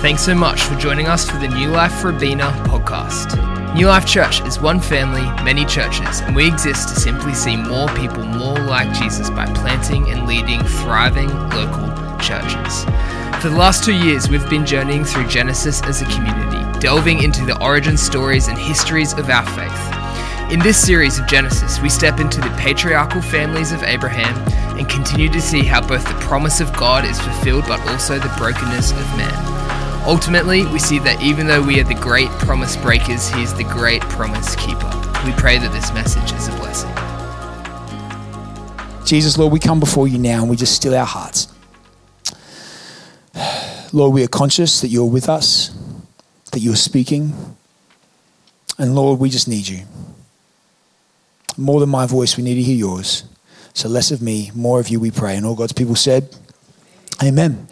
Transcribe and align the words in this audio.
Thanks 0.00 0.22
so 0.22 0.34
much 0.34 0.62
for 0.62 0.76
joining 0.76 1.08
us 1.08 1.28
for 1.28 1.36
the 1.36 1.48
New 1.48 1.68
Life 1.68 2.02
Robina 2.02 2.52
podcast. 2.64 3.36
New 3.74 3.86
Life 3.86 4.06
Church 4.06 4.40
is 4.46 4.58
one 4.58 4.80
family, 4.80 5.20
many 5.44 5.66
churches, 5.66 6.20
and 6.20 6.34
we 6.34 6.48
exist 6.48 6.88
to 6.88 6.98
simply 6.98 7.34
see 7.34 7.54
more 7.54 7.86
people 7.88 8.24
more 8.24 8.58
like 8.60 8.90
Jesus 8.94 9.28
by 9.28 9.44
planting 9.52 10.10
and 10.10 10.26
leading 10.26 10.62
thriving 10.62 11.28
local 11.50 11.86
churches. 12.18 12.84
For 13.42 13.50
the 13.50 13.56
last 13.58 13.84
two 13.84 13.92
years, 13.92 14.30
we've 14.30 14.48
been 14.48 14.64
journeying 14.64 15.04
through 15.04 15.28
Genesis 15.28 15.82
as 15.82 16.00
a 16.00 16.06
community, 16.06 16.80
delving 16.80 17.22
into 17.22 17.44
the 17.44 17.62
origin 17.62 17.98
stories 17.98 18.48
and 18.48 18.58
histories 18.58 19.12
of 19.12 19.28
our 19.28 19.44
faith. 19.48 20.50
In 20.50 20.60
this 20.60 20.82
series 20.82 21.18
of 21.18 21.26
Genesis, 21.26 21.78
we 21.78 21.90
step 21.90 22.20
into 22.20 22.40
the 22.40 22.56
patriarchal 22.58 23.20
families 23.20 23.70
of 23.70 23.82
Abraham 23.82 24.34
and 24.78 24.88
continue 24.88 25.28
to 25.28 25.42
see 25.42 25.62
how 25.62 25.86
both 25.86 26.08
the 26.08 26.18
promise 26.20 26.62
of 26.62 26.74
God 26.74 27.04
is 27.04 27.20
fulfilled 27.20 27.66
but 27.68 27.86
also 27.86 28.18
the 28.18 28.34
brokenness 28.38 28.92
of 28.92 29.06
man. 29.18 29.49
Ultimately, 30.06 30.66
we 30.66 30.78
see 30.78 30.98
that 31.00 31.22
even 31.22 31.46
though 31.46 31.62
we 31.62 31.78
are 31.78 31.84
the 31.84 31.94
great 31.94 32.28
promise 32.30 32.76
breakers, 32.76 33.28
He 33.28 33.42
is 33.42 33.52
the 33.54 33.64
great 33.64 34.00
promise 34.02 34.56
keeper. 34.56 34.90
We 35.26 35.32
pray 35.32 35.58
that 35.58 35.70
this 35.72 35.92
message 35.92 36.32
is 36.32 36.48
a 36.48 36.52
blessing. 36.52 36.90
Jesus, 39.04 39.36
Lord, 39.36 39.52
we 39.52 39.58
come 39.58 39.78
before 39.78 40.08
you 40.08 40.18
now 40.18 40.40
and 40.40 40.48
we 40.48 40.56
just 40.56 40.74
still 40.74 40.94
our 40.94 41.04
hearts. 41.04 41.48
Lord, 43.92 44.14
we 44.14 44.24
are 44.24 44.28
conscious 44.28 44.80
that 44.80 44.88
you're 44.88 45.04
with 45.04 45.28
us, 45.28 45.76
that 46.52 46.60
you're 46.60 46.76
speaking. 46.76 47.56
And 48.78 48.94
Lord, 48.94 49.20
we 49.20 49.28
just 49.28 49.48
need 49.48 49.68
you. 49.68 49.82
More 51.58 51.78
than 51.78 51.90
my 51.90 52.06
voice, 52.06 52.38
we 52.38 52.42
need 52.42 52.54
to 52.54 52.62
hear 52.62 52.76
yours. 52.76 53.24
So 53.74 53.88
less 53.88 54.10
of 54.10 54.22
me, 54.22 54.50
more 54.54 54.80
of 54.80 54.88
you, 54.88 54.98
we 54.98 55.10
pray. 55.10 55.36
And 55.36 55.44
all 55.44 55.54
God's 55.54 55.72
people 55.74 55.94
said, 55.94 56.34
Amen. 57.22 57.68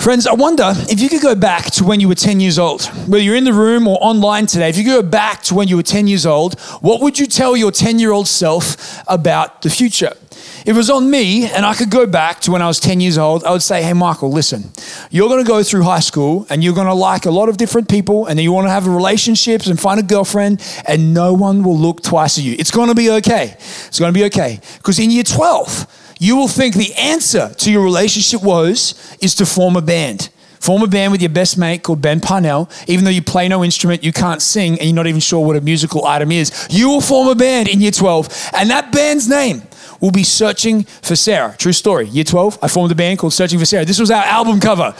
Friends, 0.00 0.26
I 0.26 0.32
wonder 0.32 0.72
if 0.88 0.98
you 0.98 1.10
could 1.10 1.20
go 1.20 1.34
back 1.34 1.66
to 1.72 1.84
when 1.84 2.00
you 2.00 2.08
were 2.08 2.14
10 2.14 2.40
years 2.40 2.58
old, 2.58 2.84
whether 3.06 3.22
you're 3.22 3.36
in 3.36 3.44
the 3.44 3.52
room 3.52 3.86
or 3.86 3.98
online 4.00 4.46
today, 4.46 4.70
if 4.70 4.78
you 4.78 4.84
could 4.84 5.02
go 5.02 5.06
back 5.06 5.42
to 5.42 5.54
when 5.54 5.68
you 5.68 5.76
were 5.76 5.82
10 5.82 6.06
years 6.06 6.24
old, 6.24 6.58
what 6.80 7.02
would 7.02 7.18
you 7.18 7.26
tell 7.26 7.54
your 7.54 7.70
10 7.70 7.98
year 7.98 8.10
old 8.10 8.26
self 8.26 8.98
about 9.08 9.60
the 9.60 9.68
future? 9.68 10.14
If 10.30 10.68
it 10.68 10.72
was 10.72 10.88
on 10.88 11.10
me 11.10 11.50
and 11.50 11.66
I 11.66 11.74
could 11.74 11.90
go 11.90 12.06
back 12.06 12.40
to 12.40 12.50
when 12.50 12.62
I 12.62 12.66
was 12.66 12.80
10 12.80 13.00
years 13.00 13.18
old, 13.18 13.44
I 13.44 13.50
would 13.50 13.60
say, 13.60 13.82
hey, 13.82 13.92
Michael, 13.92 14.32
listen, 14.32 14.70
you're 15.10 15.28
going 15.28 15.44
to 15.44 15.46
go 15.48 15.62
through 15.62 15.82
high 15.82 16.00
school 16.00 16.46
and 16.48 16.64
you're 16.64 16.74
going 16.74 16.86
to 16.86 16.94
like 16.94 17.26
a 17.26 17.30
lot 17.30 17.50
of 17.50 17.58
different 17.58 17.90
people 17.90 18.24
and 18.24 18.38
then 18.38 18.44
you 18.44 18.52
want 18.52 18.68
to 18.68 18.70
have 18.70 18.86
relationships 18.86 19.66
and 19.66 19.78
find 19.78 20.00
a 20.00 20.02
girlfriend 20.02 20.62
and 20.86 21.12
no 21.12 21.34
one 21.34 21.62
will 21.62 21.76
look 21.76 22.02
twice 22.02 22.38
at 22.38 22.44
you. 22.44 22.56
It's 22.58 22.70
going 22.70 22.88
to 22.88 22.94
be 22.94 23.10
okay. 23.10 23.54
It's 23.58 23.98
going 23.98 24.14
to 24.14 24.18
be 24.18 24.24
okay. 24.24 24.60
Because 24.78 24.98
in 24.98 25.10
year 25.10 25.24
12, 25.24 26.09
you 26.20 26.36
will 26.36 26.48
think 26.48 26.74
the 26.74 26.94
answer 26.94 27.52
to 27.54 27.72
your 27.72 27.82
relationship 27.82 28.42
woes 28.42 29.16
is 29.20 29.34
to 29.36 29.46
form 29.46 29.74
a 29.74 29.82
band. 29.82 30.28
Form 30.60 30.82
a 30.82 30.86
band 30.86 31.12
with 31.12 31.22
your 31.22 31.30
best 31.30 31.56
mate 31.56 31.82
called 31.82 32.02
Ben 32.02 32.20
Parnell. 32.20 32.68
Even 32.86 33.06
though 33.06 33.10
you 33.10 33.22
play 33.22 33.48
no 33.48 33.64
instrument, 33.64 34.04
you 34.04 34.12
can't 34.12 34.42
sing, 34.42 34.78
and 34.78 34.82
you're 34.82 34.94
not 34.94 35.06
even 35.06 35.20
sure 35.20 35.44
what 35.44 35.56
a 35.56 35.62
musical 35.62 36.04
item 36.04 36.30
is. 36.30 36.68
You 36.68 36.90
will 36.90 37.00
form 37.00 37.28
a 37.28 37.34
band 37.34 37.68
in 37.68 37.80
year 37.80 37.90
12, 37.90 38.50
and 38.52 38.68
that 38.68 38.92
band's 38.92 39.26
name 39.26 39.62
will 40.00 40.10
be 40.10 40.22
Searching 40.22 40.82
for 40.82 41.16
Sarah. 41.16 41.56
True 41.56 41.72
story. 41.72 42.06
Year 42.08 42.24
12, 42.24 42.58
I 42.62 42.68
formed 42.68 42.92
a 42.92 42.94
band 42.94 43.18
called 43.18 43.32
Searching 43.32 43.58
for 43.58 43.64
Sarah. 43.64 43.86
This 43.86 43.98
was 43.98 44.10
our 44.10 44.22
album 44.22 44.60
cover. 44.60 44.94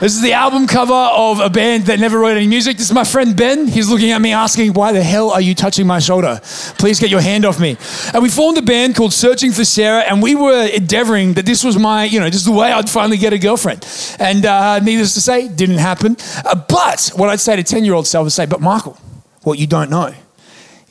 This 0.00 0.16
is 0.16 0.22
the 0.22 0.32
album 0.32 0.66
cover 0.66 0.92
of 0.92 1.38
a 1.38 1.48
band 1.48 1.84
that 1.86 2.00
never 2.00 2.18
wrote 2.18 2.36
any 2.36 2.48
music. 2.48 2.76
This 2.76 2.86
is 2.88 2.92
my 2.92 3.04
friend 3.04 3.36
Ben. 3.36 3.68
He's 3.68 3.88
looking 3.88 4.10
at 4.10 4.20
me 4.20 4.32
asking, 4.32 4.72
Why 4.72 4.92
the 4.92 5.02
hell 5.02 5.30
are 5.30 5.40
you 5.40 5.54
touching 5.54 5.86
my 5.86 6.00
shoulder? 6.00 6.40
Please 6.78 6.98
get 6.98 7.10
your 7.10 7.20
hand 7.20 7.44
off 7.44 7.60
me. 7.60 7.76
And 8.12 8.20
we 8.20 8.28
formed 8.28 8.58
a 8.58 8.62
band 8.62 8.96
called 8.96 9.12
Searching 9.12 9.52
for 9.52 9.64
Sarah, 9.64 10.00
and 10.00 10.20
we 10.20 10.34
were 10.34 10.66
endeavoring 10.66 11.34
that 11.34 11.46
this 11.46 11.62
was 11.62 11.78
my, 11.78 12.04
you 12.04 12.18
know, 12.18 12.26
this 12.26 12.36
is 12.36 12.44
the 12.44 12.52
way 12.52 12.72
I'd 12.72 12.90
finally 12.90 13.18
get 13.18 13.32
a 13.32 13.38
girlfriend. 13.38 13.86
And 14.18 14.44
uh, 14.44 14.80
needless 14.80 15.14
to 15.14 15.20
say, 15.20 15.46
didn't 15.46 15.78
happen. 15.78 16.16
Uh, 16.44 16.56
but 16.56 17.12
what 17.14 17.28
I'd 17.28 17.40
say 17.40 17.54
to 17.54 17.62
10 17.62 17.84
year 17.84 17.94
old 17.94 18.08
self 18.08 18.26
is 18.26 18.34
say, 18.34 18.46
But 18.46 18.60
Michael, 18.60 18.98
what 19.44 19.60
you 19.60 19.68
don't 19.68 19.90
know 19.90 20.12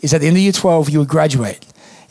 is 0.01 0.13
at 0.13 0.21
the 0.21 0.27
end 0.27 0.37
of 0.37 0.43
year 0.43 0.53
12, 0.53 0.89
you 0.89 0.99
would 0.99 1.09
graduate 1.09 1.59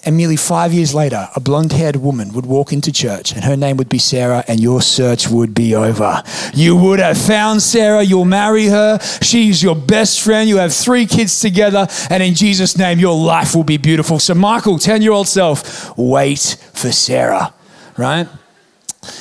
and 0.04 0.16
merely 0.16 0.36
five 0.36 0.72
years 0.72 0.94
later, 0.94 1.28
a 1.36 1.40
blonde 1.40 1.72
haired 1.72 1.96
woman 1.96 2.32
would 2.32 2.46
walk 2.46 2.72
into 2.72 2.90
church 2.92 3.32
and 3.32 3.44
her 3.44 3.56
name 3.56 3.76
would 3.76 3.88
be 3.88 3.98
Sarah, 3.98 4.44
and 4.48 4.60
your 4.60 4.82
search 4.82 5.28
would 5.28 5.54
be 5.54 5.74
over. 5.74 6.22
You 6.54 6.76
would 6.76 6.98
have 6.98 7.18
found 7.18 7.62
Sarah, 7.62 8.02
you'll 8.02 8.24
marry 8.24 8.66
her, 8.66 8.98
she's 9.22 9.62
your 9.62 9.76
best 9.76 10.20
friend, 10.20 10.48
you 10.48 10.56
have 10.56 10.74
three 10.74 11.06
kids 11.06 11.40
together, 11.40 11.86
and 12.10 12.22
in 12.22 12.34
Jesus' 12.34 12.76
name, 12.76 12.98
your 12.98 13.16
life 13.16 13.54
will 13.54 13.64
be 13.64 13.76
beautiful. 13.76 14.18
So, 14.18 14.34
Michael, 14.34 14.78
10 14.78 15.02
year 15.02 15.12
old 15.12 15.28
self, 15.28 15.96
wait 15.96 16.56
for 16.72 16.90
Sarah, 16.90 17.54
right? 17.96 18.28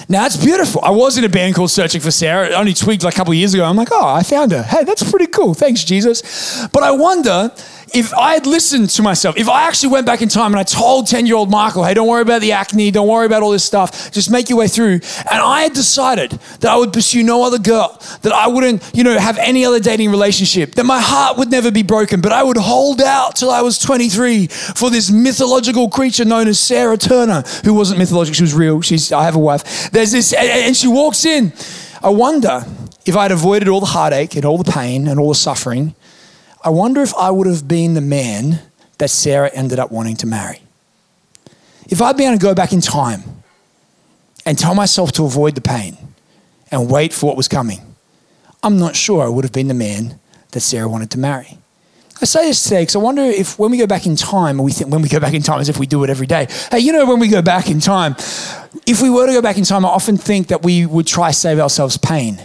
Now 0.08 0.26
it's 0.26 0.38
beautiful. 0.38 0.82
I 0.84 0.92
was 0.92 1.18
in 1.18 1.24
a 1.24 1.30
band 1.30 1.56
called 1.56 1.72
Searching 1.72 2.02
for 2.02 2.12
Sarah. 2.12 2.48
It 2.48 2.54
only 2.54 2.74
tweaked 2.74 3.04
like 3.04 3.16
a 3.16 3.18
couple 3.18 3.34
years 3.34 3.54
ago. 3.56 3.66
I'm 3.66 3.76
like, 3.76 3.90
oh, 3.92 4.08
I 4.08 4.22
found 4.22 4.52
her. 4.52 4.62
Hey, 4.62 4.84
that's 4.84 5.10
pretty 5.10 5.26
cool. 5.28 5.56
Thanks, 5.56 5.84
Jesus. 5.84 6.68
But 6.68 6.84
I 6.84 6.92
wonder 6.92 7.52
if 7.94 8.14
I 8.14 8.34
had 8.36 8.46
listened 8.46 8.90
to 8.92 9.02
myself, 9.02 9.38
if 9.38 9.50
I 9.50 9.68
actually 9.68 9.90
went 9.90 10.06
back 10.06 10.22
in 10.22 10.30
time 10.30 10.52
and 10.52 10.60
I 10.60 10.64
told 10.64 11.08
10 11.08 11.26
year 11.26 11.36
old 11.36 11.50
Michael, 11.50 11.84
hey, 11.84 11.94
don't 11.94 12.08
worry 12.08 12.22
about 12.22 12.42
the 12.42 12.54
acne, 12.54 12.90
don't 12.92 13.08
worry 13.08 13.26
about 13.26 13.44
all 13.44 13.52
this 13.52 13.64
stuff, 13.64 14.12
just 14.12 14.32
make 14.32 14.50
your 14.50 14.58
way 14.58 14.68
through. 14.68 14.94
And 15.30 15.42
I 15.42 15.64
had 15.64 15.74
decided 15.74 16.32
that 16.32 16.72
I 16.72 16.78
would 16.78 16.94
pursue 16.94 17.24
no 17.24 17.44
other 17.44 17.60
girl, 17.60 18.02
that 18.22 18.32
I 18.32 18.48
wouldn't, 18.48 18.90
you 18.94 19.04
know, 19.04 19.18
have 19.18 19.38
any 19.38 19.66
other 19.66 19.80
dating 19.80 20.10
relationship, 20.10 20.76
that 20.76 20.86
my 20.86 21.02
heart 21.02 21.38
would 21.38 21.52
never 21.52 21.72
be 21.72 21.84
broken, 21.84 22.22
but 22.22 22.32
I 22.32 22.44
would 22.44 22.58
hold 22.58 23.02
out 23.02 23.36
till 23.36 23.52
I 23.52 23.62
was 23.62 23.78
23 23.78 24.48
for 24.48 24.90
this 24.90 25.12
mythological 25.12 25.90
creature 25.90 26.26
known 26.26 26.48
as 26.48 26.60
Sarah 26.60 26.98
Turner, 26.98 27.44
who 27.66 27.74
wasn't 27.74 28.00
mythological, 28.00 28.36
she 28.36 28.44
was 28.44 28.54
real. 28.54 28.82
She's, 28.82 29.12
I 29.12 29.24
have 29.24 29.36
a 29.36 29.40
wife. 29.40 29.92
There's 29.92 30.12
this, 30.12 30.34
and 30.34 30.76
she 30.76 30.88
walks 30.88 31.26
in. 31.26 31.52
I 32.04 32.10
wonder 32.10 32.66
if 33.06 33.16
I'd 33.16 33.32
avoided 33.32 33.68
all 33.68 33.80
the 33.80 33.88
heartache 33.88 34.36
and 34.36 34.46
all 34.46 34.58
the 34.58 34.72
pain 34.72 35.08
and 35.08 35.20
all 35.20 35.30
the 35.30 35.36
suffering 35.36 35.96
I 36.64 36.70
wonder 36.70 37.02
if 37.02 37.14
I 37.16 37.32
would 37.32 37.48
have 37.48 37.68
been 37.68 37.96
the 37.96 38.02
man 38.02 38.62
that 39.00 39.10
Sarah 39.10 39.50
ended 39.54 39.80
up 39.80 39.92
wanting 39.92 40.16
to 40.18 40.28
marry. 40.28 40.62
If 41.90 42.02
I'd 42.02 42.18
been 42.18 42.28
able 42.28 42.38
to 42.38 42.42
go 42.42 42.54
back 42.54 42.72
in 42.72 42.82
time 42.82 43.24
and 44.46 44.58
tell 44.58 44.76
myself 44.76 45.12
to 45.14 45.26
avoid 45.26 45.56
the 45.56 45.62
pain 45.62 45.98
and 46.70 46.90
wait 46.90 47.14
for 47.14 47.26
what 47.26 47.36
was 47.36 47.48
coming, 47.48 47.82
I'm 48.62 48.78
not 48.78 48.96
sure 48.96 49.24
I 49.24 49.28
would 49.28 49.44
have 49.44 49.52
been 49.52 49.68
the 49.70 49.74
man 49.74 50.20
that 50.52 50.60
Sarah 50.60 50.88
wanted 50.88 51.10
to 51.12 51.20
marry. 51.20 51.58
I 52.22 52.26
say 52.26 52.46
this 52.46 52.64
today 52.64 52.84
because 52.84 52.96
I 52.96 53.00
wonder 53.00 53.24
if 53.24 53.58
when 53.58 53.72
we 53.72 53.78
go 53.78 53.88
back 53.88 54.06
in 54.06 54.16
time, 54.16 54.60
we 54.60 54.72
think 54.72 54.92
when 54.92 55.02
we 55.02 55.10
go 55.10 55.20
back 55.20 55.34
in 55.34 55.42
time 55.42 55.60
as 55.60 55.70
if 55.70 55.80
we 55.80 55.88
do 55.88 56.04
it 56.04 56.12
every 56.12 56.28
day. 56.28 56.48
Hey, 56.70 56.80
you 56.80 56.94
know, 56.94 57.08
when 57.08 57.20
we 57.20 57.28
go 57.28 57.42
back 57.42 57.72
in 57.72 57.80
time, 57.80 58.16
if 58.86 59.02
we 59.02 59.10
were 59.10 59.26
to 59.26 59.34
go 59.34 59.42
back 59.42 59.58
in 59.58 59.64
time, 59.64 59.84
I 59.84 59.90
often 59.90 60.18
think 60.18 60.50
that 60.50 60.62
we 60.62 60.86
would 60.86 61.08
try 61.08 61.32
to 61.32 61.34
save 61.34 61.58
ourselves 61.58 61.98
pain. 61.98 62.40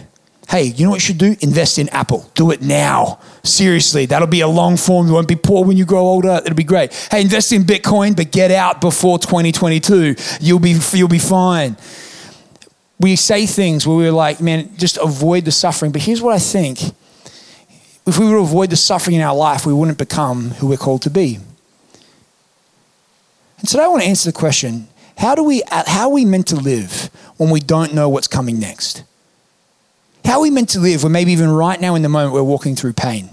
Hey, 0.49 0.63
you 0.63 0.85
know 0.85 0.91
what 0.91 0.95
you 0.97 1.01
should 1.01 1.17
do? 1.17 1.35
Invest 1.41 1.77
in 1.77 1.89
Apple. 1.89 2.29
Do 2.33 2.51
it 2.51 2.61
now. 2.61 3.19
Seriously, 3.43 4.05
that'll 4.05 4.29
be 4.29 4.39
a 4.39 4.47
long 4.47 4.77
form. 4.77 5.07
You 5.07 5.13
won't 5.13 5.27
be 5.27 5.35
poor 5.35 5.65
when 5.65 5.75
you 5.75 5.83
grow 5.83 5.99
older. 5.99 6.39
It'll 6.43 6.55
be 6.55 6.63
great. 6.63 6.93
Hey, 7.11 7.21
invest 7.21 7.51
in 7.51 7.63
Bitcoin, 7.63 8.15
but 8.15 8.31
get 8.31 8.49
out 8.51 8.79
before 8.79 9.19
2022. 9.19 10.15
You'll 10.39 10.59
be 10.59 10.79
you'll 10.93 11.09
be 11.09 11.19
fine. 11.19 11.75
We 12.97 13.17
say 13.17 13.45
things 13.45 13.85
where 13.85 13.97
we're 13.97 14.11
like, 14.11 14.39
man, 14.39 14.75
just 14.77 14.97
avoid 14.97 15.43
the 15.43 15.51
suffering. 15.51 15.91
But 15.91 16.01
here's 16.01 16.21
what 16.21 16.33
I 16.33 16.39
think: 16.39 16.81
if 18.05 18.17
we 18.17 18.25
were 18.25 18.37
to 18.37 18.41
avoid 18.41 18.69
the 18.69 18.77
suffering 18.77 19.17
in 19.17 19.23
our 19.23 19.35
life, 19.35 19.65
we 19.65 19.73
wouldn't 19.73 19.97
become 19.97 20.51
who 20.51 20.67
we're 20.67 20.77
called 20.77 21.01
to 21.01 21.09
be. 21.09 21.39
And 23.59 23.67
today, 23.67 23.83
I 23.83 23.87
want 23.87 24.03
to 24.03 24.07
answer 24.07 24.31
the 24.31 24.37
question: 24.37 24.87
How 25.17 25.35
do 25.35 25.43
we 25.43 25.61
how 25.69 26.07
are 26.07 26.13
we 26.13 26.23
meant 26.23 26.47
to 26.47 26.55
live 26.55 27.09
when 27.35 27.49
we 27.49 27.59
don't 27.59 27.93
know 27.93 28.07
what's 28.07 28.29
coming 28.29 28.59
next? 28.59 29.03
How 30.25 30.39
are 30.39 30.41
we 30.41 30.51
meant 30.51 30.69
to 30.69 30.79
live 30.79 31.03
when 31.03 31.11
maybe 31.11 31.31
even 31.31 31.49
right 31.49 31.79
now 31.79 31.95
in 31.95 32.01
the 32.01 32.09
moment 32.09 32.33
we're 32.33 32.43
walking 32.43 32.75
through 32.75 32.93
pain? 32.93 33.29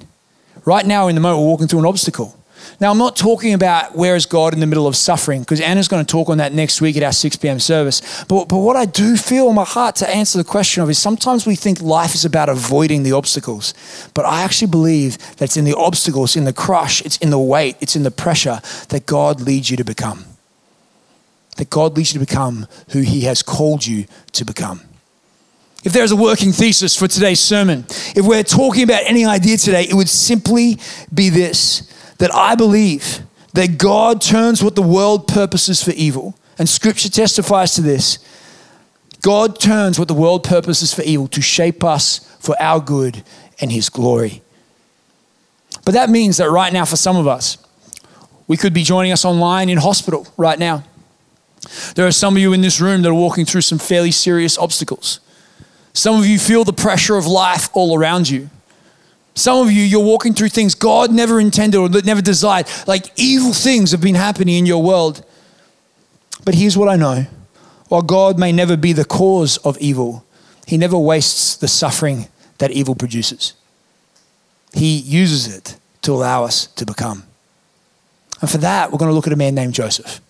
Right 0.65 0.87
now 0.87 1.09
in 1.09 1.15
the 1.15 1.21
moment 1.21 1.43
we're 1.43 1.51
walking 1.51 1.69
through 1.69 1.81
an 1.81 1.87
obstacle. 1.87 2.37
Now, 2.81 2.91
I'm 2.91 2.99
not 2.99 3.17
talking 3.17 3.55
about 3.55 3.95
where 3.95 4.17
is 4.17 4.27
God 4.27 4.53
in 4.53 4.61
the 4.61 4.67
middle 4.67 4.87
of 4.87 4.97
suffering, 4.97 5.41
because 5.41 5.61
Anna's 5.61 5.89
going 5.89 6.05
to 6.05 6.11
talk 6.11 6.29
on 6.29 6.39
that 6.39 6.53
next 6.53 6.81
week 6.81 6.97
at 6.97 7.03
our 7.03 7.13
6 7.13 7.37
p.m. 7.37 7.61
service. 7.61 8.25
But, 8.25 8.49
but 8.49 8.59
what 8.59 8.77
I 8.77 8.85
do 8.85 9.17
feel 9.17 9.49
in 9.49 9.55
my 9.55 9.65
heart 9.65 9.97
to 9.97 10.09
answer 10.09 10.39
the 10.39 10.45
question 10.45 10.83
of 10.83 10.91
is 10.91 10.99
sometimes 10.99 11.47
we 11.47 11.57
think 11.57 11.81
life 11.81 12.15
is 12.15 12.25
about 12.25 12.49
avoiding 12.49 13.03
the 13.03 13.13
obstacles. 13.13 13.75
But 14.15 14.25
I 14.25 14.43
actually 14.43 14.71
believe 14.71 15.19
that 15.37 15.43
it's 15.43 15.57
in 15.57 15.65
the 15.65 15.77
obstacles, 15.77 16.37
in 16.37 16.45
the 16.45 16.53
crush, 16.53 17.01
it's 17.03 17.17
in 17.19 17.31
the 17.31 17.39
weight, 17.39 17.77
it's 17.81 17.97
in 17.97 18.03
the 18.03 18.11
pressure 18.11 18.61
that 18.89 19.07
God 19.07 19.41
leads 19.41 19.71
you 19.71 19.77
to 19.77 19.85
become. 19.85 20.25
That 21.57 21.71
God 21.71 21.97
leads 21.97 22.13
you 22.13 22.21
to 22.21 22.27
become 22.27 22.67
who 22.91 23.01
He 23.01 23.23
has 23.23 23.43
called 23.43 23.87
you 23.87 24.07
to 24.33 24.45
become. 24.45 24.81
If 25.85 25.93
there's 25.93 26.13
a 26.13 26.17
working 26.17 26.51
thesis 26.51 26.97
for 26.97 27.07
today's 27.07 27.41
sermon, 27.41 27.85
if 28.17 28.27
we're 28.27 28.43
talking 28.43 28.83
about 28.83 29.03
any 29.05 29.27
idea 29.27 29.59
today, 29.59 29.85
it 29.85 29.93
would 29.93 30.09
simply 30.09 30.79
be 31.13 31.29
this 31.29 31.91
that 32.19 32.35
I 32.35 32.55
believe 32.55 33.21
that 33.53 33.77
God 33.77 34.23
turns 34.23 34.65
what 34.65 34.77
the 34.77 34.83
world 34.83 35.29
purposes 35.29 35.83
for 35.83 35.91
evil, 35.91 36.35
and 36.59 36.69
scripture 36.69 37.11
testifies 37.11 37.75
to 37.75 37.83
this. 37.83 38.19
God 39.21 39.61
turns 39.61 39.99
what 39.99 40.09
the 40.09 40.15
world 40.15 40.43
purposes 40.43 40.95
for 40.95 41.03
evil 41.03 41.29
to 41.29 41.43
shape 41.43 41.85
us 41.85 42.19
for 42.41 42.57
our 42.61 42.81
good 42.81 43.23
and 43.61 43.71
his 43.71 43.89
glory. 43.89 44.43
But 45.85 45.93
that 45.95 46.09
means 46.09 46.39
that 46.39 46.51
right 46.51 46.73
now, 46.73 46.85
for 46.85 46.97
some 46.97 47.17
of 47.17 47.27
us, 47.27 47.59
we 48.47 48.57
could 48.57 48.73
be 48.73 48.85
joining 48.85 49.13
us 49.13 49.25
online 49.25 49.69
in 49.69 49.79
hospital 49.79 50.27
right 50.37 50.59
now. 50.59 50.85
There 51.95 52.07
are 52.07 52.13
some 52.13 52.37
of 52.37 52.43
you 52.43 52.53
in 52.53 52.61
this 52.61 52.81
room 52.81 53.03
that 53.03 53.09
are 53.09 53.15
walking 53.15 53.45
through 53.45 53.63
some 53.63 53.79
fairly 53.79 54.11
serious 54.11 54.57
obstacles. 54.57 55.21
Some 55.95 56.19
of 56.19 56.27
you 56.27 56.39
feel 56.39 56.65
the 56.65 56.73
pressure 56.73 57.17
of 57.17 57.27
life 57.27 57.71
all 57.73 57.97
around 57.97 58.29
you. 58.29 58.51
Some 59.35 59.67
of 59.67 59.73
you, 59.73 59.83
you're 59.83 60.05
walking 60.05 60.35
through 60.35 60.51
things 60.51 60.75
God 60.75 61.11
never 61.11 61.41
intended 61.41 61.79
or 61.79 61.89
never 61.89 62.21
desired. 62.21 62.67
Like 62.87 63.07
evil 63.17 63.53
things 63.53 63.93
have 63.93 64.01
been 64.01 64.15
happening 64.15 64.57
in 64.57 64.67
your 64.67 64.83
world. 64.83 65.25
But 66.45 66.55
here's 66.55 66.77
what 66.77 66.89
I 66.89 66.97
know 66.97 67.27
while 67.89 68.03
God 68.03 68.39
may 68.39 68.51
never 68.53 68.77
be 68.77 68.93
the 68.93 69.05
cause 69.05 69.57
of 69.59 69.79
evil, 69.79 70.25
He 70.67 70.77
never 70.77 70.99
wastes 70.99 71.57
the 71.57 71.69
suffering 71.69 72.29
that 72.59 72.71
evil 72.71 72.95
produces. 72.95 73.55
He 74.73 74.97
uses 74.97 75.55
it 75.55 75.77
to 76.03 76.13
allow 76.13 76.45
us 76.45 76.67
to 76.67 76.85
become. 76.85 77.25
And 78.41 78.51
for 78.51 78.59
that, 78.59 78.91
we're 78.91 78.99
going 78.99 79.11
to 79.11 79.15
look 79.15 79.27
at 79.27 79.33
a 79.33 79.37
man 79.37 79.55
named 79.55 79.75
Joseph. 79.75 80.21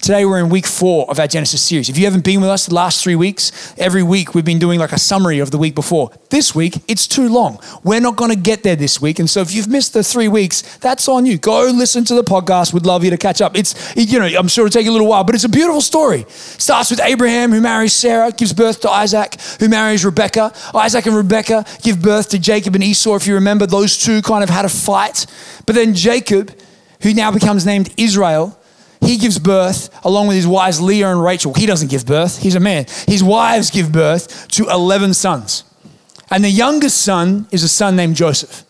Today 0.00 0.24
we're 0.24 0.38
in 0.38 0.50
week 0.50 0.66
four 0.66 1.10
of 1.10 1.18
our 1.18 1.26
Genesis 1.26 1.62
series. 1.62 1.88
If 1.88 1.98
you 1.98 2.04
haven't 2.04 2.22
been 2.22 2.40
with 2.40 2.50
us 2.50 2.66
the 2.66 2.74
last 2.74 3.02
three 3.02 3.16
weeks, 3.16 3.74
every 3.76 4.04
week 4.04 4.34
we've 4.34 4.44
been 4.44 4.58
doing 4.58 4.78
like 4.78 4.92
a 4.92 4.98
summary 4.98 5.40
of 5.40 5.50
the 5.50 5.58
week 5.58 5.74
before. 5.74 6.12
This 6.30 6.54
week, 6.54 6.78
it's 6.86 7.08
too 7.08 7.28
long. 7.28 7.58
We're 7.82 8.00
not 8.00 8.14
going 8.14 8.30
to 8.30 8.36
get 8.36 8.62
there 8.62 8.76
this 8.76 9.00
week. 9.00 9.18
And 9.18 9.28
so 9.28 9.40
if 9.40 9.52
you've 9.52 9.66
missed 9.66 9.94
the 9.94 10.04
three 10.04 10.28
weeks, 10.28 10.76
that's 10.76 11.08
on 11.08 11.26
you. 11.26 11.38
Go 11.38 11.72
listen 11.74 12.04
to 12.04 12.14
the 12.14 12.22
podcast. 12.22 12.72
We'd 12.72 12.86
love 12.86 13.02
you 13.02 13.10
to 13.10 13.16
catch 13.16 13.40
up. 13.40 13.56
It's, 13.56 13.96
you 13.96 14.20
know, 14.20 14.26
I'm 14.26 14.46
sure 14.46 14.66
it'll 14.66 14.78
take 14.78 14.86
a 14.86 14.92
little 14.92 15.08
while, 15.08 15.24
but 15.24 15.34
it's 15.34 15.44
a 15.44 15.48
beautiful 15.48 15.80
story. 15.80 16.24
Starts 16.28 16.90
with 16.90 17.00
Abraham, 17.00 17.50
who 17.50 17.60
marries 17.60 17.94
Sarah, 17.94 18.30
gives 18.30 18.52
birth 18.52 18.82
to 18.82 18.90
Isaac, 18.90 19.40
who 19.58 19.68
marries 19.68 20.04
Rebecca. 20.04 20.52
Isaac 20.72 21.06
and 21.06 21.16
Rebecca 21.16 21.64
give 21.82 22.00
birth 22.00 22.28
to 22.28 22.38
Jacob 22.38 22.76
and 22.76 22.84
Esau. 22.84 23.16
If 23.16 23.26
you 23.26 23.34
remember, 23.34 23.66
those 23.66 23.98
two 23.98 24.22
kind 24.22 24.44
of 24.44 24.50
had 24.50 24.66
a 24.66 24.68
fight. 24.68 25.26
But 25.64 25.74
then 25.74 25.94
Jacob, 25.94 26.54
who 27.02 27.12
now 27.12 27.32
becomes 27.32 27.66
named 27.66 27.92
Israel, 27.96 28.55
he 29.00 29.16
gives 29.16 29.38
birth 29.38 29.90
along 30.04 30.28
with 30.28 30.36
his 30.36 30.46
wives 30.46 30.80
Leah 30.80 31.10
and 31.10 31.22
Rachel. 31.22 31.54
He 31.54 31.66
doesn't 31.66 31.90
give 31.90 32.06
birth, 32.06 32.38
he's 32.38 32.54
a 32.54 32.60
man. 32.60 32.86
His 33.06 33.22
wives 33.22 33.70
give 33.70 33.92
birth 33.92 34.48
to 34.48 34.66
11 34.68 35.14
sons. 35.14 35.64
And 36.30 36.42
the 36.42 36.50
youngest 36.50 37.02
son 37.02 37.46
is 37.52 37.62
a 37.62 37.68
son 37.68 37.96
named 37.96 38.16
Joseph. 38.16 38.65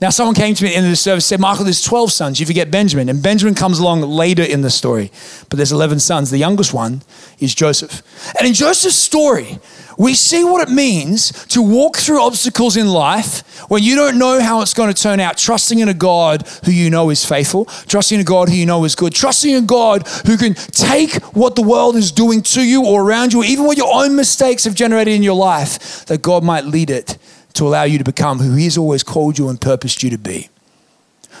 Now, 0.00 0.10
someone 0.10 0.36
came 0.36 0.54
to 0.54 0.62
me 0.62 0.70
at 0.70 0.72
the 0.72 0.76
end 0.76 0.86
of 0.86 0.92
the 0.92 0.96
service 0.96 1.24
and 1.24 1.38
said, 1.38 1.40
Michael, 1.40 1.64
there's 1.64 1.82
12 1.82 2.12
sons. 2.12 2.38
You 2.38 2.46
forget 2.46 2.70
Benjamin. 2.70 3.08
And 3.08 3.20
Benjamin 3.20 3.56
comes 3.56 3.80
along 3.80 4.02
later 4.02 4.44
in 4.44 4.62
the 4.62 4.70
story. 4.70 5.10
But 5.48 5.56
there's 5.56 5.72
11 5.72 5.98
sons. 5.98 6.30
The 6.30 6.38
youngest 6.38 6.72
one 6.72 7.02
is 7.40 7.52
Joseph. 7.52 8.02
And 8.38 8.46
in 8.46 8.54
Joseph's 8.54 8.94
story, 8.94 9.58
we 9.98 10.14
see 10.14 10.44
what 10.44 10.66
it 10.66 10.72
means 10.72 11.32
to 11.46 11.60
walk 11.60 11.96
through 11.96 12.22
obstacles 12.22 12.76
in 12.76 12.86
life 12.86 13.68
when 13.68 13.82
you 13.82 13.96
don't 13.96 14.16
know 14.16 14.40
how 14.40 14.60
it's 14.62 14.72
going 14.72 14.94
to 14.94 15.02
turn 15.02 15.18
out, 15.18 15.36
trusting 15.36 15.80
in 15.80 15.88
a 15.88 15.94
God 15.94 16.46
who 16.64 16.70
you 16.70 16.90
know 16.90 17.10
is 17.10 17.24
faithful, 17.24 17.64
trusting 17.64 18.14
in 18.14 18.20
a 18.20 18.24
God 18.24 18.48
who 18.48 18.54
you 18.54 18.66
know 18.66 18.84
is 18.84 18.94
good, 18.94 19.12
trusting 19.12 19.50
in 19.50 19.64
a 19.64 19.66
God 19.66 20.06
who 20.24 20.36
can 20.36 20.54
take 20.54 21.14
what 21.34 21.56
the 21.56 21.62
world 21.62 21.96
is 21.96 22.12
doing 22.12 22.42
to 22.42 22.62
you 22.62 22.86
or 22.86 23.02
around 23.02 23.32
you, 23.32 23.42
even 23.42 23.64
what 23.64 23.76
your 23.76 23.92
own 23.92 24.14
mistakes 24.14 24.62
have 24.62 24.76
generated 24.76 25.12
in 25.12 25.24
your 25.24 25.34
life, 25.34 26.06
that 26.06 26.22
God 26.22 26.44
might 26.44 26.64
lead 26.64 26.90
it 26.90 27.18
to 27.58 27.66
allow 27.66 27.84
you 27.84 27.98
to 27.98 28.04
become 28.04 28.38
who 28.38 28.54
He 28.54 28.64
has 28.64 28.78
always 28.78 29.02
called 29.02 29.38
you 29.38 29.48
and 29.48 29.60
purposed 29.60 30.02
you 30.02 30.10
to 30.10 30.18
be 30.18 30.48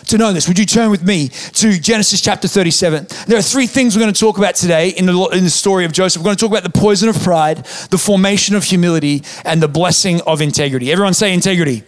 to 0.06 0.18
know 0.18 0.32
this, 0.32 0.48
would 0.48 0.58
you 0.58 0.64
turn 0.64 0.90
with 0.90 1.02
me 1.02 1.28
to 1.28 1.78
Genesis 1.78 2.20
chapter 2.20 2.48
37? 2.48 3.06
There 3.26 3.38
are 3.38 3.42
three 3.42 3.66
things 3.66 3.94
we're 3.96 4.02
going 4.02 4.12
to 4.12 4.18
talk 4.18 4.38
about 4.38 4.54
today 4.54 4.90
in 4.90 5.06
the, 5.06 5.12
in 5.32 5.44
the 5.44 5.50
story 5.50 5.84
of 5.84 5.92
Joseph. 5.92 6.20
We're 6.20 6.24
going 6.24 6.36
to 6.36 6.40
talk 6.40 6.50
about 6.50 6.62
the 6.62 6.78
poison 6.78 7.08
of 7.08 7.20
pride, 7.20 7.58
the 7.90 7.98
formation 7.98 8.54
of 8.54 8.64
humility, 8.64 9.22
and 9.44 9.62
the 9.62 9.68
blessing 9.68 10.20
of 10.22 10.40
integrity. 10.40 10.90
Everyone 10.90 11.14
say 11.14 11.34
integrity. 11.34 11.82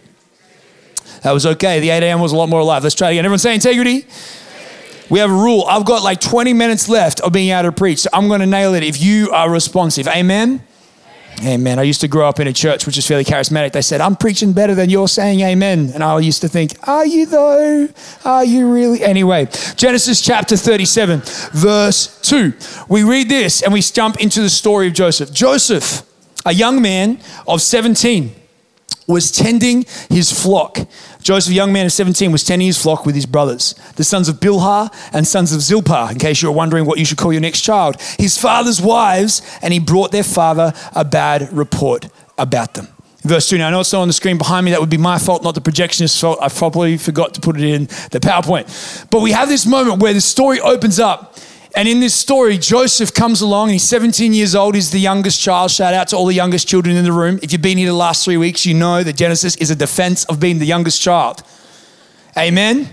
That 1.23 1.31
was 1.31 1.45
okay. 1.45 1.79
The 1.79 1.89
8 1.89 2.03
a.m. 2.03 2.19
was 2.19 2.31
a 2.31 2.35
lot 2.35 2.49
more 2.49 2.59
alive. 2.59 2.83
Let's 2.83 2.95
try 2.95 3.09
it 3.09 3.13
again. 3.13 3.25
Everyone 3.25 3.39
say 3.39 3.53
integrity. 3.53 4.05
We 5.09 5.19
have 5.19 5.29
a 5.29 5.33
rule. 5.33 5.65
I've 5.67 5.85
got 5.85 6.03
like 6.03 6.21
20 6.21 6.53
minutes 6.53 6.89
left 6.89 7.19
of 7.19 7.33
being 7.33 7.49
able 7.49 7.69
to 7.69 7.71
preach. 7.71 7.99
So 7.99 8.09
I'm 8.13 8.27
going 8.27 8.39
to 8.39 8.45
nail 8.45 8.73
it 8.73 8.83
if 8.83 9.01
you 9.01 9.31
are 9.31 9.49
responsive. 9.49 10.07
Amen. 10.07 10.63
Amen. 11.43 11.79
I 11.79 11.83
used 11.83 12.01
to 12.01 12.07
grow 12.07 12.29
up 12.29 12.39
in 12.39 12.47
a 12.47 12.53
church 12.53 12.85
which 12.85 12.97
is 12.97 13.07
fairly 13.07 13.23
charismatic. 13.23 13.71
They 13.71 13.81
said, 13.81 13.99
I'm 13.99 14.15
preaching 14.15 14.53
better 14.53 14.75
than 14.75 14.89
you're 14.91 15.07
saying 15.07 15.39
amen. 15.41 15.91
And 15.93 16.03
I 16.03 16.19
used 16.19 16.41
to 16.41 16.47
think, 16.47 16.73
Are 16.87 17.05
you 17.05 17.25
though? 17.25 17.87
Are 18.23 18.45
you 18.45 18.71
really? 18.71 19.03
Anyway, 19.03 19.47
Genesis 19.75 20.21
chapter 20.21 20.55
37, 20.55 21.21
verse 21.53 22.19
2. 22.21 22.53
We 22.89 23.03
read 23.03 23.27
this 23.27 23.63
and 23.63 23.73
we 23.73 23.81
jump 23.81 24.19
into 24.19 24.41
the 24.41 24.49
story 24.49 24.87
of 24.87 24.93
Joseph. 24.93 25.33
Joseph, 25.33 26.03
a 26.45 26.53
young 26.53 26.81
man 26.81 27.19
of 27.47 27.61
17, 27.61 28.35
was 29.11 29.31
tending 29.31 29.85
his 30.09 30.31
flock. 30.31 30.79
Joseph, 31.21 31.51
a 31.51 31.55
young 31.55 31.71
man 31.71 31.85
of 31.85 31.91
17, 31.91 32.31
was 32.31 32.43
tending 32.43 32.65
his 32.65 32.81
flock 32.81 33.05
with 33.05 33.13
his 33.13 33.25
brothers, 33.25 33.75
the 33.95 34.03
sons 34.03 34.27
of 34.27 34.37
Bilhah 34.37 34.91
and 35.13 35.27
sons 35.27 35.53
of 35.53 35.61
Zilpah, 35.61 36.09
in 36.11 36.17
case 36.17 36.41
you're 36.41 36.51
wondering 36.51 36.85
what 36.85 36.97
you 36.97 37.05
should 37.05 37.17
call 37.17 37.31
your 37.31 37.41
next 37.41 37.61
child, 37.61 38.01
his 38.17 38.37
father's 38.37 38.81
wives, 38.81 39.41
and 39.61 39.73
he 39.73 39.79
brought 39.79 40.11
their 40.11 40.23
father 40.23 40.73
a 40.95 41.05
bad 41.05 41.51
report 41.53 42.07
about 42.37 42.73
them. 42.73 42.87
Verse 43.23 43.47
2. 43.49 43.59
Now, 43.59 43.67
I 43.67 43.71
know 43.71 43.81
it's 43.81 43.93
not 43.93 44.01
on 44.01 44.07
the 44.07 44.13
screen 44.13 44.39
behind 44.39 44.65
me. 44.65 44.71
That 44.71 44.79
would 44.79 44.89
be 44.89 44.97
my 44.97 45.19
fault, 45.19 45.43
not 45.43 45.53
the 45.53 45.61
projectionist's 45.61 46.19
fault. 46.19 46.39
I 46.41 46.49
probably 46.49 46.97
forgot 46.97 47.35
to 47.35 47.41
put 47.41 47.55
it 47.55 47.63
in 47.63 47.83
the 48.09 48.19
PowerPoint. 48.19 49.09
But 49.11 49.21
we 49.21 49.31
have 49.31 49.47
this 49.47 49.67
moment 49.67 50.01
where 50.01 50.13
the 50.13 50.21
story 50.21 50.59
opens 50.59 50.99
up 50.99 51.37
and 51.75 51.87
in 51.87 51.99
this 51.99 52.13
story, 52.13 52.57
Joseph 52.57 53.13
comes 53.13 53.41
along. 53.41 53.69
and 53.69 53.73
He's 53.73 53.83
17 53.83 54.33
years 54.33 54.55
old. 54.55 54.75
He's 54.75 54.91
the 54.91 54.99
youngest 54.99 55.41
child. 55.41 55.71
Shout 55.71 55.93
out 55.93 56.09
to 56.09 56.17
all 56.17 56.25
the 56.25 56.33
youngest 56.33 56.67
children 56.67 56.95
in 56.95 57.03
the 57.03 57.13
room. 57.13 57.39
If 57.41 57.51
you've 57.53 57.61
been 57.61 57.77
here 57.77 57.87
the 57.87 57.93
last 57.93 58.25
three 58.25 58.37
weeks, 58.37 58.65
you 58.65 58.73
know 58.73 59.03
that 59.03 59.15
Genesis 59.15 59.55
is 59.55 59.71
a 59.71 59.75
defense 59.75 60.25
of 60.25 60.39
being 60.39 60.59
the 60.59 60.65
youngest 60.65 61.01
child. 61.01 61.43
Amen. 62.37 62.89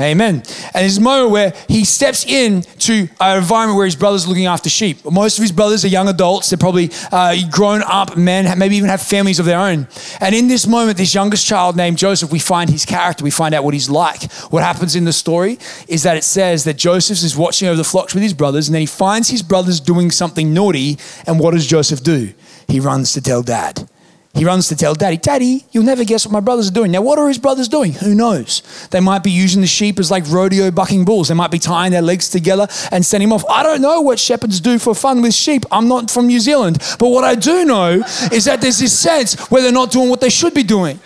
Amen. 0.00 0.36
And 0.36 0.44
there's 0.72 0.96
a 0.96 1.02
moment 1.02 1.30
where 1.30 1.52
he 1.68 1.84
steps 1.84 2.24
into 2.24 3.08
an 3.20 3.36
environment 3.36 3.76
where 3.76 3.84
his 3.84 3.96
brother's 3.96 4.24
are 4.24 4.28
looking 4.28 4.46
after 4.46 4.70
sheep. 4.70 5.04
Most 5.04 5.36
of 5.36 5.42
his 5.42 5.52
brothers 5.52 5.84
are 5.84 5.88
young 5.88 6.08
adults. 6.08 6.48
They're 6.48 6.58
probably 6.58 6.90
uh, 7.12 7.36
grown 7.50 7.82
up 7.82 8.16
men, 8.16 8.58
maybe 8.58 8.76
even 8.76 8.88
have 8.88 9.02
families 9.02 9.38
of 9.38 9.44
their 9.44 9.58
own. 9.58 9.88
And 10.20 10.34
in 10.34 10.48
this 10.48 10.66
moment, 10.66 10.96
this 10.96 11.14
youngest 11.14 11.46
child 11.46 11.76
named 11.76 11.98
Joseph, 11.98 12.32
we 12.32 12.38
find 12.38 12.70
his 12.70 12.86
character. 12.86 13.22
We 13.22 13.30
find 13.30 13.54
out 13.54 13.62
what 13.62 13.74
he's 13.74 13.90
like. 13.90 14.32
What 14.50 14.62
happens 14.62 14.96
in 14.96 15.04
the 15.04 15.12
story 15.12 15.58
is 15.86 16.02
that 16.04 16.16
it 16.16 16.24
says 16.24 16.64
that 16.64 16.78
Joseph 16.78 17.22
is 17.22 17.36
watching 17.36 17.68
over 17.68 17.76
the 17.76 17.84
flocks 17.84 18.14
with 18.14 18.22
his 18.22 18.32
brothers, 18.32 18.68
and 18.68 18.74
then 18.74 18.80
he 18.80 18.86
finds 18.86 19.28
his 19.28 19.42
brothers 19.42 19.80
doing 19.80 20.10
something 20.10 20.54
naughty. 20.54 20.96
And 21.26 21.38
what 21.38 21.52
does 21.52 21.66
Joseph 21.66 22.02
do? 22.02 22.32
He 22.68 22.80
runs 22.80 23.12
to 23.12 23.20
tell 23.20 23.42
dad. 23.42 23.86
He 24.34 24.44
runs 24.44 24.68
to 24.68 24.76
tell 24.76 24.94
daddy, 24.94 25.16
Daddy, 25.16 25.64
you'll 25.72 25.84
never 25.84 26.04
guess 26.04 26.24
what 26.24 26.32
my 26.32 26.40
brothers 26.40 26.68
are 26.68 26.72
doing. 26.72 26.92
Now, 26.92 27.02
what 27.02 27.18
are 27.18 27.26
his 27.26 27.38
brothers 27.38 27.66
doing? 27.66 27.92
Who 27.94 28.14
knows? 28.14 28.62
They 28.90 29.00
might 29.00 29.24
be 29.24 29.30
using 29.30 29.60
the 29.60 29.66
sheep 29.66 29.98
as 29.98 30.10
like 30.10 30.24
rodeo 30.28 30.70
bucking 30.70 31.04
bulls. 31.04 31.28
They 31.28 31.34
might 31.34 31.50
be 31.50 31.58
tying 31.58 31.90
their 31.90 32.00
legs 32.00 32.28
together 32.28 32.68
and 32.92 33.04
sending 33.04 33.28
them 33.28 33.34
off. 33.34 33.44
I 33.50 33.64
don't 33.64 33.82
know 33.82 34.00
what 34.00 34.20
shepherds 34.20 34.60
do 34.60 34.78
for 34.78 34.94
fun 34.94 35.20
with 35.20 35.34
sheep. 35.34 35.64
I'm 35.72 35.88
not 35.88 36.12
from 36.12 36.28
New 36.28 36.38
Zealand. 36.38 36.78
But 37.00 37.08
what 37.08 37.24
I 37.24 37.34
do 37.34 37.64
know 37.64 38.02
is 38.32 38.44
that 38.44 38.60
there's 38.60 38.78
this 38.78 38.96
sense 38.96 39.34
where 39.50 39.62
they're 39.62 39.72
not 39.72 39.90
doing 39.90 40.08
what 40.08 40.20
they 40.20 40.30
should 40.30 40.54
be 40.54 40.62
doing. 40.62 41.00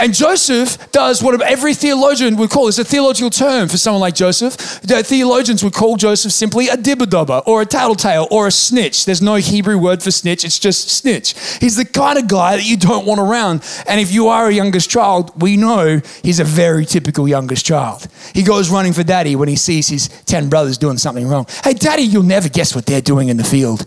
And 0.00 0.14
Joseph 0.14 0.90
does 0.92 1.22
what 1.22 1.40
every 1.42 1.74
theologian 1.74 2.36
would 2.38 2.48
call, 2.48 2.68
it's 2.68 2.78
a 2.78 2.84
theological 2.84 3.28
term 3.28 3.68
for 3.68 3.76
someone 3.76 4.00
like 4.00 4.14
Joseph. 4.14 4.80
The 4.80 5.02
theologians 5.02 5.62
would 5.62 5.74
call 5.74 5.96
Joseph 5.96 6.32
simply 6.32 6.68
a 6.68 6.76
dibber 6.76 7.06
or 7.44 7.60
a 7.60 7.66
tattletale 7.66 8.26
or 8.30 8.46
a 8.46 8.50
snitch. 8.50 9.04
There's 9.04 9.20
no 9.20 9.34
Hebrew 9.34 9.76
word 9.76 10.02
for 10.02 10.10
snitch, 10.10 10.42
it's 10.42 10.58
just 10.58 10.88
snitch. 10.88 11.34
He's 11.60 11.76
the 11.76 11.84
kind 11.84 12.18
of 12.18 12.28
guy 12.28 12.56
that 12.56 12.64
you 12.70 12.76
don't 12.76 13.04
want 13.04 13.20
around. 13.20 13.62
And 13.86 14.00
if 14.00 14.12
you 14.12 14.28
are 14.28 14.48
a 14.48 14.52
youngest 14.52 14.88
child, 14.88 15.40
we 15.42 15.56
know 15.56 16.00
he's 16.22 16.40
a 16.40 16.44
very 16.44 16.86
typical 16.86 17.28
youngest 17.28 17.66
child. 17.66 18.06
He 18.34 18.42
goes 18.42 18.70
running 18.70 18.92
for 18.92 19.02
daddy 19.02 19.36
when 19.36 19.48
he 19.48 19.56
sees 19.56 19.88
his 19.88 20.08
10 20.26 20.48
brothers 20.48 20.78
doing 20.78 20.96
something 20.96 21.26
wrong. 21.26 21.46
Hey, 21.64 21.74
daddy, 21.74 22.02
you'll 22.02 22.22
never 22.22 22.48
guess 22.48 22.74
what 22.74 22.86
they're 22.86 23.00
doing 23.00 23.28
in 23.28 23.36
the 23.36 23.44
field. 23.44 23.84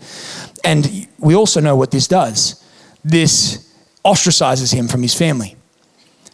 And 0.62 1.08
we 1.18 1.34
also 1.34 1.60
know 1.60 1.76
what 1.76 1.90
this 1.90 2.06
does 2.06 2.60
this 3.04 3.70
ostracizes 4.04 4.72
him 4.72 4.88
from 4.88 5.02
his 5.02 5.14
family. 5.14 5.56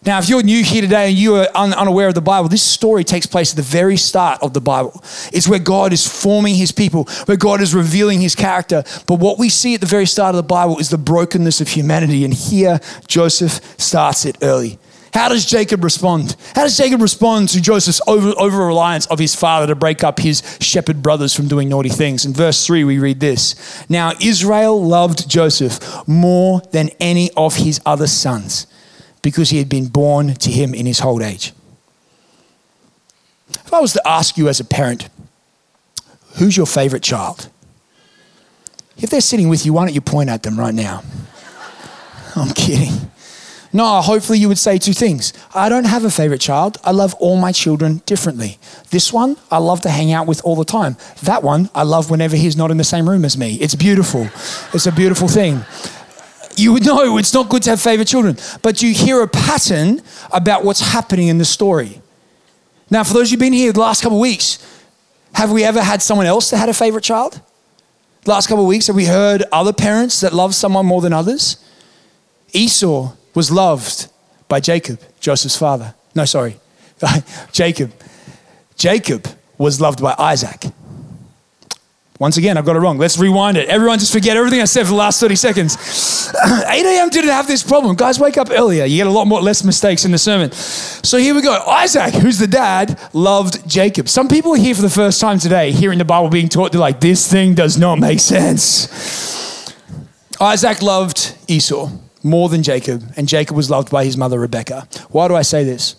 Now, 0.06 0.18
if 0.18 0.30
you're 0.30 0.42
new 0.42 0.64
here 0.64 0.80
today 0.80 1.10
and 1.10 1.18
you 1.18 1.34
are 1.36 1.48
un- 1.54 1.74
unaware 1.74 2.08
of 2.08 2.14
the 2.14 2.22
Bible, 2.22 2.48
this 2.48 2.62
story 2.62 3.04
takes 3.04 3.26
place 3.26 3.50
at 3.50 3.56
the 3.56 3.62
very 3.62 3.98
start 3.98 4.42
of 4.42 4.54
the 4.54 4.60
Bible. 4.60 4.92
It's 5.30 5.46
where 5.46 5.58
God 5.58 5.92
is 5.92 6.06
forming 6.06 6.54
his 6.54 6.72
people, 6.72 7.04
where 7.26 7.36
God 7.36 7.60
is 7.60 7.74
revealing 7.74 8.18
his 8.18 8.34
character. 8.34 8.82
But 9.06 9.16
what 9.16 9.38
we 9.38 9.50
see 9.50 9.74
at 9.74 9.82
the 9.82 9.86
very 9.86 10.06
start 10.06 10.30
of 10.30 10.36
the 10.36 10.42
Bible 10.42 10.78
is 10.78 10.88
the 10.88 10.96
brokenness 10.96 11.60
of 11.60 11.68
humanity. 11.68 12.24
And 12.24 12.32
here, 12.32 12.80
Joseph 13.08 13.60
starts 13.78 14.24
it 14.24 14.38
early. 14.40 14.78
How 15.12 15.28
does 15.28 15.44
Jacob 15.44 15.84
respond? 15.84 16.34
How 16.54 16.62
does 16.62 16.78
Jacob 16.78 17.02
respond 17.02 17.50
to 17.50 17.60
Joseph's 17.60 18.00
over, 18.06 18.32
reliance 18.56 19.04
of 19.06 19.18
his 19.18 19.34
father 19.34 19.66
to 19.66 19.74
break 19.74 20.02
up 20.02 20.18
his 20.18 20.42
shepherd 20.60 21.02
brothers 21.02 21.34
from 21.34 21.46
doing 21.46 21.68
naughty 21.68 21.88
things? 21.90 22.24
In 22.24 22.32
verse 22.32 22.64
3, 22.64 22.84
we 22.84 22.98
read 22.98 23.20
this 23.20 23.84
Now 23.90 24.12
Israel 24.18 24.82
loved 24.82 25.28
Joseph 25.28 26.08
more 26.08 26.62
than 26.70 26.88
any 27.00 27.30
of 27.36 27.56
his 27.56 27.82
other 27.84 28.06
sons 28.06 28.66
because 29.22 29.50
he 29.50 29.58
had 29.58 29.68
been 29.68 29.88
born 29.88 30.34
to 30.34 30.50
him 30.50 30.74
in 30.74 30.86
his 30.86 31.00
old 31.00 31.22
age. 31.22 31.52
If 33.50 33.74
I 33.74 33.80
was 33.80 33.92
to 33.94 34.08
ask 34.08 34.36
you 34.36 34.48
as 34.48 34.60
a 34.60 34.64
parent, 34.64 35.08
who's 36.38 36.56
your 36.56 36.66
favorite 36.66 37.02
child? 37.02 37.48
If 38.96 39.10
they're 39.10 39.20
sitting 39.20 39.48
with 39.48 39.64
you, 39.64 39.72
why 39.72 39.84
don't 39.84 39.94
you 39.94 40.00
point 40.00 40.30
at 40.30 40.42
them 40.42 40.58
right 40.58 40.74
now? 40.74 41.02
I'm 42.36 42.52
kidding. 42.52 43.10
No, 43.72 44.00
hopefully 44.00 44.38
you 44.38 44.48
would 44.48 44.58
say 44.58 44.78
two 44.78 44.92
things. 44.92 45.32
I 45.54 45.68
don't 45.68 45.84
have 45.84 46.04
a 46.04 46.10
favorite 46.10 46.40
child. 46.40 46.78
I 46.82 46.90
love 46.90 47.14
all 47.14 47.36
my 47.36 47.52
children 47.52 48.02
differently. 48.04 48.58
This 48.90 49.12
one, 49.12 49.36
I 49.50 49.58
love 49.58 49.80
to 49.82 49.90
hang 49.90 50.12
out 50.12 50.26
with 50.26 50.44
all 50.44 50.56
the 50.56 50.64
time. 50.64 50.96
That 51.22 51.44
one, 51.44 51.70
I 51.72 51.84
love 51.84 52.10
whenever 52.10 52.36
he's 52.36 52.56
not 52.56 52.72
in 52.72 52.78
the 52.78 52.84
same 52.84 53.08
room 53.08 53.24
as 53.24 53.38
me. 53.38 53.54
It's 53.54 53.76
beautiful. 53.76 54.28
It's 54.74 54.86
a 54.86 54.92
beautiful 54.92 55.28
thing 55.28 55.64
you 56.60 56.72
would 56.72 56.84
know 56.84 57.16
it's 57.16 57.34
not 57.34 57.48
good 57.48 57.62
to 57.64 57.70
have 57.70 57.80
favorite 57.80 58.08
children, 58.08 58.36
but 58.62 58.82
you 58.82 58.92
hear 58.92 59.22
a 59.22 59.28
pattern 59.28 60.02
about 60.32 60.64
what's 60.64 60.80
happening 60.80 61.28
in 61.28 61.38
the 61.38 61.44
story. 61.44 62.00
Now, 62.90 63.04
for 63.04 63.14
those 63.14 63.30
who've 63.30 63.40
been 63.40 63.52
here 63.52 63.72
the 63.72 63.80
last 63.80 64.02
couple 64.02 64.18
of 64.18 64.22
weeks, 64.22 64.58
have 65.34 65.50
we 65.52 65.64
ever 65.64 65.82
had 65.82 66.02
someone 66.02 66.26
else 66.26 66.50
that 66.50 66.58
had 66.58 66.68
a 66.68 66.74
favorite 66.74 67.04
child? 67.04 67.40
The 68.22 68.30
last 68.30 68.48
couple 68.48 68.64
of 68.64 68.68
weeks, 68.68 68.88
have 68.88 68.96
we 68.96 69.06
heard 69.06 69.44
other 69.52 69.72
parents 69.72 70.20
that 70.20 70.32
love 70.32 70.54
someone 70.54 70.86
more 70.86 71.00
than 71.00 71.12
others? 71.12 71.56
Esau 72.52 73.12
was 73.34 73.50
loved 73.50 74.08
by 74.48 74.60
Jacob, 74.60 75.00
Joseph's 75.20 75.56
father. 75.56 75.94
No, 76.14 76.24
sorry, 76.24 76.56
Jacob. 77.52 77.92
Jacob 78.76 79.28
was 79.56 79.80
loved 79.80 80.02
by 80.02 80.14
Isaac. 80.18 80.64
Once 82.20 82.36
again, 82.36 82.58
I've 82.58 82.66
got 82.66 82.76
it 82.76 82.80
wrong. 82.80 82.98
Let's 82.98 83.16
rewind 83.16 83.56
it. 83.56 83.66
Everyone 83.70 83.98
just 83.98 84.12
forget 84.12 84.36
everything 84.36 84.60
I 84.60 84.66
said 84.66 84.82
for 84.82 84.90
the 84.90 84.96
last 84.96 85.18
30 85.20 85.36
seconds. 85.36 86.30
8 86.44 86.84
a.m. 86.84 87.08
didn't 87.08 87.30
have 87.30 87.46
this 87.46 87.62
problem. 87.62 87.96
Guys, 87.96 88.20
wake 88.20 88.36
up 88.36 88.50
earlier. 88.50 88.84
You 88.84 88.98
get 88.98 89.06
a 89.06 89.10
lot 89.10 89.26
more 89.26 89.40
less 89.40 89.64
mistakes 89.64 90.04
in 90.04 90.10
the 90.10 90.18
sermon. 90.18 90.52
So 90.52 91.16
here 91.16 91.34
we 91.34 91.40
go. 91.40 91.54
Isaac, 91.54 92.12
who's 92.12 92.36
the 92.36 92.46
dad, 92.46 93.00
loved 93.14 93.66
Jacob. 93.66 94.06
Some 94.06 94.28
people 94.28 94.52
are 94.52 94.58
here 94.58 94.74
for 94.74 94.82
the 94.82 94.90
first 94.90 95.18
time 95.18 95.38
today, 95.38 95.72
hearing 95.72 95.96
the 95.96 96.04
Bible 96.04 96.28
being 96.28 96.50
taught. 96.50 96.72
They're 96.72 96.80
like, 96.80 97.00
this 97.00 97.26
thing 97.26 97.54
does 97.54 97.78
not 97.78 97.98
make 97.98 98.20
sense. 98.20 99.74
Isaac 100.38 100.82
loved 100.82 101.34
Esau 101.48 101.88
more 102.22 102.50
than 102.50 102.62
Jacob, 102.62 103.02
and 103.16 103.28
Jacob 103.28 103.56
was 103.56 103.70
loved 103.70 103.90
by 103.90 104.04
his 104.04 104.18
mother 104.18 104.38
Rebekah. 104.38 104.86
Why 105.08 105.26
do 105.26 105.36
I 105.36 105.42
say 105.42 105.64
this? 105.64 105.96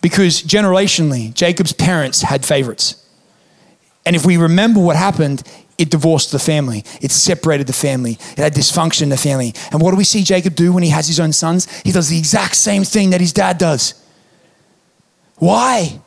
Because 0.00 0.42
generationally, 0.42 1.34
Jacob's 1.34 1.74
parents 1.74 2.22
had 2.22 2.46
favorites. 2.46 3.03
And 4.06 4.14
if 4.14 4.26
we 4.26 4.36
remember 4.36 4.80
what 4.80 4.96
happened, 4.96 5.42
it 5.78 5.90
divorced 5.90 6.30
the 6.30 6.38
family. 6.38 6.84
It 7.00 7.10
separated 7.10 7.66
the 7.66 7.72
family. 7.72 8.12
It 8.12 8.38
had 8.38 8.54
dysfunction 8.54 9.02
in 9.02 9.08
the 9.08 9.16
family. 9.16 9.54
And 9.72 9.80
what 9.80 9.90
do 9.90 9.96
we 9.96 10.04
see 10.04 10.22
Jacob 10.22 10.54
do 10.54 10.72
when 10.72 10.82
he 10.82 10.90
has 10.90 11.08
his 11.08 11.18
own 11.18 11.32
sons? 11.32 11.70
He 11.80 11.90
does 11.90 12.08
the 12.08 12.18
exact 12.18 12.56
same 12.56 12.84
thing 12.84 13.10
that 13.10 13.20
his 13.20 13.32
dad 13.32 13.58
does. 13.58 13.94
Why? 15.36 15.98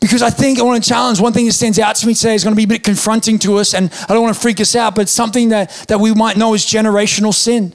Because 0.00 0.22
I 0.22 0.30
think 0.30 0.58
I 0.58 0.62
want 0.62 0.82
to 0.82 0.88
challenge 0.88 1.20
one 1.20 1.32
thing 1.32 1.46
that 1.46 1.52
stands 1.52 1.78
out 1.78 1.96
to 1.96 2.06
me 2.06 2.14
today 2.14 2.34
is 2.34 2.44
going 2.44 2.52
to 2.52 2.56
be 2.56 2.64
a 2.64 2.68
bit 2.68 2.84
confronting 2.84 3.38
to 3.40 3.56
us, 3.56 3.72
and 3.74 3.90
I 4.08 4.12
don't 4.12 4.22
want 4.22 4.34
to 4.34 4.40
freak 4.40 4.60
us 4.60 4.76
out, 4.76 4.94
but 4.94 5.08
something 5.08 5.48
that, 5.48 5.70
that 5.88 5.98
we 5.98 6.12
might 6.12 6.36
know 6.36 6.52
is 6.52 6.64
generational 6.64 7.32
sin. 7.32 7.72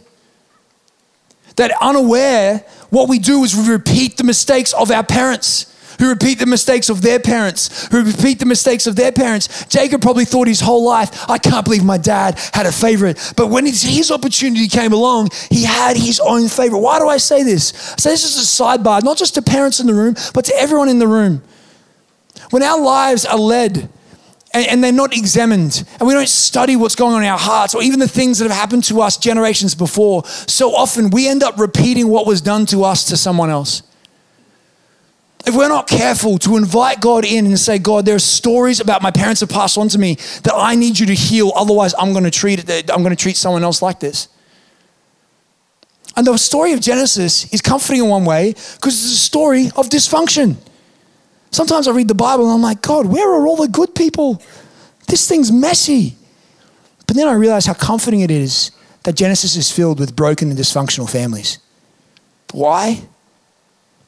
That 1.55 1.71
unaware, 1.81 2.63
what 2.89 3.10
we 3.10 3.17
do 3.19 3.43
is 3.43 3.55
we 3.55 3.67
repeat 3.67 4.17
the 4.17 4.24
mistakes 4.24 4.74
of 4.74 4.91
our 4.91 5.03
parents 5.03 5.70
who 6.01 6.10
repeat 6.10 6.39
the 6.39 6.48
mistakes 6.48 6.89
of 6.89 7.03
their 7.03 7.20
parents, 7.20 7.88
who 7.91 8.03
repeat 8.03 8.39
the 8.39 8.46
mistakes 8.46 8.88
of 8.88 8.96
their 8.96 9.12
parents. 9.12 9.65
Jacob 9.65 10.01
probably 10.01 10.25
thought 10.25 10.48
his 10.48 10.60
whole 10.60 10.84
life, 10.84 11.29
I 11.29 11.38
can't 11.38 11.63
believe 11.63 11.84
my 11.84 12.00
dad 12.00 12.39
had 12.53 12.65
a 12.65 12.72
favorite. 12.72 13.34
But 13.38 13.48
when 13.48 13.67
his 13.67 14.10
opportunity 14.10 14.67
came 14.67 14.93
along, 14.93 15.29
he 15.51 15.63
had 15.63 15.96
his 15.96 16.20
own 16.20 16.48
favorite. 16.48 16.79
Why 16.79 16.98
do 16.98 17.08
I 17.08 17.17
say 17.17 17.43
this? 17.43 17.93
I 17.93 17.96
say 17.98 18.10
this 18.10 18.25
is 18.25 18.38
a 18.38 18.63
sidebar, 18.63 19.03
not 19.03 19.17
just 19.17 19.36
to 19.36 19.43
parents 19.43 19.79
in 19.79 19.86
the 19.86 19.93
room, 19.93 20.15
but 20.34 20.43
to 20.46 20.55
everyone 20.55 20.89
in 20.89 20.98
the 20.98 21.08
room. 21.08 21.43
When 22.50 22.63
our 22.63 22.81
lives 22.81 23.24
are 23.24 23.38
led, 23.38 23.88
and, 24.55 24.84
they're 24.84 24.91
not 24.91 25.15
examined, 25.15 25.88
and 26.00 26.08
we 26.08 26.15
don't 26.15 26.27
study 26.27 26.75
what's 26.75 26.96
going 26.96 27.13
on 27.13 27.22
in 27.22 27.29
our 27.29 27.38
hearts 27.38 27.75
or 27.75 27.84
even 27.84 28.00
the 28.00 28.08
things 28.08 28.39
that 28.39 28.50
have 28.50 28.58
happened 28.58 28.84
to 28.86 29.01
us 29.01 29.17
generations 29.17 29.75
before, 29.75 30.25
so 30.25 30.75
often 30.75 31.12
we 31.12 31.27
end 31.27 31.43
up 31.43 31.60
repeating 31.60 32.08
what 32.08 32.25
was 32.25 32.41
done 32.41 32.65
to 32.65 32.84
us 32.84 33.05
to 33.05 33.17
someone 33.17 33.51
else. 33.51 33.84
If 35.45 35.55
we're 35.55 35.69
not 35.69 35.88
careful 35.88 36.38
to 36.39 36.55
invite 36.55 37.01
God 37.01 37.25
in 37.25 37.48
and 37.48 37.60
say, 37.60 37.79
God, 37.79 38.05
there 38.05 38.15
are 38.15 38.19
stories 38.19 38.79
about 38.79 39.01
my 39.01 39.10
parents 39.10 39.41
have 39.41 39.50
passed 39.50 39.77
on 39.77 39.88
to 39.89 39.98
me 39.98 40.15
that 40.43 40.53
I 40.55 40.75
need 40.75 41.00
you 41.00 41.07
to 41.07 41.15
heal, 41.15 41.51
otherwise 41.55 41.95
I'm 41.98 42.12
going 42.12 42.25
to 42.25 42.31
treat 42.31 42.60
it, 42.60 42.89
uh, 42.89 42.93
I'm 42.93 43.01
going 43.01 43.15
to 43.15 43.21
treat 43.21 43.38
someone 43.38 43.63
else 43.63 43.81
like 43.81 44.00
this. 44.00 44.27
And 46.15 46.27
the 46.27 46.38
story 46.38 46.74
of 46.74 46.81
Genesis 46.81 47.51
is 47.53 47.62
comforting 47.62 48.03
in 48.03 48.10
one 48.10 48.25
way 48.25 48.51
because 48.51 49.03
it's 49.03 49.13
a 49.13 49.17
story 49.17 49.67
of 49.75 49.89
dysfunction. 49.89 50.57
Sometimes 51.51 51.88
I 51.88 51.91
read 51.91 52.07
the 52.07 52.15
Bible 52.15 52.45
and 52.45 52.53
I'm 52.53 52.62
like, 52.62 52.81
God, 52.81 53.07
where 53.07 53.29
are 53.31 53.48
all 53.48 53.55
the 53.55 53.67
good 53.67 53.95
people? 53.95 54.41
This 55.07 55.27
thing's 55.27 55.51
messy. 55.51 56.15
But 57.07 57.15
then 57.15 57.27
I 57.27 57.33
realize 57.33 57.65
how 57.65 57.74
comforting 57.74 58.21
it 58.21 58.31
is 58.31 58.71
that 59.03 59.15
Genesis 59.15 59.55
is 59.55 59.71
filled 59.71 60.00
with 60.00 60.15
broken 60.15 60.50
and 60.50 60.57
dysfunctional 60.57 61.10
families. 61.10 61.60
Why? 62.51 63.01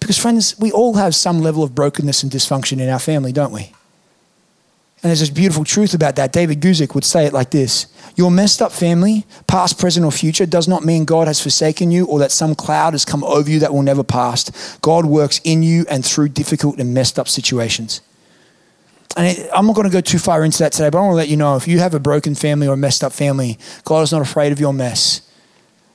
Because, 0.03 0.17
friends, 0.17 0.60
we 0.60 0.69
all 0.69 0.95
have 0.95 1.15
some 1.15 1.39
level 1.39 1.63
of 1.63 1.74
brokenness 1.74 2.24
and 2.24 2.31
dysfunction 2.31 2.81
in 2.81 2.89
our 2.89 3.00
family, 3.00 3.31
don't 3.31 3.53
we? 3.53 3.72
And 5.01 5.10
there's 5.10 5.22
this 5.22 5.29
beautiful 5.29 5.63
truth 5.63 5.93
about 5.93 6.17
that. 6.17 6.33
David 6.33 6.60
Guzik 6.60 6.93
would 6.93 7.05
say 7.05 7.25
it 7.25 7.31
like 7.31 7.51
this 7.51 7.88
Your 8.17 8.29
messed 8.29 8.62
up 8.62 8.74
family, 8.74 9.25
past, 9.48 9.79
present, 9.79 10.05
or 10.05 10.12
future, 10.12 10.45
does 10.45 10.67
not 10.67 10.83
mean 10.83 11.05
God 11.05 11.27
has 11.27 11.41
forsaken 11.41 11.89
you 11.89 12.05
or 12.05 12.19
that 12.19 12.33
some 12.33 12.53
cloud 12.53 12.93
has 12.93 13.05
come 13.05 13.24
over 13.24 13.50
you 13.50 13.60
that 13.60 13.74
will 13.74 13.81
never 13.81 14.03
pass. 14.03 14.77
God 14.79 15.05
works 15.05 15.39
in 15.45 15.63
you 15.63 15.86
and 15.89 16.03
through 16.03 16.29
difficult 16.29 16.79
and 16.79 16.93
messed 16.93 17.17
up 17.17 17.29
situations. 17.29 18.01
And 19.15 19.27
it, 19.27 19.50
I'm 19.53 19.67
not 19.67 19.75
going 19.75 19.88
to 19.88 19.93
go 19.93 20.01
too 20.01 20.19
far 20.19 20.43
into 20.43 20.60
that 20.60 20.74
today, 20.74 20.89
but 20.89 20.98
I 20.98 21.01
want 21.01 21.13
to 21.13 21.17
let 21.17 21.29
you 21.29 21.38
know 21.38 21.55
if 21.55 21.65
you 21.65 21.79
have 21.79 21.93
a 21.93 22.00
broken 22.00 22.36
family 22.36 22.67
or 22.67 22.74
a 22.74 22.77
messed 22.77 23.05
up 23.05 23.13
family, 23.13 23.57
God 23.86 24.01
is 24.01 24.12
not 24.12 24.22
afraid 24.22 24.51
of 24.51 24.60
your 24.60 24.74
mess. 24.74 25.22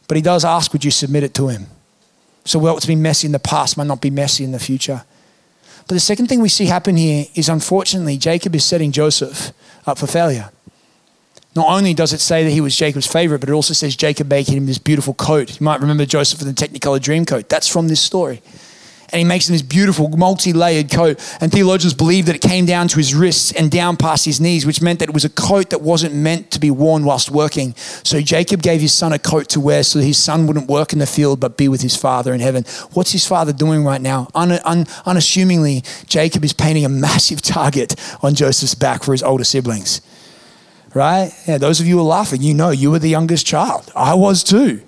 But 0.07 0.17
He 0.17 0.23
does 0.23 0.47
ask, 0.47 0.73
would 0.73 0.85
you 0.85 0.91
submit 0.91 1.25
it 1.25 1.35
to 1.35 1.49
Him? 1.49 1.67
So 2.49 2.59
what's 2.59 2.87
been 2.87 3.03
messy 3.03 3.27
in 3.27 3.33
the 3.33 3.39
past 3.39 3.77
might 3.77 3.87
not 3.87 4.01
be 4.01 4.09
messy 4.09 4.43
in 4.43 4.53
the 4.53 4.59
future. 4.59 5.05
But 5.87 5.95
the 5.95 6.01
second 6.01 6.29
thing 6.29 6.41
we 6.41 6.49
see 6.49 6.65
happen 6.65 6.97
here 6.97 7.27
is 7.35 7.51
unfortunately, 7.51 8.17
Jacob 8.17 8.55
is 8.55 8.65
setting 8.65 8.91
Joseph 8.91 9.53
up 9.87 9.99
for 9.99 10.07
failure. 10.07 10.49
Not 11.55 11.69
only 11.69 11.93
does 11.93 12.15
it 12.15 12.21
say 12.21 12.45
that 12.45 12.51
he 12.51 12.63
was 12.63 12.75
Jacob's 12.75 13.07
favorite, 13.07 13.41
but 13.41 13.51
it 13.51 13.53
also 13.53 13.75
says 13.75 13.95
Jacob 13.97 14.31
made 14.31 14.49
him 14.49 14.65
this 14.65 14.79
beautiful 14.79 15.13
coat. 15.13 15.61
You 15.61 15.65
might 15.65 15.83
remember 15.83 16.07
Joseph 16.07 16.41
in 16.41 16.47
the 16.47 16.55
Technicolor 16.55 17.03
dream 17.03 17.27
coat. 17.27 17.51
That's 17.51 17.69
from 17.69 17.89
this 17.89 18.01
story 18.01 18.41
and 19.11 19.19
he 19.19 19.25
makes 19.25 19.49
him 19.49 19.55
this 19.55 19.63
beautiful 19.63 20.09
multi-layered 20.09 20.91
coat. 20.91 21.19
And 21.41 21.51
theologians 21.51 21.95
believe 21.95 22.27
that 22.27 22.37
it 22.37 22.43
came 22.43 22.67
down 22.67 22.89
to 22.89 22.99
his 22.99 23.15
wrists 23.15 23.53
and 23.53 23.71
down 23.71 23.97
past 23.97 24.27
his 24.27 24.41
knees, 24.41 24.67
which 24.67 24.83
meant 24.83 24.99
that 24.99 25.09
it 25.09 25.15
was 25.15 25.25
a 25.25 25.31
coat 25.31 25.71
that 25.71 25.81
wasn't 25.81 26.15
meant 26.15 26.51
to 26.51 26.61
be 26.61 26.71
worn 26.71 27.05
whilst 27.05 27.31
working. 27.31 27.75
So 27.77 28.21
Jacob 28.21 28.63
gave 28.63 28.81
his 28.81 28.93
son 28.93 29.13
a 29.13 29.19
coat 29.19 29.49
to 29.51 29.61
wear 29.61 29.83
so 29.83 29.99
that 29.99 30.05
his 30.05 30.19
son 30.19 30.47
wouldn't 30.47 30.69
work 30.69 30.93
in 30.93 30.99
the 30.99 31.07
field 31.07 31.41
but 31.41 31.57
be 31.57 31.69
with 31.69 31.81
his 31.81 31.97
father 31.97 32.35
in 32.35 32.41
heaven. 32.41 32.65
What's 32.93 33.13
his 33.13 33.27
father 33.27 33.53
doing 33.53 33.83
right 33.85 34.01
now? 34.01 34.29
Un- 34.35 34.61
un- 34.65 34.87
unassumingly, 35.07 35.85
Jacob 36.07 36.45
is 36.45 36.53
painting 36.53 36.85
a 36.85 36.89
massive 37.09 37.41
target 37.41 37.95
on 38.23 38.35
Joseph's 38.35 38.75
back 38.75 39.03
for 39.03 39.13
his 39.13 39.23
older 39.23 39.45
siblings. 39.45 40.03
Right? 40.95 41.33
Yeah, 41.47 41.59
those 41.59 41.81
of 41.81 41.87
you 41.87 41.97
who 41.97 42.01
are 42.01 42.05
laughing, 42.05 42.43
you 42.43 42.55
know 42.55 42.71
you 42.71 42.91
were 42.91 42.99
the 42.99 43.09
youngest 43.09 43.47
child. 43.47 43.91
I 43.95 44.15
was 44.15 44.43
too. 44.43 44.83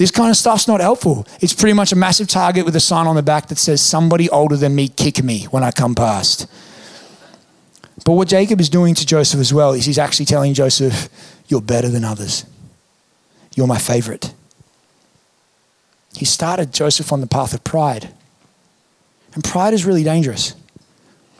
This 0.00 0.10
kind 0.10 0.30
of 0.30 0.36
stuff's 0.38 0.66
not 0.66 0.80
helpful. 0.80 1.26
It's 1.42 1.52
pretty 1.52 1.74
much 1.74 1.92
a 1.92 1.94
massive 1.94 2.26
target 2.26 2.64
with 2.64 2.74
a 2.74 2.80
sign 2.80 3.06
on 3.06 3.16
the 3.16 3.22
back 3.22 3.48
that 3.48 3.58
says, 3.58 3.82
Somebody 3.82 4.30
older 4.30 4.56
than 4.56 4.74
me 4.74 4.88
kick 4.88 5.22
me 5.22 5.44
when 5.50 5.62
I 5.62 5.72
come 5.72 5.94
past. 5.94 6.46
But 8.06 8.12
what 8.14 8.26
Jacob 8.26 8.62
is 8.62 8.70
doing 8.70 8.94
to 8.94 9.04
Joseph 9.04 9.38
as 9.38 9.52
well 9.52 9.72
is 9.74 9.84
he's 9.84 9.98
actually 9.98 10.24
telling 10.24 10.54
Joseph, 10.54 11.10
You're 11.48 11.60
better 11.60 11.90
than 11.90 12.02
others. 12.02 12.46
You're 13.54 13.66
my 13.66 13.76
favorite. 13.76 14.32
He 16.14 16.24
started 16.24 16.72
Joseph 16.72 17.12
on 17.12 17.20
the 17.20 17.26
path 17.26 17.52
of 17.52 17.62
pride. 17.62 18.08
And 19.34 19.44
pride 19.44 19.74
is 19.74 19.84
really 19.84 20.02
dangerous. 20.02 20.54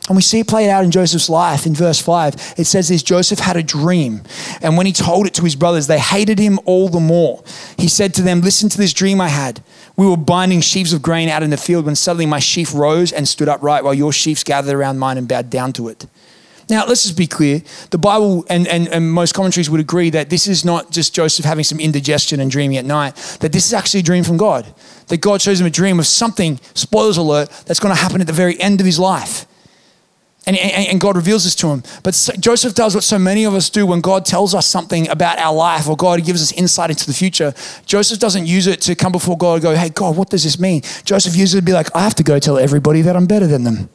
And 0.07 0.15
we 0.15 0.23
see 0.23 0.39
it 0.39 0.47
played 0.47 0.69
out 0.69 0.83
in 0.83 0.89
Joseph's 0.89 1.29
life 1.29 1.65
in 1.65 1.75
verse 1.75 2.01
5. 2.01 2.55
It 2.57 2.65
says 2.65 2.89
this 2.89 3.03
Joseph 3.03 3.39
had 3.39 3.55
a 3.55 3.63
dream. 3.63 4.23
And 4.61 4.75
when 4.75 4.87
he 4.87 4.93
told 4.93 5.27
it 5.27 5.33
to 5.35 5.43
his 5.43 5.55
brothers, 5.55 5.87
they 5.87 5.99
hated 5.99 6.39
him 6.39 6.59
all 6.65 6.89
the 6.89 6.99
more. 6.99 7.43
He 7.77 7.87
said 7.87 8.13
to 8.15 8.21
them, 8.23 8.41
Listen 8.41 8.67
to 8.69 8.77
this 8.77 8.93
dream 8.93 9.21
I 9.21 9.27
had. 9.27 9.63
We 9.95 10.07
were 10.07 10.17
binding 10.17 10.61
sheaves 10.61 10.93
of 10.93 11.01
grain 11.01 11.29
out 11.29 11.43
in 11.43 11.51
the 11.51 11.57
field 11.57 11.85
when 11.85 11.95
suddenly 11.95 12.25
my 12.25 12.39
sheaf 12.39 12.73
rose 12.73 13.11
and 13.11 13.27
stood 13.27 13.47
upright 13.47 13.83
while 13.83 13.93
your 13.93 14.11
sheaves 14.11 14.43
gathered 14.43 14.73
around 14.73 14.97
mine 14.97 15.17
and 15.17 15.27
bowed 15.27 15.49
down 15.49 15.73
to 15.73 15.89
it. 15.89 16.07
Now, 16.71 16.85
let's 16.87 17.03
just 17.03 17.17
be 17.17 17.27
clear. 17.27 17.61
The 17.89 17.97
Bible 17.97 18.45
and, 18.49 18.65
and, 18.67 18.87
and 18.87 19.11
most 19.11 19.33
commentaries 19.33 19.69
would 19.69 19.81
agree 19.81 20.09
that 20.11 20.29
this 20.29 20.47
is 20.47 20.63
not 20.63 20.89
just 20.89 21.13
Joseph 21.13 21.43
having 21.43 21.65
some 21.65 21.81
indigestion 21.81 22.39
and 22.39 22.49
dreaming 22.49 22.77
at 22.77 22.85
night, 22.85 23.15
that 23.41 23.51
this 23.51 23.65
is 23.65 23.73
actually 23.73 23.99
a 23.99 24.03
dream 24.03 24.23
from 24.23 24.37
God. 24.37 24.73
That 25.07 25.17
God 25.17 25.41
shows 25.41 25.59
him 25.59 25.67
a 25.67 25.71
dream 25.71 25.99
of 25.99 26.07
something, 26.07 26.61
spoilers 26.73 27.17
alert, 27.17 27.49
that's 27.65 27.81
going 27.81 27.93
to 27.93 28.01
happen 28.01 28.21
at 28.21 28.27
the 28.27 28.33
very 28.33 28.59
end 28.59 28.79
of 28.79 28.85
his 28.85 28.97
life. 28.97 29.45
And, 30.47 30.57
and, 30.57 30.87
and, 30.87 30.99
God 30.99 31.15
reveals 31.15 31.43
this 31.43 31.53
to 31.55 31.67
him. 31.67 31.83
But 32.01 32.15
so, 32.15 32.33
Joseph 32.33 32.73
does 32.73 32.95
what 32.95 33.03
so 33.03 33.19
many 33.19 33.43
of 33.43 33.53
us 33.53 33.69
do 33.69 33.85
when 33.85 34.01
God 34.01 34.25
tells 34.25 34.55
us 34.55 34.65
something 34.65 35.07
about 35.07 35.37
our 35.37 35.53
life 35.53 35.87
or 35.87 35.95
God 35.95 36.25
gives 36.25 36.41
us 36.41 36.51
insight 36.53 36.89
into 36.89 37.05
the 37.05 37.13
future. 37.13 37.53
Joseph 37.85 38.17
doesn't 38.17 38.47
use 38.47 38.65
it 38.65 38.81
to 38.81 38.95
come 38.95 39.11
before 39.11 39.37
God 39.37 39.53
and 39.53 39.61
go, 39.61 39.75
hey, 39.75 39.89
God, 39.89 40.17
what 40.17 40.31
does 40.31 40.43
this 40.43 40.59
mean? 40.59 40.81
Joseph 41.05 41.35
uses 41.35 41.55
it 41.55 41.59
to 41.59 41.65
be 41.65 41.73
like, 41.73 41.95
I 41.95 42.01
have 42.01 42.15
to 42.15 42.23
go 42.23 42.39
tell 42.39 42.57
everybody 42.57 43.03
that 43.03 43.15
I'm 43.15 43.27
better 43.27 43.45
than 43.45 43.65
them. 43.65 43.89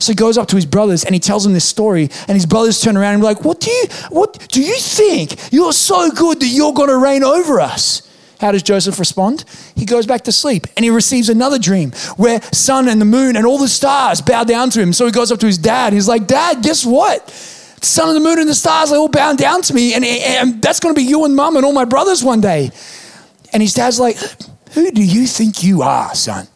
So 0.00 0.12
he 0.12 0.16
goes 0.16 0.38
up 0.38 0.48
to 0.48 0.56
his 0.56 0.66
brothers 0.66 1.04
and 1.04 1.14
he 1.14 1.20
tells 1.20 1.44
them 1.44 1.52
this 1.52 1.64
story, 1.64 2.10
and 2.26 2.30
his 2.30 2.46
brothers 2.46 2.80
turn 2.80 2.96
around 2.96 3.14
and 3.14 3.22
be 3.22 3.26
like, 3.26 3.44
What 3.44 3.60
do 3.60 3.70
you 3.70 3.86
what 4.10 4.48
do 4.48 4.60
you 4.60 4.76
think? 4.76 5.52
You're 5.52 5.72
so 5.72 6.10
good 6.10 6.40
that 6.40 6.46
you're 6.46 6.72
gonna 6.72 6.96
reign 6.96 7.22
over 7.22 7.60
us. 7.60 8.07
How 8.40 8.52
does 8.52 8.62
Joseph 8.62 8.98
respond? 8.98 9.44
He 9.74 9.84
goes 9.84 10.06
back 10.06 10.22
to 10.24 10.32
sleep 10.32 10.66
and 10.76 10.84
he 10.84 10.90
receives 10.90 11.28
another 11.28 11.58
dream 11.58 11.90
where 12.16 12.40
sun 12.52 12.88
and 12.88 13.00
the 13.00 13.04
moon 13.04 13.36
and 13.36 13.44
all 13.44 13.58
the 13.58 13.68
stars 13.68 14.20
bow 14.20 14.44
down 14.44 14.70
to 14.70 14.80
him. 14.80 14.92
So 14.92 15.06
he 15.06 15.12
goes 15.12 15.32
up 15.32 15.40
to 15.40 15.46
his 15.46 15.58
dad. 15.58 15.92
He's 15.92 16.08
like, 16.08 16.26
Dad, 16.26 16.62
guess 16.62 16.86
what? 16.86 17.26
The 17.26 17.86
sun 17.86 18.08
and 18.08 18.16
the 18.16 18.20
moon 18.20 18.38
and 18.38 18.48
the 18.48 18.54
stars, 18.54 18.90
they 18.90 18.96
all 18.96 19.08
bow 19.08 19.34
down 19.34 19.62
to 19.62 19.74
me, 19.74 19.94
and, 19.94 20.04
and 20.04 20.60
that's 20.60 20.80
going 20.80 20.94
to 20.94 20.98
be 20.98 21.06
you 21.06 21.24
and 21.24 21.34
mum 21.34 21.56
and 21.56 21.64
all 21.64 21.72
my 21.72 21.84
brothers 21.84 22.24
one 22.24 22.40
day. 22.40 22.70
And 23.52 23.62
his 23.62 23.74
dad's 23.74 24.00
like, 24.00 24.16
Who 24.72 24.90
do 24.90 25.02
you 25.02 25.26
think 25.26 25.62
you 25.62 25.82
are, 25.82 26.14
son? 26.14 26.48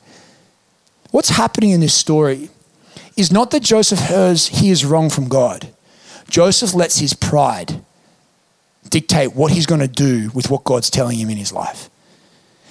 What's 1.10 1.30
happening 1.30 1.70
in 1.70 1.80
this 1.80 1.94
story 1.94 2.50
is 3.16 3.30
not 3.30 3.50
that 3.50 3.62
Joseph 3.62 4.00
hears 4.00 4.48
he 4.48 4.70
is 4.70 4.84
wrong 4.84 5.10
from 5.10 5.28
God. 5.28 5.68
Joseph 6.28 6.74
lets 6.74 6.98
his 6.98 7.12
pride 7.12 7.84
dictate 8.92 9.34
what 9.34 9.50
he's 9.50 9.66
going 9.66 9.80
to 9.80 9.88
do 9.88 10.30
with 10.34 10.50
what 10.50 10.62
God's 10.62 10.90
telling 10.90 11.18
him 11.18 11.30
in 11.30 11.38
his 11.38 11.52
life. 11.52 11.90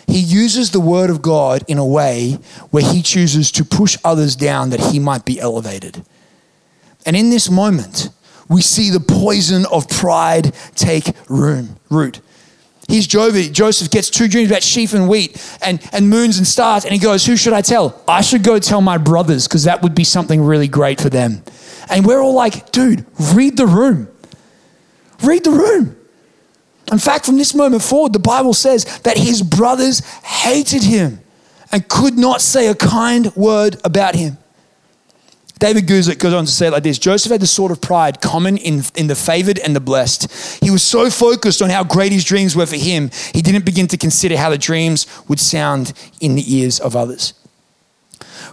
He 0.08 0.20
uses 0.20 0.72
the 0.72 0.80
word 0.80 1.10
of 1.10 1.22
God 1.22 1.64
in 1.68 1.78
a 1.78 1.86
way 1.86 2.34
where 2.70 2.84
he 2.84 3.02
chooses 3.02 3.52
to 3.54 3.66
push 3.66 3.98
others 4.06 4.36
down 4.36 4.70
that 4.70 4.80
he 4.80 5.00
might 5.00 5.26
be 5.26 5.40
elevated. 5.40 6.06
And 7.06 7.16
in 7.16 7.30
this 7.30 7.50
moment, 7.50 8.10
we 8.48 8.62
see 8.62 8.90
the 8.90 9.00
poison 9.00 9.66
of 9.72 9.90
pride 9.90 10.54
take 10.76 11.16
room, 11.28 11.78
root. 11.90 12.22
Here's 12.88 13.08
Joseph 13.08 13.90
gets 13.90 14.10
two 14.10 14.28
dreams 14.28 14.52
about 14.52 14.64
sheep 14.64 14.92
and 14.92 15.08
wheat 15.08 15.42
and, 15.64 15.82
and 15.94 16.10
moons 16.10 16.38
and 16.38 16.46
stars. 16.46 16.84
And 16.84 16.94
he 16.94 17.00
goes, 17.00 17.26
Who 17.26 17.38
should 17.38 17.54
I 17.54 17.62
tell? 17.62 18.00
I 18.08 18.22
should 18.22 18.44
go 18.44 18.60
tell 18.60 18.82
my 18.82 18.98
brothers 18.98 19.48
because 19.48 19.64
that 19.64 19.82
would 19.82 19.96
be 19.96 20.04
something 20.04 20.42
really 20.42 20.68
great 20.68 21.00
for 21.00 21.10
them. 21.10 21.42
And 21.90 22.06
we're 22.06 22.20
all 22.20 22.34
like, 22.34 22.72
Dude, 22.72 23.06
read 23.34 23.56
the 23.56 23.66
room. 23.66 24.10
Read 25.24 25.46
the 25.46 25.52
room. 25.52 25.96
In 26.92 27.00
fact, 27.00 27.26
from 27.26 27.38
this 27.38 27.56
moment 27.56 27.82
forward, 27.82 28.14
the 28.14 28.20
Bible 28.20 28.54
says 28.54 29.00
that 29.00 29.18
his 29.18 29.42
brothers 29.42 30.00
hated 30.24 30.84
him 30.84 31.22
and 31.72 31.88
could 31.88 32.18
not 32.18 32.42
say 32.42 32.68
a 32.68 32.76
kind 32.76 33.34
word 33.36 33.78
about 33.84 34.16
him. 34.16 34.38
David 35.62 35.86
Guzik 35.86 36.18
goes 36.18 36.34
on 36.34 36.46
to 36.46 36.52
say 36.52 36.72
like 36.72 36.82
this 36.82 36.98
Joseph 36.98 37.32
had 37.32 37.40
the 37.40 37.46
sort 37.46 37.72
of 37.72 37.80
pride 37.80 38.20
common 38.20 38.58
in, 38.58 38.82
in 38.96 39.06
the 39.06 39.16
favored 39.16 39.60
and 39.60 39.76
the 39.76 39.80
blessed. 39.80 40.60
He 40.60 40.72
was 40.72 40.82
so 40.82 41.12
focused 41.12 41.62
on 41.62 41.70
how 41.70 41.84
great 41.84 42.12
his 42.12 42.26
dreams 42.26 42.56
were 42.56 42.66
for 42.66 42.78
him, 42.78 43.12
he 43.32 43.44
didn't 43.44 43.64
begin 43.64 43.88
to 43.90 43.98
consider 43.98 44.38
how 44.38 44.50
the 44.50 44.58
dreams 44.58 45.06
would 45.28 45.40
sound 45.40 45.94
in 46.20 46.34
the 46.34 46.56
ears 46.56 46.80
of 46.80 46.96
others. 46.96 47.36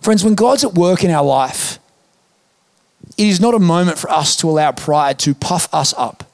Friends, 0.03 0.23
when 0.23 0.35
God's 0.35 0.65
at 0.65 0.75
work 0.75 1.03
in 1.03 1.11
our 1.11 1.25
life, 1.25 1.79
it 3.17 3.27
is 3.27 3.41
not 3.41 3.55
a 3.55 3.59
moment 3.59 3.99
for 3.99 4.11
us 4.11 4.37
to 4.37 4.51
allow 4.51 4.71
pride 4.73 5.19
to 5.21 5.35
puff 5.35 5.73
us 5.73 5.95
up, 5.97 6.28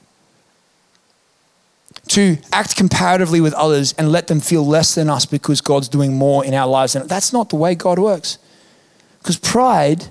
to 2.14 2.38
act 2.52 2.76
comparatively 2.76 3.40
with 3.40 3.54
others 3.54 3.92
and 3.94 4.10
let 4.10 4.26
them 4.26 4.40
feel 4.40 4.66
less 4.66 4.94
than 4.94 5.08
us 5.08 5.26
because 5.26 5.60
God's 5.60 5.88
doing 5.88 6.14
more 6.14 6.44
in 6.44 6.54
our 6.54 6.66
lives. 6.66 6.94
And 6.94 7.08
that's 7.08 7.32
not 7.32 7.50
the 7.50 7.56
way 7.56 7.74
God 7.74 7.98
works. 7.98 8.38
Because 9.18 9.38
pride 9.38 10.08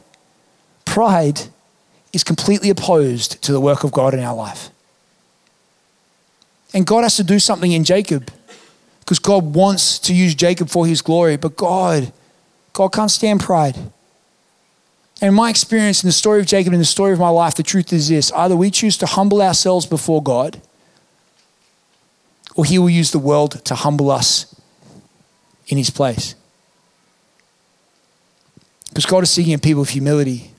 Pride 0.85 1.41
is 2.11 2.23
completely 2.23 2.69
opposed 2.69 3.41
to 3.43 3.51
the 3.51 3.59
work 3.59 3.83
of 3.83 3.91
God 3.91 4.13
in 4.13 4.19
our 4.19 4.35
life. 4.35 4.69
And 6.73 6.85
God 6.85 7.01
has 7.01 7.15
to 7.17 7.23
do 7.23 7.39
something 7.39 7.71
in 7.71 7.83
Jacob 7.83 8.31
because 8.99 9.19
God 9.19 9.55
wants 9.55 9.99
to 9.99 10.13
use 10.13 10.35
Jacob 10.35 10.69
for 10.69 10.85
his 10.85 11.01
glory, 11.01 11.35
but 11.37 11.55
God, 11.55 12.11
God 12.73 12.89
can't 12.89 13.11
stand 13.11 13.39
pride. 13.39 13.75
And 13.75 15.29
in 15.29 15.33
my 15.33 15.49
experience, 15.49 16.03
in 16.03 16.07
the 16.07 16.13
story 16.13 16.39
of 16.39 16.45
Jacob 16.45 16.73
and 16.73 16.81
the 16.81 16.85
story 16.85 17.13
of 17.13 17.19
my 17.19 17.29
life, 17.29 17.55
the 17.55 17.63
truth 17.63 17.91
is 17.93 18.09
this 18.09 18.31
either 18.33 18.55
we 18.55 18.71
choose 18.71 18.97
to 18.97 19.05
humble 19.05 19.41
ourselves 19.41 19.85
before 19.85 20.21
God, 20.21 20.61
or 22.55 22.65
he 22.65 22.77
will 22.77 22.89
use 22.89 23.11
the 23.11 23.19
world 23.19 23.63
to 23.65 23.75
humble 23.75 24.11
us 24.11 24.59
in 25.67 25.77
his 25.77 25.89
place. 25.89 26.35
Because 28.89 29.05
God 29.05 29.23
is 29.23 29.31
seeking 29.31 29.53
a 29.53 29.57
people 29.57 29.81
of 29.81 29.89
humility 29.89 30.53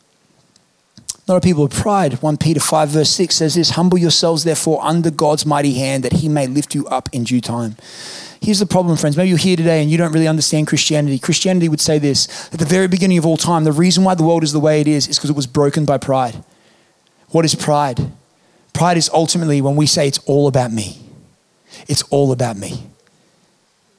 not 1.27 1.39
a 1.39 1.41
people 1.41 1.65
of 1.65 1.71
pride. 1.71 2.23
1 2.23 2.37
Peter 2.37 2.61
5, 2.61 2.89
verse 2.91 3.11
6 3.11 3.35
says 3.35 3.55
this 3.55 3.71
Humble 3.71 3.99
yourselves, 3.99 4.45
therefore, 4.45 4.85
under 4.85 5.11
God's 5.11 5.47
mighty 5.47 5.75
hand, 5.75 6.03
that 6.05 6.15
he 6.15 6.29
may 6.29 6.47
lift 6.47 6.75
you 6.75 6.87
up 6.89 7.09
in 7.13 7.25
due 7.25 7.41
time. 7.41 7.77
Here's 8.43 8.59
the 8.59 8.67
problem, 8.67 8.99
friends. 8.99 9.17
Maybe 9.17 9.31
you're 9.31 9.39
here 9.39 9.57
today 9.57 9.81
and 9.81 9.91
you 9.91 9.97
don't 9.97 10.13
really 10.13 10.29
understand 10.29 10.67
Christianity. 10.67 11.19
Christianity 11.19 11.71
would 11.71 11.81
say 11.81 11.99
this 11.99 12.53
at 12.53 12.59
the 12.59 12.67
very 12.67 12.89
beginning 12.89 13.17
of 13.17 13.25
all 13.25 13.39
time, 13.39 13.65
the 13.65 13.73
reason 13.73 14.05
why 14.05 14.15
the 14.15 14.23
world 14.23 14.45
is 14.45 14.53
the 14.53 14.61
way 14.61 14.83
it 14.83 14.89
is 14.89 15.09
is 15.09 15.17
because 15.17 15.31
it 15.31 15.37
was 15.37 15.47
broken 15.47 15.87
by 15.87 15.97
pride. 15.97 16.45
What 17.31 17.47
is 17.47 17.55
pride? 17.55 18.13
Pride 18.75 18.99
is 18.99 19.09
ultimately 19.15 19.63
when 19.63 19.77
we 19.77 19.87
say 19.87 20.07
it's 20.07 20.19
all 20.27 20.47
about 20.47 20.73
me. 20.73 21.04
It's 21.89 22.03
all 22.05 22.33
about 22.33 22.57
me. 22.57 22.87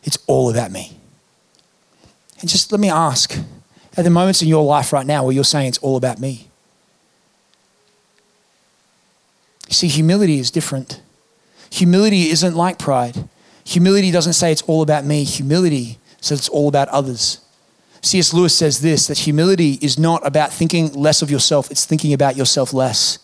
It's 0.04 0.18
all 0.28 0.50
about 0.50 0.72
me. 0.72 0.98
And 2.42 2.50
just 2.50 2.72
let 2.72 2.80
me 2.80 2.90
ask 2.90 3.38
at 3.98 4.04
the 4.04 4.10
moments 4.10 4.42
in 4.42 4.48
your 4.48 4.64
life 4.64 4.92
right 4.92 5.06
now 5.06 5.24
where 5.24 5.34
you're 5.34 5.44
saying 5.44 5.70
it's 5.70 5.78
all 5.80 5.98
about 5.98 6.20
me, 6.20 6.50
see, 9.70 9.88
humility 9.88 10.40
is 10.40 10.52
different. 10.52 11.02
Humility 11.72 12.30
isn't 12.30 12.56
like 12.56 12.78
pride. 12.78 13.28
Humility 13.66 14.12
doesn't 14.12 14.34
say 14.34 14.52
it's 14.52 14.62
all 14.64 14.82
about 14.82 15.06
me. 15.06 15.24
Humility 15.24 15.98
says 16.22 16.40
it's 16.40 16.50
all 16.50 16.68
about 16.68 16.88
others. 16.90 17.40
C.S. 18.02 18.34
Lewis 18.34 18.56
says 18.56 18.82
this 18.82 19.08
that 19.08 19.18
humility 19.20 19.80
is 19.82 19.98
not 19.98 20.26
about 20.26 20.54
thinking 20.54 20.94
less 20.94 21.22
of 21.22 21.32
yourself, 21.32 21.72
it's 21.72 21.86
thinking 21.86 22.14
about 22.14 22.38
yourself 22.38 22.72
less. 22.72 23.18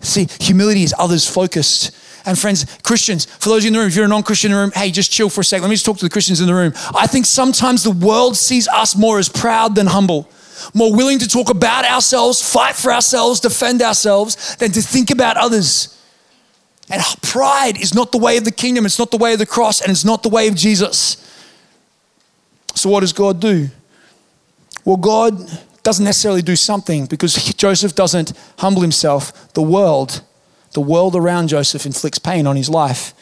See, 0.00 0.28
humility 0.40 0.84
is 0.84 0.94
others 0.98 1.28
focused. 1.28 1.90
And 2.26 2.38
friends, 2.38 2.66
Christians, 2.82 3.24
for 3.24 3.48
those 3.48 3.64
in 3.64 3.72
the 3.72 3.78
room, 3.78 3.88
if 3.88 3.94
you're 3.94 4.04
a 4.04 4.08
non 4.08 4.24
Christian 4.24 4.50
in 4.50 4.56
the 4.56 4.62
room, 4.62 4.72
hey, 4.74 4.90
just 4.90 5.10
chill 5.12 5.30
for 5.30 5.40
a 5.42 5.44
second. 5.44 5.62
Let 5.62 5.70
me 5.70 5.76
just 5.76 5.86
talk 5.86 5.96
to 5.98 6.04
the 6.04 6.10
Christians 6.10 6.40
in 6.40 6.48
the 6.48 6.54
room. 6.54 6.72
I 6.94 7.06
think 7.06 7.24
sometimes 7.24 7.84
the 7.84 7.92
world 7.92 8.36
sees 8.36 8.66
us 8.68 8.96
more 8.96 9.18
as 9.18 9.28
proud 9.28 9.74
than 9.74 9.86
humble 9.86 10.28
more 10.74 10.94
willing 10.94 11.18
to 11.18 11.28
talk 11.28 11.50
about 11.50 11.84
ourselves, 11.84 12.42
fight 12.42 12.74
for 12.74 12.92
ourselves, 12.92 13.40
defend 13.40 13.82
ourselves, 13.82 14.56
than 14.56 14.72
to 14.72 14.80
think 14.80 15.10
about 15.10 15.36
others. 15.36 15.92
And 16.88 17.02
pride 17.22 17.80
is 17.80 17.94
not 17.94 18.12
the 18.12 18.18
way 18.18 18.36
of 18.36 18.44
the 18.44 18.52
kingdom, 18.52 18.86
it's 18.86 18.98
not 18.98 19.10
the 19.10 19.16
way 19.16 19.32
of 19.32 19.38
the 19.38 19.46
cross, 19.46 19.80
and 19.80 19.90
it's 19.90 20.04
not 20.04 20.22
the 20.22 20.28
way 20.28 20.48
of 20.48 20.54
Jesus. 20.54 21.22
So, 22.74 22.90
what 22.90 23.00
does 23.00 23.12
God 23.12 23.40
do? 23.40 23.68
Well, 24.84 24.96
God 24.96 25.38
doesn't 25.82 26.04
necessarily 26.04 26.42
do 26.42 26.56
something 26.56 27.06
because 27.06 27.34
Joseph 27.54 27.94
doesn't 27.94 28.32
humble 28.58 28.82
himself. 28.82 29.52
The 29.54 29.62
world, 29.62 30.22
the 30.72 30.80
world 30.80 31.16
around 31.16 31.48
Joseph 31.48 31.86
inflicts 31.86 32.18
pain 32.18 32.46
on 32.46 32.56
his 32.56 32.68
life. 32.68 33.14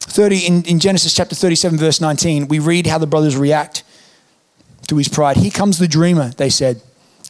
30 0.00 0.46
in, 0.46 0.62
in 0.64 0.78
Genesis 0.78 1.14
chapter 1.14 1.34
37, 1.34 1.78
verse 1.78 2.00
19, 2.00 2.48
we 2.48 2.58
read 2.58 2.86
how 2.86 2.98
the 2.98 3.06
brothers 3.06 3.36
react 3.36 3.82
to 4.88 4.96
his 4.96 5.08
pride. 5.08 5.36
Here 5.36 5.50
comes 5.50 5.78
the 5.78 5.88
dreamer, 5.88 6.30
they 6.30 6.50
said 6.50 6.82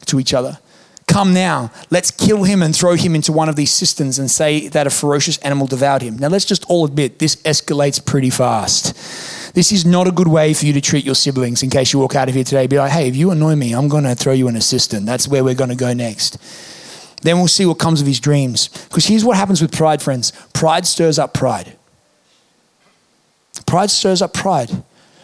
to 0.05 0.19
each 0.19 0.33
other. 0.33 0.59
Come 1.07 1.33
now, 1.33 1.71
let's 1.89 2.11
kill 2.11 2.43
him 2.43 2.61
and 2.61 2.75
throw 2.75 2.93
him 2.93 3.15
into 3.15 3.31
one 3.31 3.49
of 3.49 3.55
these 3.55 3.71
cisterns 3.71 4.19
and 4.19 4.29
say 4.29 4.67
that 4.67 4.85
a 4.85 4.91
ferocious 4.91 5.39
animal 5.39 5.65
devoured 5.65 6.03
him. 6.03 6.19
Now, 6.19 6.27
let's 6.27 6.45
just 6.45 6.63
all 6.69 6.85
admit 6.85 7.17
this 7.17 7.35
escalates 7.37 8.03
pretty 8.03 8.29
fast. 8.29 8.93
This 9.55 9.71
is 9.71 9.85
not 9.85 10.07
a 10.07 10.11
good 10.11 10.27
way 10.27 10.53
for 10.53 10.67
you 10.67 10.73
to 10.73 10.81
treat 10.81 11.03
your 11.03 11.15
siblings 11.15 11.63
in 11.63 11.71
case 11.71 11.93
you 11.93 11.99
walk 11.99 12.15
out 12.15 12.29
of 12.29 12.35
here 12.35 12.43
today. 12.43 12.67
Be 12.67 12.77
like, 12.77 12.91
hey, 12.91 13.07
if 13.07 13.15
you 13.15 13.31
annoy 13.31 13.55
me, 13.55 13.73
I'm 13.73 13.87
going 13.87 14.03
to 14.03 14.13
throw 14.13 14.33
you 14.33 14.47
in 14.47 14.55
a 14.55 14.61
cistern. 14.61 15.05
That's 15.05 15.27
where 15.27 15.43
we're 15.43 15.55
going 15.55 15.71
to 15.71 15.75
go 15.75 15.93
next. 15.93 16.37
Then 17.21 17.37
we'll 17.37 17.47
see 17.47 17.65
what 17.65 17.79
comes 17.79 18.01
of 18.01 18.07
his 18.07 18.19
dreams. 18.19 18.69
Because 18.87 19.05
here's 19.05 19.25
what 19.25 19.37
happens 19.37 19.61
with 19.61 19.71
pride, 19.71 20.01
friends 20.01 20.31
pride 20.53 20.85
stirs 20.85 21.19
up 21.19 21.33
pride. 21.33 21.75
Pride 23.65 23.91
stirs 23.91 24.21
up 24.21 24.33
pride. 24.33 24.71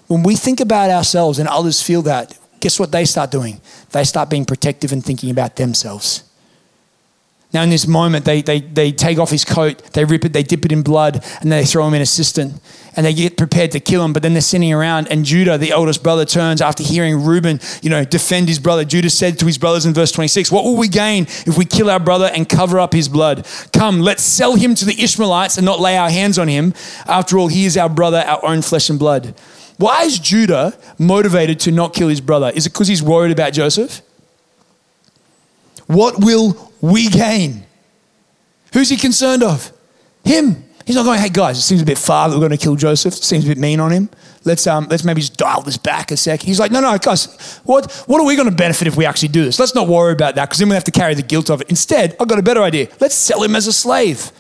When 0.08 0.22
we 0.22 0.36
think 0.36 0.60
about 0.60 0.90
ourselves 0.90 1.40
and 1.40 1.48
others 1.48 1.82
feel 1.82 2.02
that, 2.04 2.38
guess 2.60 2.80
what 2.80 2.92
they 2.92 3.06
start 3.06 3.32
doing? 3.32 3.60
They 3.92 4.04
start 4.04 4.30
being 4.30 4.46
protective 4.46 4.92
and 4.92 5.04
thinking 5.04 5.32
about 5.32 5.56
themselves. 5.56 6.25
Now, 7.56 7.64
in 7.64 7.70
this 7.70 7.88
moment, 7.88 8.26
they, 8.26 8.42
they, 8.42 8.60
they 8.60 8.92
take 8.92 9.18
off 9.18 9.32
his 9.32 9.46
coat, 9.46 9.82
they 9.94 10.04
rip 10.04 10.26
it, 10.26 10.34
they 10.34 10.44
dip 10.44 10.66
it 10.66 10.74
in 10.74 10.82
blood, 10.82 11.24
and 11.40 11.50
they 11.50 11.64
throw 11.64 11.88
him 11.88 11.94
in 11.94 12.02
a 12.02 12.06
cistern. 12.06 12.60
And 12.98 13.06
they 13.06 13.14
get 13.14 13.38
prepared 13.38 13.72
to 13.72 13.80
kill 13.80 14.04
him, 14.04 14.12
but 14.12 14.24
then 14.24 14.34
they're 14.34 14.42
sitting 14.42 14.74
around. 14.74 15.08
And 15.10 15.24
Judah, 15.24 15.58
the 15.58 15.72
eldest 15.72 16.04
brother, 16.04 16.26
turns 16.26 16.60
after 16.60 16.84
hearing 16.84 17.24
Reuben, 17.24 17.62
you 17.82 17.90
know, 17.90 18.04
defend 18.04 18.50
his 18.50 18.60
brother. 18.60 18.84
Judah 18.84 19.10
said 19.10 19.40
to 19.40 19.46
his 19.46 19.58
brothers 19.58 19.86
in 19.86 19.94
verse 19.94 20.12
26, 20.12 20.52
What 20.52 20.66
will 20.66 20.76
we 20.76 20.90
gain 20.90 21.28
if 21.48 21.58
we 21.58 21.64
kill 21.64 21.90
our 21.90 22.00
brother 22.00 22.26
and 22.26 22.50
cover 22.50 22.78
up 22.78 22.92
his 22.92 23.08
blood? 23.08 23.48
Come, 23.72 24.02
let's 24.02 24.24
sell 24.24 24.56
him 24.56 24.76
to 24.76 24.84
the 24.84 25.02
Ishmaelites 25.02 25.56
and 25.56 25.64
not 25.64 25.80
lay 25.80 25.96
our 25.96 26.10
hands 26.10 26.38
on 26.38 26.50
him. 26.50 26.74
After 27.06 27.38
all, 27.38 27.48
he 27.48 27.64
is 27.64 27.78
our 27.78 27.88
brother, 27.88 28.18
our 28.18 28.44
own 28.46 28.64
flesh 28.64 28.90
and 28.90 29.00
blood. 29.00 29.34
Why 29.78 30.04
is 30.04 30.20
Judah 30.20 30.78
motivated 31.00 31.62
to 31.62 31.72
not 31.72 31.94
kill 31.94 32.10
his 32.10 32.20
brother? 32.20 32.52
Is 32.54 32.66
it 32.66 32.74
because 32.74 32.90
he's 32.90 33.02
worried 33.02 33.32
about 33.32 33.54
Joseph? 33.54 34.02
What 35.88 36.24
will 36.24 36.72
we 36.82 37.10
gain? 37.10 37.66
Who's 38.74 38.90
he 38.90 38.98
concerned 38.98 39.44
of? 39.44 39.72
Him. 40.24 40.64
He's 40.86 40.96
not 40.96 41.04
going, 41.04 41.20
hey 41.20 41.30
guys, 41.30 41.58
it 41.58 41.62
seems 41.62 41.82
a 41.82 41.86
bit 41.86 41.98
far 41.98 42.30
that 42.30 42.36
we're 42.36 42.48
going 42.48 42.58
to 42.58 42.64
kill 42.64 42.76
Joseph. 42.76 43.16
It 43.16 43.24
seems 43.24 43.46
a 43.46 43.48
bit 43.48 43.58
mean 43.58 43.80
on 43.80 43.92
him. 43.92 44.10
Let's, 44.44 44.68
um, 44.68 44.88
let's 44.90 45.04
maybe 45.04 45.22
just 45.22 45.36
dial 45.36 45.62
this 45.62 45.78
back 45.78 46.12
a 46.12 46.18
sec. 46.18 46.44
He's 46.44 46.60
like, 46.60 46.72
no, 46.72 46.80
no, 46.80 46.96
guys, 47.00 47.60
what, 47.64 47.92
what 48.06 48.22
are 48.22 48.26
we 48.26 48.36
going 48.36 48.50
to 48.50 48.56
benefit 48.56 48.88
if 48.88 48.96
we 48.96 49.06
actually 49.06 49.30
do 49.30 49.44
this? 49.44 49.58
Let's 49.58 49.74
not 49.74 49.88
worry 49.88 50.14
about 50.14 50.36
that 50.36 50.46
because 50.46 50.60
then 50.60 50.70
we 50.70 50.76
have 50.76 50.84
to 50.84 50.92
carry 50.92 51.16
the 51.16 51.24
guilt 51.24 51.50
of 51.50 51.62
it. 51.62 51.70
Instead, 51.70 52.16
I've 52.20 52.28
got 52.28 52.38
a 52.38 52.44
better 52.44 52.62
idea. 52.62 52.88
Let's 53.00 53.16
sell 53.16 53.42
him 53.42 53.56
as 53.56 53.66
a 53.66 53.74
slave. 53.74 54.32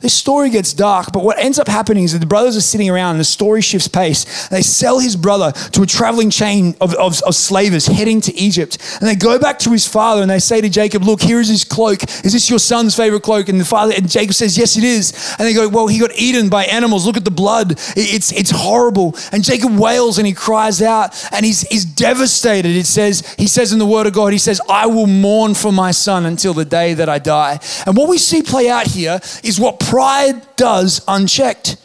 This 0.00 0.14
story 0.14 0.48
gets 0.50 0.72
dark, 0.74 1.08
but 1.12 1.24
what 1.24 1.40
ends 1.40 1.58
up 1.58 1.66
happening 1.66 2.04
is 2.04 2.12
that 2.12 2.20
the 2.20 2.26
brothers 2.26 2.56
are 2.56 2.60
sitting 2.60 2.88
around 2.88 3.12
and 3.12 3.20
the 3.20 3.24
story 3.24 3.60
shifts 3.60 3.88
pace. 3.88 4.46
They 4.46 4.62
sell 4.62 5.00
his 5.00 5.16
brother 5.16 5.50
to 5.72 5.82
a 5.82 5.86
traveling 5.86 6.30
chain 6.30 6.76
of, 6.80 6.94
of, 6.94 7.20
of, 7.22 7.34
slavers 7.34 7.86
heading 7.86 8.20
to 8.20 8.34
Egypt. 8.36 8.78
And 9.00 9.08
they 9.08 9.16
go 9.16 9.40
back 9.40 9.58
to 9.60 9.72
his 9.72 9.88
father 9.88 10.22
and 10.22 10.30
they 10.30 10.38
say 10.38 10.60
to 10.60 10.68
Jacob, 10.68 11.02
Look, 11.02 11.20
here 11.20 11.40
is 11.40 11.48
his 11.48 11.64
cloak. 11.64 12.04
Is 12.24 12.32
this 12.32 12.48
your 12.48 12.60
son's 12.60 12.94
favorite 12.94 13.24
cloak? 13.24 13.48
And 13.48 13.60
the 13.60 13.64
father, 13.64 13.92
and 13.96 14.08
Jacob 14.08 14.34
says, 14.34 14.56
Yes, 14.56 14.76
it 14.76 14.84
is. 14.84 15.34
And 15.36 15.48
they 15.48 15.52
go, 15.52 15.68
Well, 15.68 15.88
he 15.88 15.98
got 15.98 16.16
eaten 16.16 16.48
by 16.48 16.66
animals. 16.66 17.04
Look 17.04 17.16
at 17.16 17.24
the 17.24 17.32
blood. 17.32 17.72
It's, 17.96 18.30
it's 18.30 18.52
horrible. 18.52 19.16
And 19.32 19.42
Jacob 19.42 19.76
wails 19.76 20.18
and 20.18 20.28
he 20.28 20.32
cries 20.32 20.80
out 20.80 21.12
and 21.32 21.44
he's, 21.44 21.62
he's 21.62 21.84
devastated. 21.84 22.76
It 22.76 22.86
says, 22.86 23.34
He 23.36 23.48
says 23.48 23.72
in 23.72 23.80
the 23.80 23.86
word 23.86 24.06
of 24.06 24.12
God, 24.12 24.32
He 24.32 24.38
says, 24.38 24.60
I 24.68 24.86
will 24.86 25.08
mourn 25.08 25.54
for 25.54 25.72
my 25.72 25.90
son 25.90 26.24
until 26.24 26.54
the 26.54 26.64
day 26.64 26.94
that 26.94 27.08
I 27.08 27.18
die. 27.18 27.58
And 27.84 27.96
what 27.96 28.08
we 28.08 28.16
see 28.16 28.42
play 28.42 28.68
out 28.68 28.86
here 28.86 29.18
is 29.42 29.58
what 29.58 29.80
pride 29.88 30.56
does 30.56 31.02
unchecked. 31.08 31.76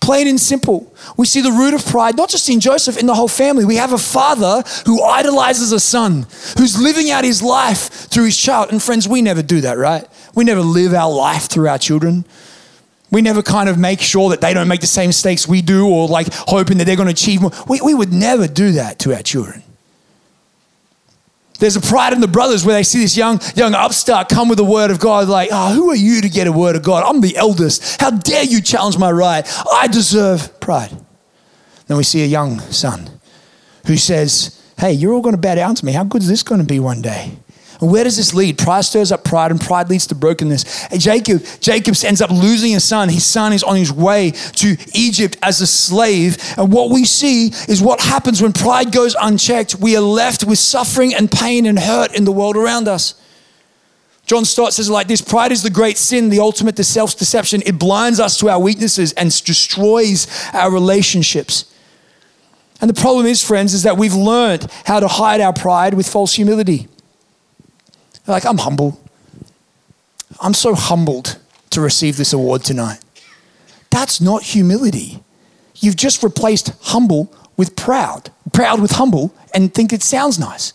Plain 0.00 0.28
and 0.28 0.40
simple. 0.40 0.94
We 1.16 1.26
see 1.26 1.40
the 1.40 1.50
root 1.50 1.74
of 1.74 1.84
pride, 1.84 2.16
not 2.16 2.28
just 2.28 2.48
in 2.48 2.60
Joseph, 2.60 2.96
in 2.96 3.06
the 3.06 3.14
whole 3.14 3.28
family. 3.28 3.64
We 3.64 3.76
have 3.76 3.92
a 3.92 3.98
father 3.98 4.62
who 4.84 5.02
idolizes 5.02 5.72
a 5.72 5.80
son, 5.80 6.26
who's 6.56 6.80
living 6.80 7.10
out 7.10 7.24
his 7.24 7.42
life 7.42 7.88
through 7.88 8.26
his 8.26 8.36
child. 8.36 8.70
And 8.70 8.80
friends, 8.80 9.08
we 9.08 9.20
never 9.20 9.42
do 9.42 9.62
that, 9.62 9.78
right? 9.78 10.06
We 10.34 10.44
never 10.44 10.60
live 10.60 10.94
our 10.94 11.12
life 11.12 11.48
through 11.48 11.68
our 11.68 11.78
children. 11.78 12.24
We 13.10 13.20
never 13.20 13.42
kind 13.42 13.68
of 13.68 13.78
make 13.78 14.00
sure 14.00 14.30
that 14.30 14.40
they 14.40 14.54
don't 14.54 14.68
make 14.68 14.80
the 14.80 14.86
same 14.86 15.08
mistakes 15.08 15.48
we 15.48 15.60
do 15.60 15.88
or 15.88 16.08
like 16.08 16.28
hoping 16.32 16.78
that 16.78 16.84
they're 16.84 16.96
going 16.96 17.08
to 17.08 17.12
achieve 17.12 17.40
more. 17.42 17.52
We, 17.68 17.80
we 17.80 17.94
would 17.94 18.12
never 18.12 18.46
do 18.46 18.72
that 18.72 18.98
to 19.00 19.14
our 19.14 19.22
children. 19.22 19.62
There's 21.58 21.76
a 21.76 21.80
pride 21.80 22.12
in 22.12 22.20
the 22.20 22.28
brothers 22.28 22.64
where 22.64 22.74
they 22.74 22.82
see 22.82 23.00
this 23.00 23.16
young, 23.16 23.40
young 23.54 23.74
upstart 23.74 24.28
come 24.28 24.48
with 24.48 24.58
the 24.58 24.64
word 24.64 24.90
of 24.90 24.98
God, 25.00 25.28
like, 25.28 25.48
oh, 25.52 25.74
who 25.74 25.90
are 25.90 25.96
you 25.96 26.20
to 26.20 26.28
get 26.28 26.46
a 26.46 26.52
word 26.52 26.76
of 26.76 26.82
God? 26.82 27.04
I'm 27.04 27.20
the 27.20 27.36
eldest. 27.36 28.00
How 28.00 28.10
dare 28.10 28.44
you 28.44 28.60
challenge 28.60 28.98
my 28.98 29.10
right? 29.10 29.46
I 29.72 29.86
deserve 29.88 30.60
pride. 30.60 30.96
Then 31.86 31.96
we 31.96 32.02
see 32.02 32.22
a 32.22 32.26
young 32.26 32.60
son 32.60 33.08
who 33.86 33.96
says, 33.96 34.62
hey, 34.78 34.92
you're 34.92 35.14
all 35.14 35.22
going 35.22 35.34
to 35.34 35.40
bow 35.40 35.54
down 35.54 35.74
to 35.76 35.86
me. 35.86 35.92
How 35.92 36.04
good 36.04 36.22
is 36.22 36.28
this 36.28 36.42
going 36.42 36.60
to 36.60 36.66
be 36.66 36.80
one 36.80 37.00
day? 37.00 37.38
And 37.80 37.90
where 37.90 38.04
does 38.04 38.16
this 38.16 38.32
lead? 38.32 38.58
Pride 38.58 38.82
stirs 38.82 39.12
up 39.12 39.24
pride, 39.24 39.50
and 39.50 39.60
pride 39.60 39.90
leads 39.90 40.06
to 40.08 40.14
brokenness. 40.14 40.86
And 40.90 41.00
Jacob, 41.00 41.42
Jacob 41.60 41.94
ends 42.04 42.20
up 42.20 42.30
losing 42.30 42.72
his 42.72 42.84
son. 42.84 43.08
His 43.08 43.26
son 43.26 43.52
is 43.52 43.62
on 43.62 43.76
his 43.76 43.92
way 43.92 44.30
to 44.30 44.76
Egypt 44.94 45.36
as 45.42 45.60
a 45.60 45.66
slave. 45.66 46.38
And 46.56 46.72
what 46.72 46.90
we 46.90 47.04
see 47.04 47.48
is 47.68 47.82
what 47.82 48.00
happens 48.00 48.40
when 48.40 48.52
pride 48.52 48.92
goes 48.92 49.14
unchecked. 49.20 49.76
We 49.76 49.96
are 49.96 50.00
left 50.00 50.44
with 50.44 50.58
suffering 50.58 51.14
and 51.14 51.30
pain 51.30 51.66
and 51.66 51.78
hurt 51.78 52.16
in 52.16 52.24
the 52.24 52.32
world 52.32 52.56
around 52.56 52.88
us. 52.88 53.14
John 54.26 54.44
Stott 54.44 54.72
says 54.72 54.90
like 54.90 55.06
this 55.06 55.22
Pride 55.22 55.52
is 55.52 55.62
the 55.62 55.70
great 55.70 55.96
sin, 55.98 56.30
the 56.30 56.40
ultimate 56.40 56.76
the 56.76 56.84
self 56.84 57.16
deception. 57.16 57.62
It 57.64 57.78
blinds 57.78 58.20
us 58.20 58.38
to 58.40 58.48
our 58.48 58.58
weaknesses 58.58 59.12
and 59.12 59.30
destroys 59.44 60.26
our 60.52 60.70
relationships. 60.70 61.72
And 62.80 62.90
the 62.90 63.00
problem 63.00 63.26
is, 63.26 63.42
friends, 63.42 63.72
is 63.72 63.84
that 63.84 63.96
we've 63.96 64.14
learned 64.14 64.70
how 64.84 65.00
to 65.00 65.08
hide 65.08 65.40
our 65.40 65.52
pride 65.52 65.94
with 65.94 66.08
false 66.08 66.34
humility. 66.34 66.88
Like, 68.26 68.44
I'm 68.44 68.58
humble. 68.58 69.00
I'm 70.40 70.54
so 70.54 70.74
humbled 70.74 71.38
to 71.70 71.80
receive 71.80 72.16
this 72.16 72.32
award 72.32 72.64
tonight. 72.64 72.98
That's 73.90 74.20
not 74.20 74.42
humility. 74.42 75.22
You've 75.76 75.96
just 75.96 76.22
replaced 76.22 76.72
humble 76.82 77.32
with 77.56 77.76
proud, 77.76 78.30
proud 78.52 78.80
with 78.80 78.92
humble, 78.92 79.34
and 79.54 79.72
think 79.72 79.92
it 79.92 80.02
sounds 80.02 80.38
nice. 80.38 80.72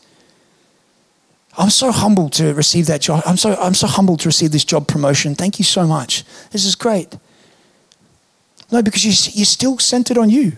I'm 1.58 1.70
so 1.70 1.92
humbled 1.92 2.34
to 2.34 2.54
receive 2.54 2.86
that 2.88 3.02
job. 3.02 3.24
I'm 3.26 3.38
so, 3.38 3.56
I'm 3.56 3.74
so 3.74 3.88
humbled 3.88 4.22
to 4.22 4.30
receive 4.30 4.52
this 4.52 4.64
job 4.64 4.88
promotion. 4.88 5.36
Thank 5.36 5.60
you 5.60 5.66
so 5.66 5.86
much. 5.86 6.24
This 6.52 6.66
is 6.66 6.76
great. 6.76 7.18
No, 8.72 8.82
because 8.82 9.04
you, 9.04 9.12
you're 9.34 9.46
still 9.46 9.78
centered 9.78 10.18
on 10.18 10.30
you. 10.30 10.54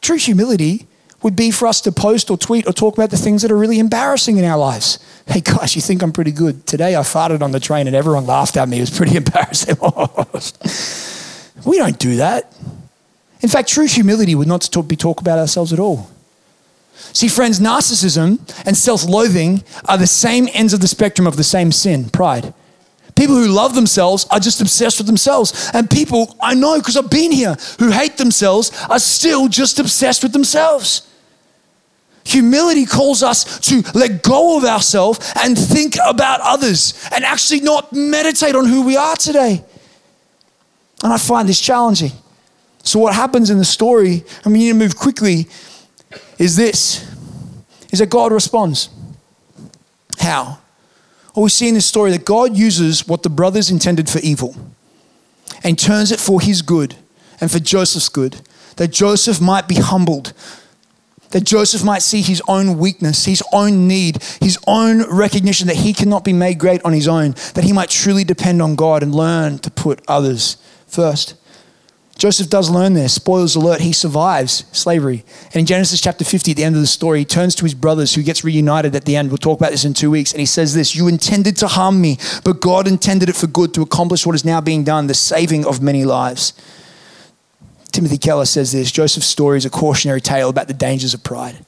True 0.00 0.16
humility 0.16 0.86
would 1.22 1.34
be 1.34 1.50
for 1.50 1.66
us 1.66 1.80
to 1.82 1.92
post 1.92 2.30
or 2.30 2.38
tweet 2.38 2.66
or 2.66 2.72
talk 2.72 2.94
about 2.94 3.10
the 3.10 3.16
things 3.16 3.42
that 3.42 3.50
are 3.50 3.56
really 3.56 3.78
embarrassing 3.78 4.36
in 4.38 4.44
our 4.44 4.58
lives. 4.58 4.98
Hey, 5.28 5.42
gosh, 5.42 5.76
you 5.76 5.82
think 5.82 6.00
I'm 6.00 6.10
pretty 6.10 6.32
good. 6.32 6.66
Today 6.66 6.96
I 6.96 7.00
farted 7.00 7.42
on 7.42 7.52
the 7.52 7.60
train 7.60 7.86
and 7.86 7.94
everyone 7.94 8.24
laughed 8.24 8.56
at 8.56 8.66
me. 8.66 8.78
It 8.78 8.80
was 8.80 8.96
pretty 8.96 9.14
embarrassing. 9.22 9.76
we 11.66 11.76
don't 11.76 11.98
do 11.98 12.16
that. 12.16 12.50
In 13.42 13.50
fact, 13.50 13.68
true 13.68 13.86
humility 13.86 14.34
would 14.34 14.48
not 14.48 14.66
be 14.88 14.96
talk 14.96 15.20
about 15.20 15.38
ourselves 15.38 15.70
at 15.74 15.78
all. 15.78 16.08
See, 16.94 17.28
friends, 17.28 17.60
narcissism 17.60 18.38
and 18.66 18.74
self 18.74 19.04
loathing 19.04 19.62
are 19.86 19.98
the 19.98 20.06
same 20.06 20.48
ends 20.54 20.72
of 20.72 20.80
the 20.80 20.88
spectrum 20.88 21.26
of 21.26 21.36
the 21.36 21.44
same 21.44 21.72
sin, 21.72 22.08
pride. 22.08 22.54
People 23.14 23.34
who 23.34 23.48
love 23.48 23.74
themselves 23.74 24.26
are 24.30 24.38
just 24.38 24.60
obsessed 24.60 24.98
with 24.98 25.08
themselves. 25.08 25.70
And 25.74 25.90
people 25.90 26.36
I 26.40 26.54
know 26.54 26.78
because 26.78 26.96
I've 26.96 27.10
been 27.10 27.32
here 27.32 27.56
who 27.78 27.90
hate 27.90 28.16
themselves 28.16 28.70
are 28.88 28.98
still 28.98 29.48
just 29.48 29.78
obsessed 29.78 30.22
with 30.22 30.32
themselves. 30.32 31.07
Humility 32.28 32.84
calls 32.84 33.22
us 33.22 33.58
to 33.60 33.82
let 33.94 34.22
go 34.22 34.58
of 34.58 34.64
ourselves 34.64 35.32
and 35.42 35.58
think 35.58 35.96
about 36.06 36.40
others 36.42 36.92
and 37.10 37.24
actually 37.24 37.60
not 37.60 37.90
meditate 37.92 38.54
on 38.54 38.66
who 38.66 38.82
we 38.82 38.98
are 38.98 39.16
today. 39.16 39.64
And 41.02 41.10
I 41.10 41.16
find 41.16 41.48
this 41.48 41.58
challenging. 41.58 42.12
So, 42.82 42.98
what 42.98 43.14
happens 43.14 43.48
in 43.48 43.56
the 43.56 43.64
story, 43.64 44.24
and 44.44 44.52
we 44.52 44.58
need 44.58 44.68
to 44.68 44.74
move 44.74 44.96
quickly, 44.96 45.46
is 46.38 46.54
this 46.56 47.06
is 47.90 48.00
that 48.00 48.10
God 48.10 48.30
responds. 48.30 48.90
How? 50.18 50.58
Well, 51.34 51.44
we 51.44 51.48
see 51.48 51.68
in 51.68 51.74
this 51.74 51.86
story 51.86 52.10
that 52.10 52.26
God 52.26 52.54
uses 52.58 53.08
what 53.08 53.22
the 53.22 53.30
brothers 53.30 53.70
intended 53.70 54.10
for 54.10 54.18
evil 54.18 54.54
and 55.64 55.78
turns 55.78 56.12
it 56.12 56.20
for 56.20 56.42
his 56.42 56.60
good 56.60 56.96
and 57.40 57.50
for 57.50 57.58
Joseph's 57.58 58.10
good, 58.10 58.42
that 58.76 58.88
Joseph 58.88 59.40
might 59.40 59.66
be 59.66 59.76
humbled 59.76 60.34
that 61.30 61.44
Joseph 61.44 61.84
might 61.84 62.02
see 62.02 62.22
his 62.22 62.42
own 62.48 62.78
weakness, 62.78 63.24
his 63.24 63.42
own 63.52 63.86
need, 63.86 64.22
his 64.40 64.58
own 64.66 65.02
recognition 65.10 65.66
that 65.66 65.76
he 65.76 65.92
cannot 65.92 66.24
be 66.24 66.32
made 66.32 66.58
great 66.58 66.82
on 66.84 66.92
his 66.92 67.08
own, 67.08 67.32
that 67.54 67.64
he 67.64 67.72
might 67.72 67.90
truly 67.90 68.24
depend 68.24 68.62
on 68.62 68.74
God 68.74 69.02
and 69.02 69.14
learn 69.14 69.58
to 69.60 69.70
put 69.70 70.02
others 70.08 70.56
first. 70.86 71.34
Joseph 72.18 72.50
does 72.50 72.68
learn 72.68 72.94
this. 72.94 73.14
Spoilers 73.14 73.54
alert, 73.54 73.80
he 73.80 73.92
survives 73.92 74.64
slavery. 74.72 75.24
And 75.46 75.56
in 75.56 75.66
Genesis 75.66 76.00
chapter 76.00 76.24
50, 76.24 76.50
at 76.50 76.56
the 76.56 76.64
end 76.64 76.74
of 76.74 76.80
the 76.80 76.88
story, 76.88 77.20
he 77.20 77.24
turns 77.24 77.54
to 77.54 77.64
his 77.64 77.74
brothers 77.74 78.12
who 78.12 78.24
gets 78.24 78.42
reunited 78.42 78.96
at 78.96 79.04
the 79.04 79.14
end. 79.14 79.28
We'll 79.30 79.38
talk 79.38 79.60
about 79.60 79.70
this 79.70 79.84
in 79.84 79.94
two 79.94 80.10
weeks. 80.10 80.32
And 80.32 80.40
he 80.40 80.46
says 80.46 80.74
this 80.74 80.96
You 80.96 81.06
intended 81.06 81.56
to 81.58 81.68
harm 81.68 82.00
me, 82.00 82.18
but 82.42 82.60
God 82.60 82.88
intended 82.88 83.28
it 83.28 83.36
for 83.36 83.46
good 83.46 83.72
to 83.74 83.82
accomplish 83.82 84.26
what 84.26 84.34
is 84.34 84.44
now 84.44 84.60
being 84.60 84.82
done, 84.82 85.06
the 85.06 85.14
saving 85.14 85.64
of 85.64 85.80
many 85.80 86.04
lives. 86.04 86.54
Timothy 87.98 88.18
Keller 88.18 88.44
says 88.44 88.70
this 88.70 88.92
Joseph's 88.92 89.26
story 89.26 89.58
is 89.58 89.64
a 89.64 89.70
cautionary 89.70 90.20
tale 90.20 90.50
about 90.50 90.68
the 90.68 90.72
dangers 90.72 91.14
of 91.14 91.24
pride. 91.24 91.66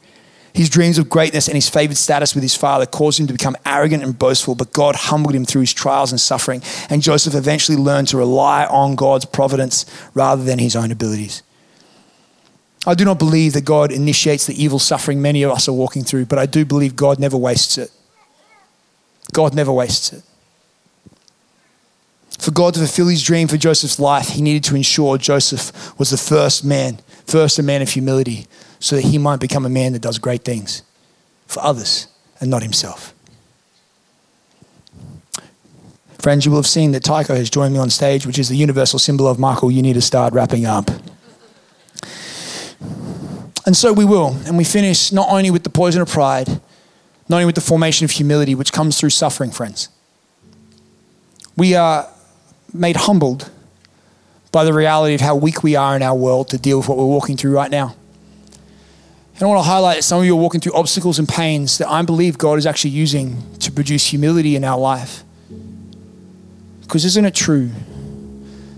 His 0.55 0.71
dreams 0.71 0.97
of 0.97 1.11
greatness 1.11 1.49
and 1.49 1.57
his 1.57 1.69
favored 1.69 1.97
status 1.97 2.37
with 2.37 2.45
his 2.45 2.55
father 2.55 2.87
caused 2.87 3.19
him 3.19 3.27
to 3.27 3.33
become 3.33 3.57
arrogant 3.67 4.05
and 4.05 4.17
boastful, 4.17 4.55
but 4.55 4.73
God 4.73 4.95
humbled 4.95 5.35
him 5.35 5.45
through 5.45 5.63
his 5.63 5.73
trials 5.73 6.13
and 6.13 6.21
suffering. 6.21 6.63
And 6.89 7.03
Joseph 7.03 7.35
eventually 7.35 7.77
learned 7.77 8.07
to 8.09 8.17
rely 8.17 8.65
on 8.67 8.95
God's 8.95 9.25
providence 9.25 9.85
rather 10.15 10.45
than 10.45 10.61
his 10.61 10.77
own 10.77 10.93
abilities. 10.93 11.43
I 12.87 12.95
do 12.95 13.05
not 13.05 13.19
believe 13.19 13.53
that 13.55 13.65
God 13.65 13.91
initiates 13.91 14.47
the 14.47 14.55
evil 14.55 14.79
suffering 14.79 15.21
many 15.21 15.43
of 15.43 15.51
us 15.51 15.69
are 15.69 15.73
walking 15.73 16.05
through, 16.05 16.27
but 16.27 16.39
I 16.39 16.47
do 16.47 16.65
believe 16.65 16.95
God 16.95 17.19
never 17.19 17.37
wastes 17.37 17.77
it. 17.77 17.91
God 19.33 19.53
never 19.53 19.73
wastes 19.73 20.13
it. 20.13 20.23
For 22.41 22.53
God 22.53 22.73
to 22.75 22.81
fulfill 22.81 23.09
his 23.09 23.23
dream 23.23 23.49
for 23.49 23.59
Joseph's 23.59 24.01
life, 24.01 24.31
he 24.31 24.41
needed 24.41 24.65
to 24.65 24.75
ensure 24.75 25.19
Joseph 25.19 25.99
was 25.99 26.09
the 26.09 26.17
first 26.17 26.65
man, 26.65 26.99
first 27.27 27.59
a 27.59 27.63
man 27.63 27.83
of 27.83 27.91
humility, 27.91 28.47
so 28.79 28.97
that 28.97 29.05
he 29.05 29.19
might 29.19 29.41
become 29.41 29.67
a 29.67 29.69
man 29.69 29.93
that 29.93 30.01
does 30.01 30.19
great 30.19 30.43
things 30.43 30.83
for 31.47 31.63
others 31.63 32.07
and 32.41 32.51
not 32.51 32.63
himself. 32.63 33.13
Friends, 36.19 36.47
you 36.47 36.51
will 36.51 36.59
have 36.59 36.67
seen 36.67 36.93
that 36.93 37.05
Tycho 37.05 37.35
has 37.35 37.51
joined 37.51 37.75
me 37.75 37.79
on 37.79 37.91
stage, 37.91 38.27
which 38.27 38.39
is 38.39 38.49
the 38.49 38.57
universal 38.57 38.99
symbol 38.99 39.29
of 39.29 39.39
Michael, 39.39 39.71
you 39.71 39.83
need 39.83 39.95
to 39.95 40.03
start 40.03 40.33
wrapping 40.33 40.65
up. 40.65 40.91
And 43.67 43.77
so 43.77 43.93
we 43.93 44.07
will. 44.07 44.37
And 44.47 44.57
we 44.57 44.65
finish 44.65 45.13
not 45.13 45.29
only 45.29 45.51
with 45.51 45.65
the 45.65 45.71
poison 45.71 46.01
of 46.01 46.09
pride, 46.09 46.49
not 47.29 47.37
only 47.37 47.45
with 47.45 47.55
the 47.55 47.61
formation 47.61 48.07
of 48.07 48.13
humility, 48.13 48.55
which 48.55 48.73
comes 48.73 48.99
through 48.99 49.11
suffering, 49.11 49.51
friends. 49.51 49.91
We 51.57 51.75
are 51.75 52.09
made 52.73 52.97
humbled 52.97 53.51
by 54.53 54.65
the 54.65 54.73
reality 54.73 55.15
of 55.15 55.21
how 55.21 55.37
weak 55.37 55.63
we 55.63 55.77
are 55.77 55.95
in 55.97 56.03
our 56.03 56.15
world 56.15 56.49
to 56.49 56.59
deal 56.59 56.79
with 56.79 56.89
what 56.89 56.99
we're 56.99 57.05
walking 57.05 57.37
through 57.37 57.53
right 57.53 57.71
now. 57.71 57.95
And 59.35 59.43
I 59.45 59.47
want 59.47 59.65
to 59.65 59.71
highlight 59.71 59.97
that 59.97 60.03
some 60.03 60.21
of 60.21 60.27
you 60.27 60.35
are 60.37 60.41
walking 60.41 60.61
through 60.61 60.75
obstacles 60.75 61.19
and 61.19 61.29
pains 61.29 61.79
that 61.79 61.89
I 61.89 62.03
believe 62.03 62.37
God 62.37 62.59
is 62.59 62.67
actually 62.67 62.91
using 62.91 63.43
to 63.61 63.73
produce 63.73 64.05
humility 64.07 64.57
in 64.57 64.65
our 64.65 64.79
life. 64.79 65.23
Because 66.83 67.05
isn't 67.05 67.25
it 67.25 67.35
true 67.35 67.71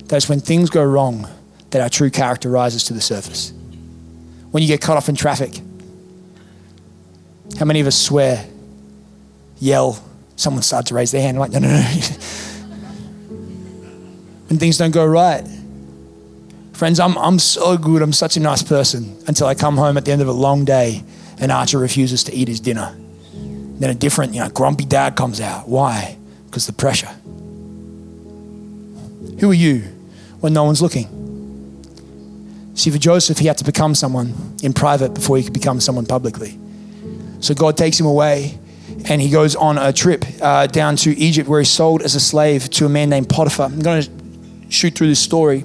that 0.06 0.16
it's 0.16 0.28
when 0.28 0.40
things 0.40 0.70
go 0.70 0.84
wrong 0.84 1.26
that 1.70 1.80
our 1.80 1.88
true 1.88 2.10
character 2.10 2.48
rises 2.48 2.84
to 2.84 2.94
the 2.94 3.00
surface? 3.00 3.52
When 4.50 4.62
you 4.62 4.68
get 4.68 4.80
cut 4.80 4.96
off 4.96 5.08
in 5.08 5.16
traffic, 5.16 5.58
how 7.58 7.64
many 7.64 7.80
of 7.80 7.86
us 7.86 7.98
swear, 7.98 8.46
yell, 9.58 10.02
someone 10.36 10.62
starts 10.62 10.90
to 10.90 10.94
raise 10.94 11.10
their 11.10 11.22
hand, 11.22 11.38
like, 11.38 11.50
no, 11.50 11.58
no, 11.58 11.68
no. 11.68 11.82
when 14.52 14.58
things 14.58 14.76
don't 14.76 14.90
go 14.90 15.06
right. 15.06 15.48
Friends, 16.74 17.00
I'm, 17.00 17.16
I'm 17.16 17.38
so 17.38 17.78
good. 17.78 18.02
I'm 18.02 18.12
such 18.12 18.36
a 18.36 18.40
nice 18.40 18.62
person 18.62 19.16
until 19.26 19.46
I 19.46 19.54
come 19.54 19.78
home 19.78 19.96
at 19.96 20.04
the 20.04 20.12
end 20.12 20.20
of 20.20 20.28
a 20.28 20.32
long 20.32 20.66
day 20.66 21.02
and 21.40 21.50
Archer 21.50 21.78
refuses 21.78 22.22
to 22.24 22.34
eat 22.34 22.48
his 22.48 22.60
dinner. 22.60 22.94
Then 23.32 23.88
a 23.88 23.94
different, 23.94 24.34
you 24.34 24.40
know, 24.40 24.50
grumpy 24.50 24.84
dad 24.84 25.16
comes 25.16 25.40
out. 25.40 25.70
Why? 25.70 26.18
Because 26.44 26.66
the 26.66 26.74
pressure. 26.74 27.08
Who 29.40 29.50
are 29.50 29.54
you 29.54 29.84
when 30.40 30.52
no 30.52 30.64
one's 30.64 30.82
looking? 30.82 31.08
See, 32.74 32.90
for 32.90 32.98
Joseph, 32.98 33.38
he 33.38 33.46
had 33.46 33.56
to 33.56 33.64
become 33.64 33.94
someone 33.94 34.34
in 34.62 34.74
private 34.74 35.14
before 35.14 35.38
he 35.38 35.44
could 35.44 35.54
become 35.54 35.80
someone 35.80 36.04
publicly. 36.04 36.58
So 37.40 37.54
God 37.54 37.78
takes 37.78 37.98
him 37.98 38.04
away 38.04 38.58
and 39.06 39.22
he 39.22 39.30
goes 39.30 39.56
on 39.56 39.78
a 39.78 39.94
trip 39.94 40.26
uh, 40.42 40.66
down 40.66 40.96
to 40.96 41.16
Egypt 41.16 41.48
where 41.48 41.60
he's 41.60 41.70
sold 41.70 42.02
as 42.02 42.14
a 42.14 42.20
slave 42.20 42.68
to 42.72 42.84
a 42.84 42.90
man 42.90 43.08
named 43.08 43.30
Potiphar. 43.30 43.64
I'm 43.64 43.80
going 43.80 44.02
to 44.02 44.21
shoot 44.72 44.94
through 44.94 45.08
this 45.08 45.20
story. 45.20 45.64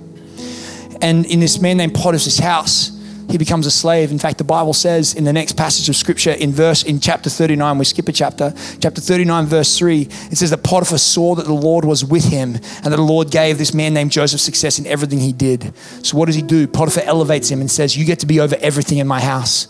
And 1.02 1.26
in 1.26 1.39
this 1.39 1.60
man 1.60 1.78
named 1.78 1.93
Potiphar's 1.93 2.39
house, 2.39 2.98
he 3.30 3.38
becomes 3.38 3.65
a 3.65 3.72
slave. 3.72 4.12
In 4.12 4.20
fact, 4.20 4.38
the 4.38 4.43
Bible 4.43 4.74
says 4.74 5.13
in 5.13 5.26
the 5.26 5.34
next 5.34 5.58
passage 5.58 5.89
of 5.89 5.96
scripture 5.96 6.32
in 6.32 6.52
verse 6.52 6.84
in 6.84 7.00
chapter 7.00 7.30
39, 7.30 7.78
we 7.78 7.86
skip 7.86 8.08
a 8.08 8.12
chapter, 8.12 8.54
chapter 8.80 9.02
39, 9.02 9.46
verse 9.46 9.78
3, 9.78 10.02
it 10.02 10.38
says 10.38 10.50
that 10.52 10.63
Potiphar 10.63 10.98
saw 10.98 11.36
that 11.36 11.46
the 11.46 11.54
Lord 11.54 11.84
was 11.84 12.06
with 12.06 12.26
him 12.26 12.56
and 12.56 12.86
that 12.86 12.98
the 12.98 13.02
Lord 13.02 13.30
gave 13.30 13.58
this 13.58 13.74
man 13.74 13.93
named 13.93 14.12
Joseph 14.12 14.39
success 14.39 14.80
in 14.80 14.88
everything 14.88 15.20
he 15.20 15.34
did. 15.34 15.74
So 16.04 16.17
what 16.17 16.28
does 16.28 16.36
he 16.36 16.41
do? 16.41 16.67
Potiphar 16.67 17.04
elevates 17.04 17.50
him 17.50 17.60
and 17.60 17.70
says, 17.70 17.98
You 17.98 18.06
get 18.06 18.20
to 18.20 18.26
be 18.26 18.39
over 18.39 18.56
everything 18.62 19.00
in 19.00 19.08
my 19.08 19.20
house. 19.20 19.67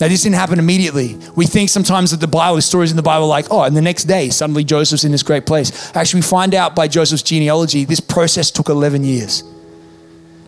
Now, 0.00 0.08
this 0.08 0.22
didn't 0.24 0.36
happen 0.36 0.58
immediately. 0.58 1.16
We 1.36 1.46
think 1.46 1.70
sometimes 1.70 2.10
that 2.10 2.18
the 2.18 2.26
Bible, 2.26 2.56
the 2.56 2.62
stories 2.62 2.90
in 2.90 2.96
the 2.96 3.02
Bible, 3.02 3.28
like, 3.28 3.46
oh, 3.50 3.62
and 3.62 3.76
the 3.76 3.82
next 3.82 4.04
day, 4.04 4.28
suddenly 4.28 4.64
Joseph's 4.64 5.04
in 5.04 5.12
this 5.12 5.22
great 5.22 5.46
place. 5.46 5.94
Actually, 5.94 6.18
we 6.18 6.26
find 6.26 6.52
out 6.54 6.74
by 6.74 6.88
Joseph's 6.88 7.22
genealogy, 7.22 7.84
this 7.84 8.00
process 8.00 8.50
took 8.50 8.68
11 8.68 9.04
years. 9.04 9.44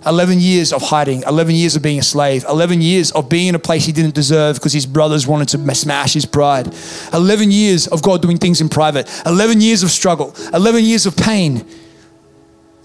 11 0.04 0.40
years 0.40 0.72
of 0.72 0.82
hiding, 0.82 1.22
11 1.22 1.54
years 1.54 1.76
of 1.76 1.82
being 1.82 1.98
a 1.98 2.02
slave, 2.02 2.44
11 2.48 2.80
years 2.80 3.10
of 3.12 3.28
being 3.28 3.48
in 3.48 3.54
a 3.54 3.58
place 3.58 3.84
he 3.84 3.92
didn't 3.92 4.14
deserve 4.14 4.56
because 4.56 4.72
his 4.72 4.86
brothers 4.86 5.26
wanted 5.26 5.48
to 5.48 5.74
smash 5.74 6.14
his 6.14 6.24
pride, 6.24 6.72
11 7.12 7.50
years 7.50 7.88
of 7.88 8.02
God 8.02 8.22
doing 8.22 8.38
things 8.38 8.60
in 8.60 8.68
private, 8.68 9.08
11 9.26 9.60
years 9.60 9.82
of 9.82 9.90
struggle, 9.90 10.34
11 10.54 10.84
years 10.84 11.06
of 11.06 11.16
pain. 11.16 11.58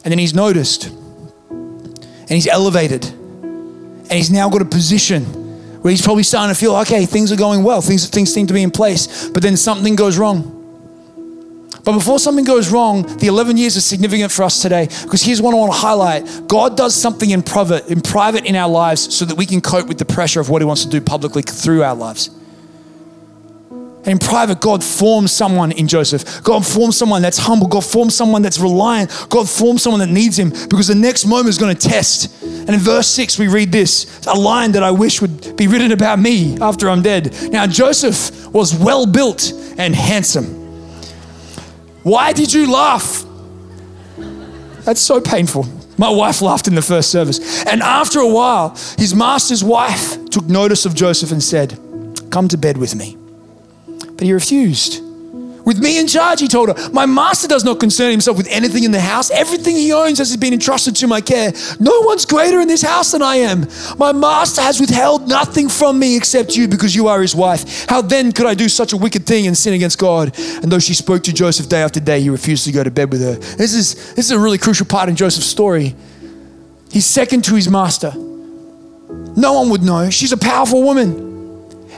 And 0.03 0.11
then 0.11 0.17
he's 0.17 0.33
noticed 0.33 0.87
and 0.87 2.29
he's 2.29 2.47
elevated 2.47 3.05
and 3.05 4.11
he's 4.11 4.31
now 4.31 4.49
got 4.49 4.63
a 4.63 4.65
position 4.65 5.40
where 5.81 5.91
he's 5.91 6.01
probably 6.01 6.23
starting 6.23 6.53
to 6.53 6.59
feel 6.59 6.75
okay, 6.77 7.05
things 7.05 7.31
are 7.31 7.37
going 7.37 7.63
well, 7.63 7.81
things, 7.81 8.07
things 8.09 8.33
seem 8.33 8.47
to 8.47 8.53
be 8.53 8.63
in 8.63 8.71
place, 8.71 9.29
but 9.29 9.41
then 9.41 9.57
something 9.57 9.95
goes 9.95 10.17
wrong. 10.17 10.57
But 11.83 11.93
before 11.93 12.19
something 12.19 12.45
goes 12.45 12.71
wrong, 12.71 13.03
the 13.17 13.27
11 13.27 13.57
years 13.57 13.75
is 13.75 13.85
significant 13.85 14.31
for 14.31 14.43
us 14.43 14.61
today 14.61 14.87
because 15.03 15.23
here's 15.23 15.41
what 15.41 15.53
I 15.53 15.57
want 15.57 15.73
to 15.73 15.79
highlight 15.79 16.47
God 16.47 16.77
does 16.77 16.93
something 16.93 17.31
in 17.31 17.41
private, 17.41 17.87
in 17.87 18.01
private 18.01 18.45
in 18.45 18.55
our 18.55 18.69
lives 18.69 19.15
so 19.15 19.25
that 19.25 19.35
we 19.35 19.45
can 19.45 19.61
cope 19.61 19.87
with 19.87 19.97
the 19.97 20.05
pressure 20.05 20.39
of 20.39 20.49
what 20.49 20.61
he 20.61 20.65
wants 20.65 20.83
to 20.83 20.89
do 20.89 21.01
publicly 21.01 21.41
through 21.41 21.83
our 21.83 21.95
lives. 21.95 22.29
And 24.03 24.13
in 24.13 24.17
private, 24.17 24.59
God 24.59 24.83
forms 24.83 25.31
someone 25.31 25.71
in 25.71 25.87
Joseph. 25.87 26.41
God 26.43 26.65
forms 26.65 26.97
someone 26.97 27.21
that's 27.21 27.37
humble. 27.37 27.67
God 27.67 27.85
forms 27.85 28.15
someone 28.15 28.41
that's 28.41 28.59
reliant. 28.59 29.11
God 29.29 29.47
forms 29.47 29.83
someone 29.83 29.99
that 29.99 30.09
needs 30.09 30.39
him 30.39 30.49
because 30.49 30.87
the 30.87 30.95
next 30.95 31.25
moment 31.25 31.49
is 31.49 31.59
going 31.59 31.75
to 31.75 31.87
test. 31.89 32.41
And 32.41 32.69
in 32.69 32.79
verse 32.79 33.07
6, 33.07 33.37
we 33.37 33.47
read 33.47 33.71
this 33.71 34.25
a 34.25 34.33
line 34.33 34.71
that 34.71 34.81
I 34.81 34.89
wish 34.89 35.21
would 35.21 35.55
be 35.55 35.67
written 35.67 35.91
about 35.91 36.17
me 36.17 36.57
after 36.59 36.89
I'm 36.89 37.03
dead. 37.03 37.35
Now, 37.51 37.67
Joseph 37.67 38.51
was 38.51 38.73
well 38.73 39.05
built 39.05 39.53
and 39.77 39.95
handsome. 39.95 40.45
Why 42.01 42.33
did 42.33 42.51
you 42.51 42.71
laugh? 42.71 43.23
That's 44.83 45.01
so 45.01 45.21
painful. 45.21 45.67
My 45.99 46.09
wife 46.09 46.41
laughed 46.41 46.67
in 46.67 46.73
the 46.73 46.81
first 46.81 47.11
service. 47.11 47.63
And 47.65 47.83
after 47.83 48.19
a 48.19 48.27
while, 48.27 48.69
his 48.97 49.13
master's 49.13 49.63
wife 49.63 50.17
took 50.31 50.45
notice 50.45 50.87
of 50.87 50.95
Joseph 50.95 51.31
and 51.31 51.43
said, 51.43 51.77
Come 52.31 52.47
to 52.47 52.57
bed 52.57 52.77
with 52.77 52.95
me. 52.95 53.20
But 54.21 54.27
he 54.27 54.33
refused. 54.33 55.01
With 55.65 55.79
me 55.79 55.99
in 55.99 56.05
charge, 56.05 56.41
he 56.41 56.47
told 56.47 56.69
her, 56.69 56.91
My 56.91 57.07
master 57.07 57.47
does 57.47 57.63
not 57.63 57.79
concern 57.79 58.11
himself 58.11 58.37
with 58.37 58.47
anything 58.51 58.83
in 58.83 58.91
the 58.91 58.99
house. 58.99 59.31
Everything 59.31 59.75
he 59.75 59.91
owns 59.91 60.19
has 60.19 60.37
been 60.37 60.53
entrusted 60.53 60.95
to 60.97 61.07
my 61.07 61.21
care. 61.21 61.51
No 61.79 62.01
one's 62.01 62.27
greater 62.27 62.61
in 62.61 62.67
this 62.67 62.83
house 62.83 63.13
than 63.13 63.23
I 63.23 63.37
am. 63.37 63.65
My 63.97 64.11
master 64.11 64.61
has 64.61 64.79
withheld 64.79 65.27
nothing 65.27 65.69
from 65.69 65.97
me 65.97 66.15
except 66.15 66.55
you 66.55 66.67
because 66.67 66.95
you 66.95 67.07
are 67.07 67.19
his 67.19 67.35
wife. 67.35 67.89
How 67.89 68.03
then 68.03 68.31
could 68.31 68.45
I 68.45 68.53
do 68.53 68.69
such 68.69 68.93
a 68.93 68.97
wicked 68.97 69.25
thing 69.25 69.47
and 69.47 69.57
sin 69.57 69.73
against 69.73 69.97
God? 69.97 70.37
And 70.61 70.71
though 70.71 70.77
she 70.77 70.93
spoke 70.93 71.23
to 71.23 71.33
Joseph 71.33 71.67
day 71.67 71.81
after 71.81 71.99
day, 71.99 72.21
he 72.21 72.29
refused 72.29 72.65
to 72.65 72.71
go 72.71 72.83
to 72.83 72.91
bed 72.91 73.11
with 73.11 73.21
her. 73.21 73.33
This 73.55 73.73
is, 73.73 74.13
this 74.13 74.25
is 74.25 74.31
a 74.31 74.39
really 74.39 74.59
crucial 74.59 74.85
part 74.85 75.09
in 75.09 75.15
Joseph's 75.15 75.47
story. 75.47 75.95
He's 76.91 77.07
second 77.07 77.43
to 77.45 77.55
his 77.55 77.67
master. 77.67 78.13
No 78.15 79.53
one 79.53 79.71
would 79.71 79.81
know. 79.81 80.11
She's 80.11 80.31
a 80.31 80.37
powerful 80.37 80.83
woman. 80.83 81.30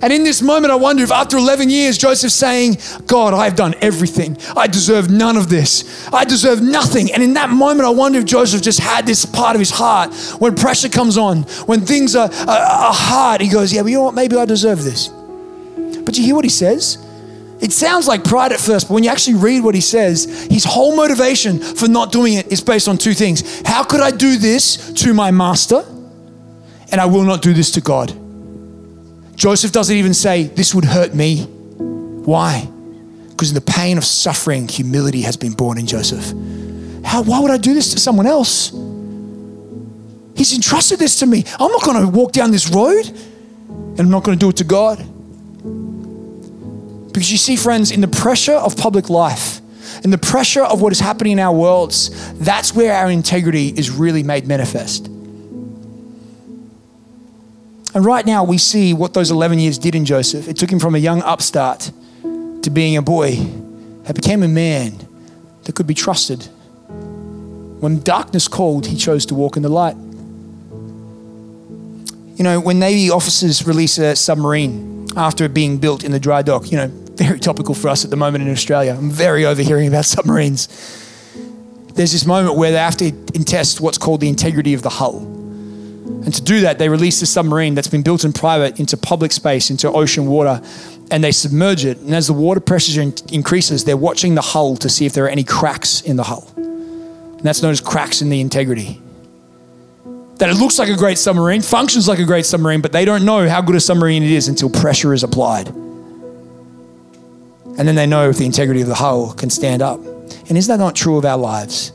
And 0.04 0.12
in 0.12 0.26
this 0.26 0.42
moment, 0.42 0.70
I 0.70 0.76
wonder 0.76 1.02
if 1.02 1.12
after 1.12 1.38
11 1.38 1.70
years, 1.70 1.98
Joseph's 1.98 2.34
saying, 2.34 2.78
God, 3.08 3.34
I've 3.34 3.56
done 3.56 3.74
everything. 3.80 4.38
I 4.54 4.68
deserve 4.68 5.10
none 5.10 5.38
of 5.38 5.48
this. 5.48 6.10
I 6.12 6.26
deserve 6.26 6.62
nothing. 6.62 7.10
And 7.13 7.24
in 7.24 7.36
that 7.36 7.50
moment, 7.50 7.88
I 7.88 7.89
wonder 7.92 8.20
if 8.20 8.26
Joseph 8.26 8.62
just 8.62 8.82
had 8.82 9.06
this 9.06 9.24
part 9.24 9.56
of 9.56 9.60
his 9.60 9.70
heart 9.70 10.13
when 10.39 10.56
pressure 10.56 10.89
comes 10.89 11.18
on, 11.18 11.44
when 11.68 11.86
things 11.86 12.18
are, 12.18 12.30
are, 12.30 12.50
are 12.50 12.94
hard, 12.94 13.39
he 13.39 13.48
goes, 13.48 13.72
Yeah, 13.72 13.84
but 13.84 13.92
you 13.92 13.98
know 14.00 14.04
what? 14.04 14.13
Maybe 14.13 14.36
I 14.36 14.44
deserve 14.44 14.84
this. 14.84 15.08
But 15.08 16.18
you 16.18 16.26
hear 16.26 16.36
what 16.36 16.44
he 16.44 16.52
says? 16.52 16.98
It 17.62 17.72
sounds 17.72 18.06
like 18.06 18.26
pride 18.26 18.52
at 18.52 18.60
first, 18.60 18.89
but 18.89 18.96
when 18.96 19.06
you 19.06 19.10
actually 19.10 19.38
read 19.38 19.63
what 19.63 19.74
he 19.74 19.80
says, 19.80 20.48
his 20.52 20.66
whole 20.66 20.98
motivation 20.98 21.60
for 21.60 21.88
not 21.88 22.12
doing 22.12 22.34
it 22.34 22.52
is 22.52 22.60
based 22.60 22.89
on 22.89 22.98
two 22.98 23.13
things. 23.13 23.62
How 23.66 23.86
could 23.86 24.02
I 24.02 24.12
do 24.12 24.38
this 24.38 24.92
to 24.96 25.13
my 25.13 25.32
master? 25.32 25.86
And 26.92 27.00
I 27.00 27.06
will 27.06 27.24
not 27.24 27.42
do 27.42 27.54
this 27.54 27.72
to 27.72 27.82
God. 27.82 28.20
Joseph 29.44 29.74
doesn't 29.74 29.98
even 29.98 30.14
say, 30.14 30.44
This 30.44 30.74
would 30.74 30.86
hurt 30.86 31.14
me. 31.14 31.42
Why? 31.44 32.66
Because 33.28 33.50
in 33.50 33.56
the 33.56 33.60
pain 33.60 33.98
of 33.98 34.06
suffering, 34.06 34.70
humility 34.70 35.24
has 35.24 35.36
been 35.36 35.52
born 35.52 35.78
in 35.78 35.86
Joseph. 35.86 36.24
How, 37.04 37.24
why 37.24 37.42
would 37.42 37.52
I 37.52 37.58
do 37.58 37.74
this 37.74 37.92
to 37.92 38.00
someone 38.00 38.26
else? 38.26 38.70
He's 40.38 40.56
entrusted 40.56 40.98
this 40.98 41.20
to 41.20 41.26
me. 41.26 41.44
I'm 41.60 41.70
not 41.74 41.84
going 41.84 42.06
to 42.06 42.08
walk 42.08 42.32
down 42.32 42.52
this 42.52 42.70
road 42.70 43.06
and 43.06 44.00
I'm 44.00 44.10
not 44.10 44.24
going 44.24 44.40
to 44.40 44.42
do 44.42 44.48
it 44.48 44.56
to 44.58 44.64
God. 44.64 45.00
Because 47.12 47.30
you 47.30 47.38
see, 47.38 47.58
friends, 47.58 47.92
in 47.92 48.00
the 48.00 48.08
pressure 48.08 48.54
of 48.54 48.78
public 48.78 49.10
life, 49.10 49.60
in 50.06 50.10
the 50.10 50.18
pressure 50.18 50.64
of 50.64 50.82
what 50.82 50.94
is 50.94 51.02
happening 51.02 51.34
in 51.34 51.40
our 51.40 51.54
worlds, 51.54 52.32
that's 52.36 52.74
where 52.74 52.94
our 52.94 53.12
integrity 53.12 53.74
is 53.76 53.90
really 53.90 54.24
made 54.24 54.48
manifest. 54.48 55.10
And 57.96 58.04
right 58.04 58.26
now, 58.26 58.44
we 58.44 58.58
see 58.58 58.94
what 58.94 59.14
those 59.14 59.30
11 59.30 59.60
years 59.60 59.78
did 59.78 59.94
in 59.94 60.06
Joseph. 60.06 60.48
It 60.48 60.58
took 60.58 60.72
him 60.72 60.80
from 60.80 60.96
a 60.96 60.98
young 60.98 61.22
upstart 61.22 61.92
to 62.24 62.70
being 62.70 62.98
a 62.98 63.02
boy 63.02 63.36
that 64.04 64.16
became 64.16 64.42
a 64.42 64.48
man 64.48 64.98
that 65.64 65.76
could 65.76 65.86
be 65.86 65.94
trusted. 65.94 66.44
When 67.80 68.00
darkness 68.02 68.48
called, 68.48 68.88
he 68.88 68.96
chose 68.96 69.26
to 69.28 69.36
walk 69.36 69.58
in 69.58 69.64
the 69.64 69.70
light. 69.70 69.96
You 72.38 72.44
know, 72.44 72.60
when 72.60 72.80
Navy 72.80 73.12
officers 73.12 73.68
release 73.68 73.98
a 74.00 74.16
submarine 74.16 75.08
after 75.16 75.48
being 75.48 75.78
built 75.78 76.04
in 76.04 76.12
the 76.12 76.20
dry 76.20 76.42
dock, 76.42 76.72
you 76.72 76.78
know, 76.78 76.88
very 76.88 77.40
topical 77.40 77.76
for 77.76 77.90
us 77.90 78.04
at 78.04 78.10
the 78.10 78.18
moment 78.18 78.44
in 78.44 78.50
Australia. 78.52 78.96
I'm 78.98 79.12
very 79.12 79.46
overhearing 79.46 79.88
about 79.88 80.06
submarines. 80.16 80.68
There's 81.94 82.12
this 82.12 82.26
moment 82.26 82.58
where 82.58 82.72
they 82.72 82.78
have 82.78 82.98
to 82.98 83.12
test 83.44 83.82
what's 83.82 84.00
called 84.00 84.20
the 84.22 84.30
integrity 84.30 84.74
of 84.74 84.82
the 84.82 84.90
hull. 84.90 85.33
And 86.24 86.34
to 86.34 86.42
do 86.42 86.62
that, 86.62 86.80
they 86.80 86.88
release 86.88 87.20
the 87.20 87.26
submarine 87.26 87.76
that's 87.76 87.90
been 87.90 88.02
built 88.02 88.24
in 88.24 88.32
private 88.32 88.80
into 88.80 88.96
public 88.96 89.34
space, 89.34 89.70
into 89.70 89.92
ocean 89.92 90.26
water, 90.26 90.62
and 91.12 91.24
they 91.24 91.34
submerge 91.34 91.84
it. 91.84 91.98
And 91.98 92.16
as 92.16 92.28
the 92.28 92.34
water 92.34 92.62
pressure 92.62 93.02
increases, 93.02 93.84
they're 93.84 93.98
watching 93.98 94.36
the 94.36 94.42
hull 94.42 94.78
to 94.78 94.90
see 94.90 95.06
if 95.06 95.14
there 95.14 95.26
are 95.26 95.30
any 95.30 95.44
cracks 95.44 96.02
in 96.02 96.16
the 96.16 96.24
hull. 96.24 96.50
And 96.56 97.42
that's 97.42 97.62
known 97.62 97.72
as 97.72 97.82
cracks 97.82 98.22
in 98.22 98.30
the 98.30 98.40
integrity. 98.40 99.02
That 100.38 100.50
it 100.50 100.56
looks 100.56 100.80
like 100.80 100.88
a 100.88 100.96
great 100.96 101.18
submarine, 101.18 101.62
functions 101.62 102.08
like 102.08 102.20
a 102.20 102.26
great 102.26 102.46
submarine, 102.46 102.82
but 102.82 102.94
they 102.94 103.04
don't 103.04 103.26
know 103.26 103.48
how 103.50 103.62
good 103.62 103.76
a 103.76 103.82
submarine 103.82 104.24
it 104.24 104.32
is 104.32 104.48
until 104.48 104.70
pressure 104.70 105.14
is 105.14 105.24
applied. 105.24 105.68
And 105.68 107.88
then 107.88 107.96
they 107.96 108.08
know 108.08 108.30
if 108.30 108.38
the 108.38 108.46
integrity 108.46 108.82
of 108.82 108.88
the 108.88 108.96
hull 108.96 109.34
can 109.34 109.50
stand 109.50 109.82
up. 109.82 110.00
And 110.48 110.58
is 110.58 110.68
that 110.68 110.80
not 110.80 110.96
true 110.96 111.18
of 111.18 111.26
our 111.26 111.38
lives? 111.38 111.92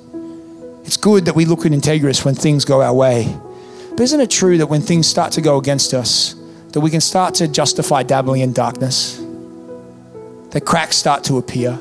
It's 0.85 0.99
good 0.99 1.25
that 1.25 1.35
we 1.35 1.47
look 1.47 1.65
at 1.65 1.73
Integris 1.73 2.25
when 2.25 2.35
things 2.35 2.65
go 2.65 2.83
our 2.83 2.95
way 2.95 3.35
but 3.99 4.05
isn't 4.05 4.21
it 4.21 4.31
true 4.31 4.59
that 4.59 4.69
when 4.69 4.81
things 4.81 5.09
start 5.09 5.33
to 5.33 5.41
go 5.41 5.59
against 5.59 5.93
us, 5.93 6.37
that 6.69 6.79
we 6.79 6.89
can 6.89 7.01
start 7.01 7.35
to 7.35 7.49
justify 7.49 8.05
dabbling 8.05 8.43
in 8.43 8.53
darkness? 8.53 9.17
That 10.51 10.61
cracks 10.65 10.95
start 10.95 11.25
to 11.25 11.37
appear? 11.37 11.77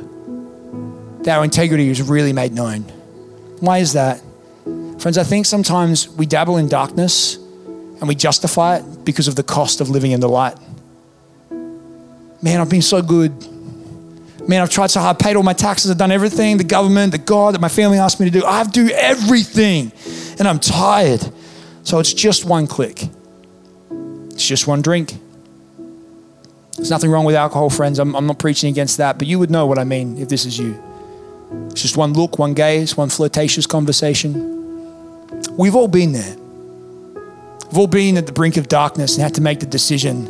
That 1.20 1.38
our 1.38 1.44
integrity 1.44 1.90
is 1.90 2.02
really 2.02 2.34
made 2.34 2.54
known? 2.54 2.82
Why 3.60 3.78
is 3.78 3.94
that? 3.94 4.20
Friends, 4.98 5.20
I 5.20 5.24
think 5.24 5.46
sometimes 5.46 6.10
we 6.10 6.26
dabble 6.26 6.58
in 6.58 6.68
darkness 6.68 7.36
and 7.36 8.08
we 8.08 8.16
justify 8.16 8.78
it 8.78 9.06
because 9.06 9.28
of 9.28 9.36
the 9.36 9.44
cost 9.44 9.80
of 9.80 9.92
living 9.92 10.10
in 10.10 10.20
the 10.20 10.28
light. 10.28 10.58
Man, 12.42 12.60
I've 12.60 12.70
been 12.72 12.82
so 12.82 13.04
good. 13.04 13.32
Man, 14.50 14.64
I've 14.64 14.72
tried 14.72 14.90
so 14.90 15.02
hard, 15.02 15.20
paid 15.20 15.36
all 15.36 15.44
my 15.44 15.54
taxes, 15.54 15.92
I've 15.92 16.00
done 16.00 16.12
everything, 16.12 16.58
the 16.58 16.64
government, 16.64 17.12
the 17.12 17.20
God 17.20 17.54
that 17.54 17.62
my 17.62 17.70
family 17.70 18.00
asked 18.00 18.20
me 18.20 18.26
to 18.28 18.40
do. 18.40 18.44
I 18.44 18.58
have 18.58 18.72
to 18.72 18.88
do 18.88 18.92
everything. 18.92 19.92
And 20.40 20.48
I'm 20.48 20.60
tired. 20.60 21.22
So 21.88 22.00
it's 22.00 22.12
just 22.12 22.44
one 22.44 22.68
click. 22.68 23.08
It's 24.32 24.46
just 24.46 24.68
one 24.68 24.82
drink. 24.82 25.14
There's 26.76 26.90
nothing 26.90 27.10
wrong 27.10 27.24
with 27.24 27.34
alcohol, 27.34 27.70
friends. 27.70 27.98
I'm, 27.98 28.14
I'm 28.14 28.28
not 28.28 28.40
preaching 28.40 28.70
against 28.70 28.98
that, 28.98 29.18
but 29.18 29.26
you 29.26 29.40
would 29.40 29.50
know 29.50 29.66
what 29.66 29.80
I 29.80 29.86
mean 29.86 30.18
if 30.18 30.28
this 30.28 30.46
is 30.46 30.60
you. 30.60 30.78
It's 31.72 31.82
just 31.82 31.96
one 31.96 32.12
look, 32.12 32.38
one 32.38 32.54
gaze, 32.54 32.98
one 32.98 33.08
flirtatious 33.08 33.66
conversation. 33.66 34.34
We've 35.56 35.76
all 35.76 35.88
been 35.88 36.12
there. 36.12 36.36
We've 37.68 37.78
all 37.78 37.88
been 37.88 38.18
at 38.18 38.26
the 38.26 38.34
brink 38.34 38.58
of 38.58 38.68
darkness 38.68 39.14
and 39.14 39.24
had 39.24 39.36
to 39.36 39.42
make 39.42 39.62
the 39.62 39.66
decision 39.66 40.26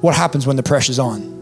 what 0.00 0.16
happens 0.16 0.44
when 0.44 0.56
the 0.56 0.64
pressure's 0.64 0.98
on? 0.98 1.39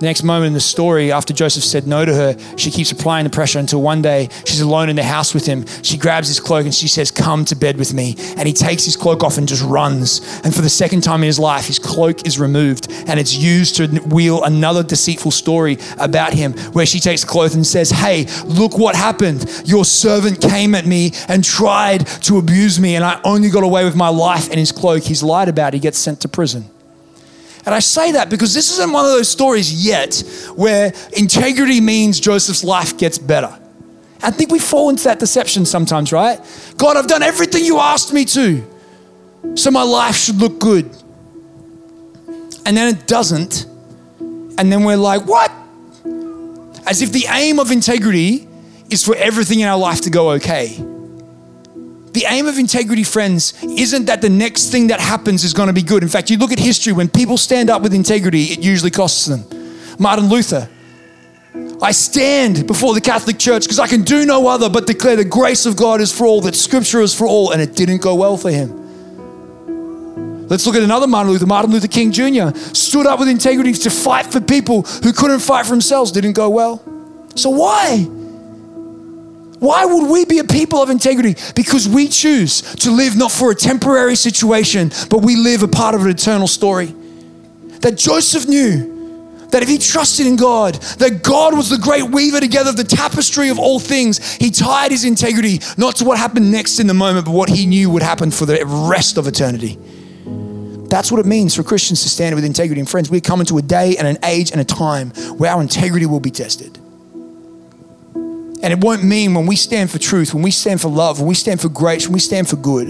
The 0.00 0.06
next 0.06 0.22
moment 0.22 0.46
in 0.46 0.52
the 0.54 0.60
story, 0.60 1.12
after 1.12 1.34
Joseph 1.34 1.62
said 1.62 1.86
no 1.86 2.06
to 2.06 2.14
her, 2.14 2.56
she 2.56 2.70
keeps 2.70 2.90
applying 2.90 3.24
the 3.24 3.30
pressure 3.30 3.58
until 3.58 3.82
one 3.82 4.00
day 4.00 4.30
she's 4.46 4.62
alone 4.62 4.88
in 4.88 4.96
the 4.96 5.02
house 5.02 5.34
with 5.34 5.44
him. 5.44 5.66
She 5.82 5.98
grabs 5.98 6.26
his 6.26 6.40
cloak 6.40 6.64
and 6.64 6.74
she 6.74 6.88
says, 6.88 7.10
Come 7.10 7.44
to 7.44 7.54
bed 7.54 7.76
with 7.76 7.92
me. 7.92 8.14
And 8.38 8.48
he 8.48 8.54
takes 8.54 8.86
his 8.86 8.96
cloak 8.96 9.22
off 9.22 9.36
and 9.36 9.46
just 9.46 9.62
runs. 9.62 10.20
And 10.42 10.54
for 10.54 10.62
the 10.62 10.70
second 10.70 11.02
time 11.02 11.22
in 11.22 11.26
his 11.26 11.38
life, 11.38 11.66
his 11.66 11.78
cloak 11.78 12.26
is 12.26 12.40
removed 12.40 12.90
and 13.08 13.20
it's 13.20 13.36
used 13.36 13.76
to 13.76 13.88
wheel 14.06 14.42
another 14.42 14.82
deceitful 14.82 15.32
story 15.32 15.76
about 15.98 16.32
him 16.32 16.54
where 16.72 16.86
she 16.86 16.98
takes 16.98 17.20
the 17.20 17.26
cloak 17.26 17.52
and 17.52 17.66
says, 17.66 17.90
Hey, 17.90 18.24
look 18.46 18.78
what 18.78 18.96
happened. 18.96 19.62
Your 19.66 19.84
servant 19.84 20.40
came 20.40 20.74
at 20.74 20.86
me 20.86 21.12
and 21.28 21.44
tried 21.44 22.06
to 22.22 22.38
abuse 22.38 22.80
me, 22.80 22.96
and 22.96 23.04
I 23.04 23.20
only 23.22 23.50
got 23.50 23.64
away 23.64 23.84
with 23.84 23.96
my 23.96 24.08
life 24.08 24.48
and 24.48 24.58
his 24.58 24.72
cloak. 24.72 25.02
He's 25.02 25.22
lied 25.22 25.50
about, 25.50 25.74
it. 25.74 25.76
he 25.76 25.80
gets 25.80 25.98
sent 25.98 26.22
to 26.22 26.28
prison. 26.28 26.70
And 27.66 27.74
I 27.74 27.78
say 27.80 28.12
that 28.12 28.30
because 28.30 28.54
this 28.54 28.70
isn't 28.72 28.90
one 28.90 29.04
of 29.04 29.10
those 29.10 29.28
stories 29.28 29.84
yet 29.84 30.22
where 30.54 30.92
integrity 31.16 31.80
means 31.80 32.18
Joseph's 32.18 32.64
life 32.64 32.96
gets 32.96 33.18
better. 33.18 33.56
I 34.22 34.30
think 34.30 34.50
we 34.50 34.58
fall 34.58 34.90
into 34.90 35.04
that 35.04 35.18
deception 35.18 35.64
sometimes, 35.64 36.12
right? 36.12 36.40
God, 36.76 36.96
I've 36.96 37.06
done 37.06 37.22
everything 37.22 37.64
you 37.64 37.78
asked 37.78 38.12
me 38.12 38.24
to, 38.26 38.66
so 39.54 39.70
my 39.70 39.82
life 39.82 40.16
should 40.16 40.36
look 40.36 40.58
good. 40.58 40.86
And 42.66 42.76
then 42.76 42.94
it 42.94 43.06
doesn't. 43.06 43.66
And 44.20 44.70
then 44.70 44.84
we're 44.84 44.96
like, 44.96 45.26
what? 45.26 45.50
As 46.86 47.02
if 47.02 47.12
the 47.12 47.26
aim 47.30 47.58
of 47.58 47.70
integrity 47.70 48.46
is 48.90 49.04
for 49.04 49.16
everything 49.16 49.60
in 49.60 49.68
our 49.68 49.78
life 49.78 50.02
to 50.02 50.10
go 50.10 50.32
okay. 50.32 50.76
The 52.12 52.24
aim 52.26 52.46
of 52.48 52.58
integrity, 52.58 53.04
friends, 53.04 53.54
isn't 53.62 54.06
that 54.06 54.20
the 54.20 54.28
next 54.28 54.70
thing 54.70 54.88
that 54.88 54.98
happens 54.98 55.44
is 55.44 55.54
going 55.54 55.68
to 55.68 55.72
be 55.72 55.82
good. 55.82 56.02
In 56.02 56.08
fact, 56.08 56.28
you 56.28 56.38
look 56.38 56.50
at 56.50 56.58
history, 56.58 56.92
when 56.92 57.08
people 57.08 57.36
stand 57.36 57.70
up 57.70 57.82
with 57.82 57.94
integrity, 57.94 58.44
it 58.44 58.60
usually 58.60 58.90
costs 58.90 59.26
them. 59.26 59.44
Martin 59.98 60.28
Luther, 60.28 60.68
I 61.80 61.92
stand 61.92 62.66
before 62.66 62.94
the 62.94 63.00
Catholic 63.00 63.38
Church 63.38 63.62
because 63.62 63.78
I 63.78 63.86
can 63.86 64.02
do 64.02 64.26
no 64.26 64.48
other 64.48 64.68
but 64.68 64.86
declare 64.86 65.14
the 65.14 65.24
grace 65.24 65.66
of 65.66 65.76
God 65.76 66.00
is 66.00 66.12
for 66.16 66.26
all, 66.26 66.40
that 66.42 66.56
Scripture 66.56 67.00
is 67.00 67.14
for 67.14 67.26
all, 67.26 67.52
and 67.52 67.62
it 67.62 67.76
didn't 67.76 68.02
go 68.02 68.16
well 68.16 68.36
for 68.36 68.50
him. 68.50 68.78
Let's 70.48 70.66
look 70.66 70.74
at 70.74 70.82
another 70.82 71.06
Martin 71.06 71.30
Luther, 71.30 71.46
Martin 71.46 71.70
Luther 71.70 71.86
King 71.86 72.10
Jr. 72.10 72.50
Stood 72.74 73.06
up 73.06 73.20
with 73.20 73.28
integrity 73.28 73.72
to 73.72 73.90
fight 73.90 74.26
for 74.26 74.40
people 74.40 74.82
who 74.82 75.12
couldn't 75.12 75.38
fight 75.38 75.64
for 75.64 75.70
themselves, 75.70 76.10
didn't 76.10 76.32
go 76.32 76.50
well. 76.50 76.82
So 77.36 77.50
why? 77.50 78.08
Why 79.60 79.84
would 79.84 80.10
we 80.10 80.24
be 80.24 80.38
a 80.38 80.44
people 80.44 80.82
of 80.82 80.88
integrity? 80.88 81.36
Because 81.54 81.86
we 81.86 82.08
choose 82.08 82.62
to 82.76 82.90
live 82.90 83.16
not 83.16 83.30
for 83.30 83.50
a 83.50 83.54
temporary 83.54 84.16
situation, 84.16 84.90
but 85.10 85.18
we 85.18 85.36
live 85.36 85.62
a 85.62 85.68
part 85.68 85.94
of 85.94 86.00
an 86.00 86.08
eternal 86.10 86.48
story. 86.48 86.94
That 87.82 87.96
Joseph 87.96 88.48
knew 88.48 88.98
that 89.50 89.62
if 89.62 89.68
he 89.68 89.76
trusted 89.76 90.26
in 90.26 90.36
God, 90.36 90.76
that 90.98 91.22
God 91.22 91.54
was 91.54 91.68
the 91.68 91.76
great 91.76 92.04
weaver 92.04 92.40
together 92.40 92.70
of 92.70 92.76
the 92.76 92.84
tapestry 92.84 93.50
of 93.50 93.58
all 93.58 93.78
things, 93.78 94.34
he 94.36 94.50
tied 94.50 94.92
his 94.92 95.04
integrity 95.04 95.60
not 95.76 95.96
to 95.96 96.04
what 96.04 96.18
happened 96.18 96.50
next 96.50 96.80
in 96.80 96.86
the 96.86 96.94
moment, 96.94 97.26
but 97.26 97.32
what 97.32 97.50
he 97.50 97.66
knew 97.66 97.90
would 97.90 98.02
happen 98.02 98.30
for 98.30 98.46
the 98.46 98.64
rest 98.64 99.18
of 99.18 99.26
eternity. 99.26 99.78
That's 100.88 101.12
what 101.12 101.20
it 101.20 101.26
means 101.26 101.54
for 101.54 101.62
Christians 101.62 102.02
to 102.02 102.08
stand 102.08 102.34
with 102.34 102.44
integrity. 102.44 102.80
And 102.80 102.88
friends, 102.88 103.10
we're 103.10 103.20
coming 103.20 103.46
to 103.46 103.58
a 103.58 103.62
day 103.62 103.96
and 103.96 104.08
an 104.08 104.18
age 104.24 104.52
and 104.52 104.60
a 104.60 104.64
time 104.64 105.10
where 105.36 105.52
our 105.52 105.60
integrity 105.60 106.06
will 106.06 106.18
be 106.18 106.30
tested. 106.30 106.79
And 108.62 108.72
it 108.74 108.80
won't 108.80 109.02
mean 109.02 109.32
when 109.34 109.46
we 109.46 109.56
stand 109.56 109.90
for 109.90 109.98
truth, 109.98 110.34
when 110.34 110.42
we 110.42 110.50
stand 110.50 110.82
for 110.82 110.88
love, 110.88 111.18
when 111.18 111.28
we 111.28 111.34
stand 111.34 111.60
for 111.60 111.70
grace, 111.70 112.06
when 112.06 112.12
we 112.12 112.20
stand 112.20 112.48
for 112.48 112.56
good, 112.56 112.88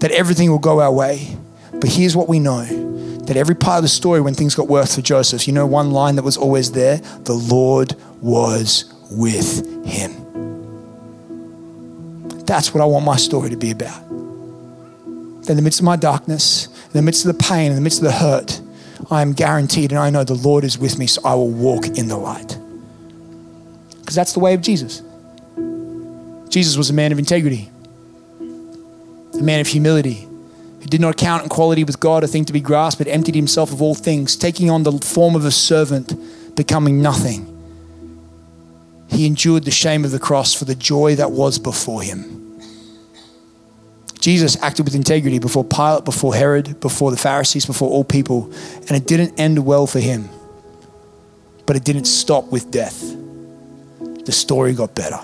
that 0.00 0.12
everything 0.12 0.50
will 0.50 0.60
go 0.60 0.80
our 0.80 0.92
way. 0.92 1.36
But 1.72 1.90
here's 1.90 2.14
what 2.14 2.28
we 2.28 2.38
know 2.38 2.64
that 3.24 3.36
every 3.36 3.54
part 3.54 3.78
of 3.78 3.82
the 3.82 3.88
story, 3.88 4.20
when 4.20 4.34
things 4.34 4.54
got 4.54 4.68
worse 4.68 4.94
for 4.94 5.00
Joseph, 5.00 5.46
you 5.46 5.54
know 5.54 5.66
one 5.66 5.90
line 5.90 6.16
that 6.16 6.22
was 6.22 6.36
always 6.36 6.72
there? 6.72 6.98
The 6.98 7.34
Lord 7.34 7.94
was 8.20 8.92
with 9.10 9.66
him. 9.84 10.12
That's 12.44 12.74
what 12.74 12.82
I 12.82 12.84
want 12.84 13.04
my 13.04 13.16
story 13.16 13.50
to 13.50 13.56
be 13.56 13.70
about. 13.70 14.02
In 14.10 15.56
the 15.56 15.62
midst 15.62 15.80
of 15.80 15.84
my 15.84 15.96
darkness, 15.96 16.66
in 16.66 16.92
the 16.92 17.02
midst 17.02 17.24
of 17.24 17.36
the 17.36 17.42
pain, 17.42 17.70
in 17.70 17.76
the 17.76 17.80
midst 17.80 17.98
of 17.98 18.04
the 18.04 18.12
hurt, 18.12 18.60
I 19.10 19.22
am 19.22 19.32
guaranteed 19.32 19.90
and 19.90 19.98
I 19.98 20.10
know 20.10 20.24
the 20.24 20.34
Lord 20.34 20.62
is 20.62 20.78
with 20.78 20.98
me, 20.98 21.06
so 21.06 21.20
I 21.24 21.34
will 21.34 21.50
walk 21.50 21.86
in 21.86 22.08
the 22.08 22.16
light 22.16 22.58
because 24.12 24.16
that's 24.16 24.34
the 24.34 24.40
way 24.40 24.52
of 24.52 24.60
Jesus. 24.60 25.00
Jesus 26.50 26.76
was 26.76 26.90
a 26.90 26.92
man 26.92 27.12
of 27.12 27.18
integrity, 27.18 27.70
a 28.40 29.42
man 29.42 29.58
of 29.58 29.66
humility, 29.66 30.28
who 30.80 30.86
did 30.86 31.00
not 31.00 31.16
count 31.16 31.46
equality 31.46 31.82
with 31.82 31.98
God 31.98 32.22
a 32.22 32.26
thing 32.26 32.44
to 32.44 32.52
be 32.52 32.60
grasped, 32.60 32.98
but 32.98 33.08
emptied 33.08 33.34
himself 33.34 33.72
of 33.72 33.80
all 33.80 33.94
things, 33.94 34.36
taking 34.36 34.68
on 34.68 34.82
the 34.82 34.92
form 34.98 35.34
of 35.34 35.46
a 35.46 35.50
servant, 35.50 36.12
becoming 36.54 37.00
nothing. 37.00 37.48
He 39.08 39.24
endured 39.24 39.64
the 39.64 39.70
shame 39.70 40.04
of 40.04 40.10
the 40.10 40.18
cross 40.18 40.52
for 40.52 40.66
the 40.66 40.74
joy 40.74 41.14
that 41.14 41.30
was 41.30 41.58
before 41.58 42.02
him. 42.02 42.60
Jesus 44.20 44.62
acted 44.62 44.84
with 44.84 44.94
integrity 44.94 45.38
before 45.38 45.64
Pilate, 45.64 46.04
before 46.04 46.34
Herod, 46.34 46.80
before 46.80 47.10
the 47.10 47.16
Pharisees, 47.16 47.64
before 47.64 47.88
all 47.88 48.04
people, 48.04 48.52
and 48.76 48.90
it 48.90 49.06
didn't 49.06 49.40
end 49.40 49.64
well 49.64 49.86
for 49.86 50.00
him. 50.00 50.28
But 51.64 51.76
it 51.76 51.84
didn't 51.84 52.04
stop 52.04 52.52
with 52.52 52.70
death 52.70 53.21
the 54.24 54.32
story 54.32 54.72
got 54.72 54.94
better. 54.94 55.20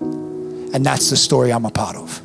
And 0.00 0.84
that's 0.84 1.10
the 1.10 1.16
story 1.16 1.52
I'm 1.52 1.64
a 1.64 1.70
part 1.70 1.96
of. 1.96 2.20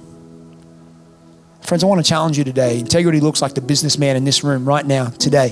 Friends, 1.62 1.83
I 1.83 1.88
want 1.88 2.03
to 2.03 2.09
challenge 2.09 2.38
you 2.38 2.43
today. 2.43 2.79
Integrity 2.79 3.19
looks 3.19 3.41
like 3.41 3.53
the 3.53 3.62
businessman 3.62 4.15
in 4.15 4.23
this 4.23 4.43
room 4.43 4.65
right 4.65 4.85
now, 4.85 5.09
today, 5.09 5.49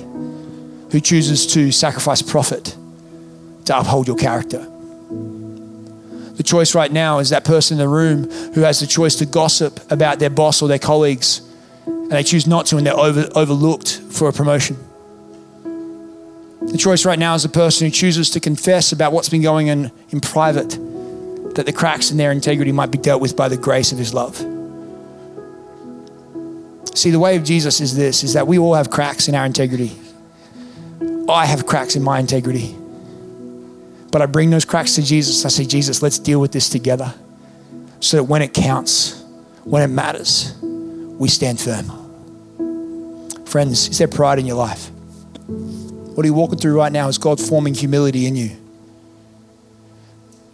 who 0.92 1.00
chooses 1.00 1.46
to 1.54 1.72
sacrifice 1.72 2.22
profit 2.22 2.76
to 3.66 3.78
uphold 3.78 4.08
your 4.08 4.16
character. 4.16 4.66
The 6.38 6.44
choice 6.44 6.74
right 6.74 6.92
now 6.92 7.20
is 7.20 7.30
that 7.30 7.46
person 7.46 7.76
in 7.76 7.80
the 7.80 7.90
room 7.90 8.32
who 8.54 8.62
has 8.62 8.80
the 8.80 8.88
choice 8.88 9.16
to 9.18 9.26
gossip 9.26 9.80
about 9.92 10.20
their 10.20 10.30
boss 10.30 10.62
or 10.62 10.68
their 10.68 10.80
colleagues, 10.80 11.42
and 11.86 12.12
they 12.12 12.24
choose 12.24 12.48
not 12.48 12.66
to, 12.68 12.78
and 12.78 12.88
they're 12.88 12.98
over, 12.98 13.28
overlooked 13.36 14.00
for 14.10 14.30
a 14.30 14.34
promotion. 14.34 14.78
The 16.72 16.78
choice 16.78 17.06
right 17.06 17.18
now 17.18 17.34
is 17.34 17.46
a 17.46 17.50
person 17.50 17.88
who 17.88 17.92
chooses 17.92 18.30
to 18.32 18.40
confess 18.40 18.92
about 18.92 19.14
what's 19.14 19.30
been 19.30 19.42
going 19.42 19.70
on 19.70 19.92
in 20.10 20.20
private, 20.20 20.72
that 21.56 21.66
the 21.66 21.74
cracks 21.74 22.12
in 22.12 22.18
their 22.18 22.32
integrity 22.32 22.72
might 22.72 22.92
be 22.92 22.98
dealt 22.98 23.22
with 23.22 23.36
by 23.36 23.48
the 23.48 23.58
grace 23.58 23.92
of 23.92 23.98
his 23.98 24.14
love. 24.14 24.36
See, 26.94 27.12
the 27.12 27.20
way 27.20 27.36
of 27.36 27.44
Jesus 27.44 27.80
is 27.80 27.96
this 27.96 28.24
is 28.24 28.34
that 28.34 28.48
we 28.48 28.58
all 28.60 28.74
have 28.74 28.90
cracks 28.90 29.28
in 29.28 29.36
our 29.36 29.46
integrity. 29.46 29.92
I 31.30 31.46
have 31.46 31.66
cracks 31.66 31.96
in 31.96 32.04
my 32.04 32.20
integrity. 32.20 32.76
But 34.12 34.22
I 34.22 34.26
bring 34.26 34.50
those 34.50 34.66
cracks 34.66 34.96
to 34.96 35.04
Jesus. 35.04 35.46
I 35.46 35.50
say, 35.50 35.66
Jesus, 35.66 36.02
let's 36.02 36.18
deal 36.18 36.40
with 36.40 36.52
this 36.52 36.70
together 36.70 37.14
so 38.00 38.18
that 38.18 38.24
when 38.24 38.42
it 38.42 38.54
counts, 38.54 39.24
when 39.64 39.84
it 39.84 39.88
matters, 39.88 40.56
we 40.62 41.30
stand 41.30 41.60
firm. 41.60 41.86
Friends, 43.46 43.90
is 43.90 43.98
there 43.98 44.08
pride 44.08 44.40
in 44.40 44.46
your 44.46 44.58
life? 44.58 44.90
What 46.18 46.24
are 46.24 46.30
you 46.30 46.34
walking 46.34 46.58
through 46.58 46.76
right 46.76 46.92
now 46.92 47.08
is 47.10 47.20
God 47.20 47.40
forming 47.40 47.76
humility 47.76 48.26
in 48.26 48.36
you. 48.36 48.50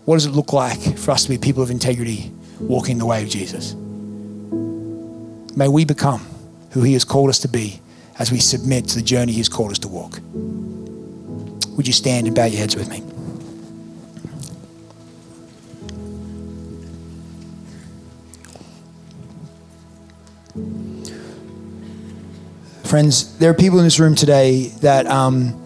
What 0.03 0.15
does 0.17 0.25
it 0.25 0.31
look 0.31 0.51
like 0.51 0.97
for 0.97 1.11
us 1.11 1.23
to 1.23 1.29
be 1.29 1.37
people 1.37 1.63
of 1.63 1.71
integrity 1.71 2.33
walking 2.59 2.97
the 2.97 3.05
way 3.05 3.23
of 3.23 3.29
Jesus? 3.29 3.73
May 5.55 5.69
we 5.69 5.85
become 5.85 6.19
who 6.71 6.81
He 6.81 6.91
has 6.91 7.05
called 7.05 7.29
us 7.29 7.39
to 7.39 7.47
be 7.47 7.79
as 8.19 8.29
we 8.29 8.39
submit 8.39 8.89
to 8.89 8.95
the 8.95 9.01
journey 9.01 9.31
He 9.31 9.37
has 9.37 9.47
called 9.47 9.71
us 9.71 9.79
to 9.79 9.87
walk. 9.87 10.19
Would 11.77 11.87
you 11.87 11.93
stand 11.93 12.27
and 12.27 12.35
bow 12.35 12.43
your 12.43 12.59
heads 12.59 12.75
with 12.75 12.89
me? 12.89 13.01
Friends, 22.93 23.39
there 23.39 23.49
are 23.49 23.55
people 23.55 23.79
in 23.79 23.85
this 23.85 23.99
room 23.99 24.13
today 24.13 24.67
that, 24.81 25.07
um, 25.07 25.59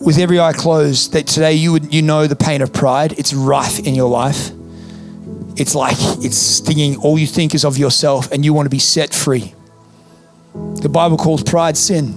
with 0.00 0.16
every 0.16 0.38
eye 0.38 0.52
closed, 0.52 1.12
that 1.14 1.26
today 1.26 1.54
you 1.54 1.72
would 1.72 1.92
you 1.92 2.02
know 2.02 2.28
the 2.28 2.36
pain 2.36 2.62
of 2.62 2.72
pride. 2.72 3.18
It's 3.18 3.34
rife 3.34 3.80
in 3.80 3.96
your 3.96 4.08
life. 4.08 4.52
It's 5.56 5.74
like 5.74 5.96
it's 6.24 6.36
stinging. 6.36 6.98
All 6.98 7.18
you 7.18 7.26
think 7.26 7.52
is 7.52 7.64
of 7.64 7.76
yourself, 7.76 8.30
and 8.30 8.44
you 8.44 8.54
want 8.54 8.66
to 8.66 8.70
be 8.70 8.78
set 8.78 9.12
free. 9.12 9.52
The 10.54 10.88
Bible 10.88 11.16
calls 11.16 11.42
pride 11.42 11.76
sin. 11.76 12.12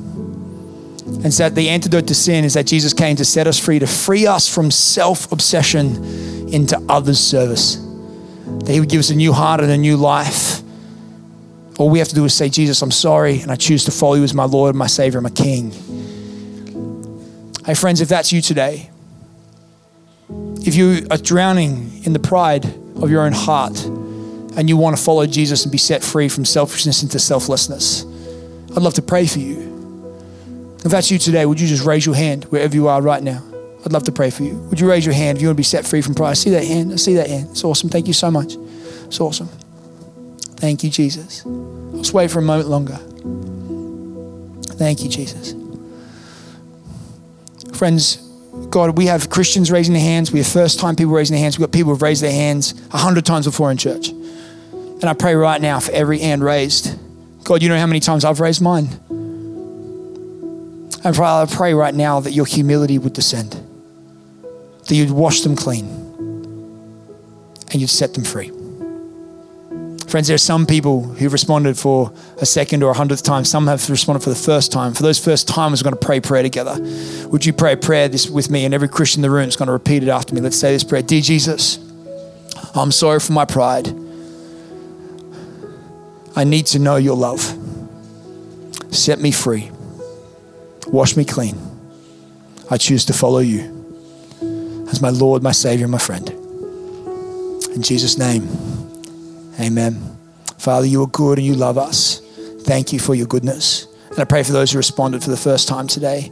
And 1.24 1.34
so 1.34 1.50
the 1.50 1.70
antidote 1.70 2.06
to 2.10 2.14
sin 2.14 2.46
is 2.46 2.54
that 2.54 2.68
Jesus 2.68 2.94
came 2.94 3.16
to 3.16 3.26
set 3.26 3.48
us 3.48 3.58
free, 3.58 3.80
to 3.80 3.88
free 3.88 4.28
us 4.28 4.48
from 4.48 4.70
self 4.70 5.32
obsession 5.32 6.54
into 6.54 6.80
others' 6.88 7.20
service. 7.20 7.78
That 8.66 8.74
He 8.74 8.80
would 8.80 8.90
give 8.90 9.00
us 9.00 9.10
a 9.10 9.16
new 9.16 9.34
heart 9.34 9.62
and 9.62 9.72
a 9.72 9.78
new 9.78 9.98
life. 9.98 10.62
All 11.78 11.90
we 11.90 12.00
have 12.00 12.08
to 12.08 12.16
do 12.16 12.26
is 12.26 12.34
say, 12.34 12.50
Jesus, 12.50 12.82
I'm 12.82 12.92
sorry, 12.92 13.42
and 13.42 13.52
I 13.52 13.56
choose 13.56 13.86
to 13.86 13.92
follow 13.92 14.16
you 14.16 14.24
as 14.24 14.34
my 14.34 14.46
Lord, 14.46 14.76
my 14.76 14.88
Savior, 14.88 15.22
my 15.22 15.30
King. 15.30 15.72
Hey, 17.66 17.76
friends, 17.76 18.02
if 18.02 18.10
that's 18.10 18.32
you 18.32 18.42
today, 18.42 18.90
if 20.66 20.76
you 20.76 21.06
are 21.12 21.18
drowning 21.18 22.04
in 22.04 22.14
the 22.14 22.20
pride 22.20 22.66
of 22.66 23.12
your 23.12 23.22
own 23.22 23.32
heart 23.32 23.78
and 23.86 24.68
you 24.68 24.76
want 24.76 24.98
to 24.98 25.04
follow 25.04 25.26
Jesus 25.28 25.64
and 25.64 25.72
be 25.72 25.78
set 25.78 26.04
free 26.04 26.30
from 26.30 26.46
selfishness 26.46 27.04
into 27.04 27.20
selflessness, 27.20 28.06
I'd 28.76 28.82
love 28.82 28.96
to 28.96 29.02
pray 29.04 29.28
for 29.28 29.40
you. 29.40 29.68
If 30.84 30.92
that's 30.92 31.12
you 31.12 31.20
today, 31.20 31.46
would 31.46 31.60
you 31.60 31.68
just 31.68 31.86
raise 31.86 32.06
your 32.06 32.16
hand 32.16 32.46
wherever 32.46 32.74
you 32.74 32.88
are 32.88 33.02
right 33.02 33.22
now? 33.22 33.44
I'd 33.86 33.94
love 33.94 34.04
to 34.04 34.12
pray 34.12 34.32
for 34.32 34.44
you. 34.44 34.56
Would 34.70 34.80
you 34.80 34.90
raise 34.90 35.06
your 35.06 35.14
hand 35.14 35.38
if 35.38 35.42
you 35.42 35.48
want 35.48 35.58
to 35.58 35.60
be 35.60 35.64
set 35.64 35.86
free 35.86 36.02
from 36.02 36.16
pride? 36.16 36.32
I 36.32 36.34
see 36.34 36.50
that 36.52 36.64
hand. 36.64 36.92
I 36.92 36.96
see 36.96 37.16
that 37.16 37.28
hand. 37.28 37.50
It's 37.52 37.64
awesome. 37.64 37.90
Thank 37.90 38.08
you 38.08 38.14
so 38.14 38.32
much. 38.32 38.56
It's 39.06 39.20
awesome. 39.20 39.50
Thank 40.58 40.84
you, 40.84 40.90
Jesus. 40.90 41.46
I'll 41.46 41.98
just 41.98 42.14
wait 42.14 42.30
for 42.30 42.40
a 42.40 42.42
moment 42.42 42.68
longer. 42.68 42.98
Thank 44.78 45.04
you, 45.04 45.10
Jesus. 45.10 45.54
Friends, 47.74 48.18
God, 48.70 48.98
we 48.98 49.06
have 49.06 49.30
Christians 49.30 49.72
raising 49.72 49.94
their 49.94 50.04
hands. 50.04 50.32
We 50.32 50.40
have 50.40 50.48
first 50.48 50.80
time 50.80 50.96
people 50.96 51.14
raising 51.14 51.36
their 51.36 51.44
hands. 51.44 51.58
We've 51.58 51.68
got 51.68 51.74
people 51.74 51.94
who've 51.94 52.02
raised 52.02 52.24
their 52.24 52.32
hands 52.32 52.74
a 52.92 52.98
hundred 52.98 53.26
times 53.26 53.46
before 53.46 53.72
in 53.72 53.78
church. 53.78 54.10
And 54.10 55.06
I 55.06 55.14
pray 55.14 55.36
right 55.36 55.62
now 55.62 55.80
for 55.80 55.92
every 55.92 56.20
hand 56.20 56.44
raised. 56.44 56.98
God, 57.44 57.62
you 57.62 57.70
know 57.70 57.78
how 57.78 57.86
many 57.86 58.00
times 58.00 58.26
I've 58.26 58.40
raised 58.40 58.62
mine. 58.62 58.90
And 61.04 61.16
Father, 61.16 61.52
I 61.52 61.56
pray 61.56 61.74
right 61.74 61.94
now 61.94 62.20
that 62.20 62.32
your 62.32 62.46
humility 62.46 62.98
would 62.98 63.14
descend, 63.14 63.56
that 64.88 64.96
you'd 64.96 65.12
wash 65.12 65.42
them 65.42 65.56
clean, 65.56 65.86
and 67.72 67.76
you'd 67.76 67.90
set 67.90 68.16
them 68.16 68.24
free. 68.24 68.52
Friends, 70.08 70.28
there 70.28 70.36
are 70.36 70.38
some 70.38 70.66
people 70.66 71.02
who've 71.04 71.34
responded 71.34 71.78
for 71.78 72.14
a 72.38 72.46
second 72.46 72.82
or 72.82 72.92
a 72.92 72.94
hundredth 72.94 73.24
time. 73.24 73.44
Some 73.44 73.68
have 73.68 73.90
responded 73.90 74.24
for 74.24 74.30
the 74.30 74.38
first 74.38 74.72
time. 74.72 74.94
For 74.94 75.04
those 75.04 75.20
first 75.20 75.50
timers, 75.50 75.84
we're 75.84 75.92
going 75.92 76.00
to 76.00 76.06
pray 76.06 76.22
prayer 76.22 76.44
together. 76.44 76.78
Would 77.28 77.46
you 77.46 77.52
pray 77.52 77.74
a 77.74 77.78
prayer 77.78 78.08
this 78.08 78.30
with 78.30 78.50
me? 78.50 78.64
And 78.64 78.74
every 78.74 78.88
Christian 78.88 79.20
in 79.20 79.24
the 79.24 79.30
room 79.30 79.50
is 79.50 79.58
going 79.58 79.68
to 79.68 79.74
repeat 79.74 80.04
it 80.04 80.10
after 80.10 80.34
me. 80.34 80.40
Let's 80.40 80.58
say 80.58 80.72
this 80.72 80.86
prayer 80.86 81.02
Dear 81.02 81.20
Jesus, 81.20 81.78
I'm 82.74 82.94
sorry 82.94 83.20
for 83.20 83.34
my 83.34 83.44
pride. 83.44 83.90
I 86.38 86.46
need 86.46 86.68
to 86.68 86.80
know 86.80 86.96
your 86.96 87.18
love. 87.18 87.42
Set 88.92 89.20
me 89.20 89.32
free. 89.32 89.72
Wash 90.88 91.18
me 91.18 91.26
clean. 91.26 91.58
I 92.72 92.78
choose 92.78 93.04
to 93.06 93.14
follow 93.14 93.40
you 93.40 93.74
as 94.90 95.02
my 95.02 95.10
Lord, 95.10 95.44
my 95.44 95.52
Savior, 95.52 95.90
my 95.90 95.98
friend. 95.98 96.30
In 96.30 97.82
Jesus' 97.82 98.18
name. 98.18 98.87
Amen. 99.60 100.18
Father, 100.58 100.86
you 100.86 101.04
are 101.04 101.08
good 101.08 101.38
and 101.38 101.48
you 101.48 101.56
love 101.56 101.78
us. 101.78 102.22
Thank 102.62 102.94
you 102.94 103.00
for 103.00 103.16
your 103.16 103.28
goodness. 103.28 103.88
And 104.10 104.20
I 104.20 104.24
pray 104.26 104.44
for 104.44 104.52
those 104.52 104.72
who 104.72 104.78
responded 104.78 105.24
for 105.24 105.30
the 105.30 105.38
first 105.38 105.68
time 105.68 105.88
today. 105.88 106.32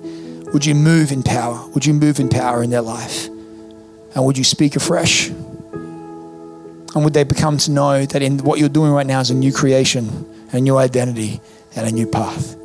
Would 0.54 0.66
you 0.66 0.76
move 0.76 1.12
in 1.12 1.24
power? 1.24 1.68
Would 1.70 1.86
you 1.86 1.94
move 1.94 2.20
in 2.20 2.30
power 2.30 2.64
in 2.64 2.70
their 2.70 2.82
life? 2.82 3.28
And 3.28 4.26
would 4.26 4.38
you 4.38 4.44
speak 4.44 4.76
afresh? 4.76 5.30
And 5.30 7.04
would 7.04 7.14
they 7.14 7.24
become 7.24 7.58
to 7.60 7.72
know 7.72 8.06
that 8.06 8.22
in 8.22 8.40
what 8.40 8.60
you're 8.60 8.70
doing 8.70 8.92
right 8.92 9.06
now 9.06 9.20
is 9.20 9.30
a 9.30 9.34
new 9.34 9.52
creation, 9.52 10.26
a 10.54 10.60
new 10.60 10.78
identity, 10.78 11.42
and 11.76 11.88
a 11.88 11.92
new 11.92 12.08
path? 12.08 12.56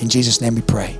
In 0.00 0.08
Jesus' 0.08 0.40
name 0.40 0.56
we 0.56 0.62
pray. 0.62 0.98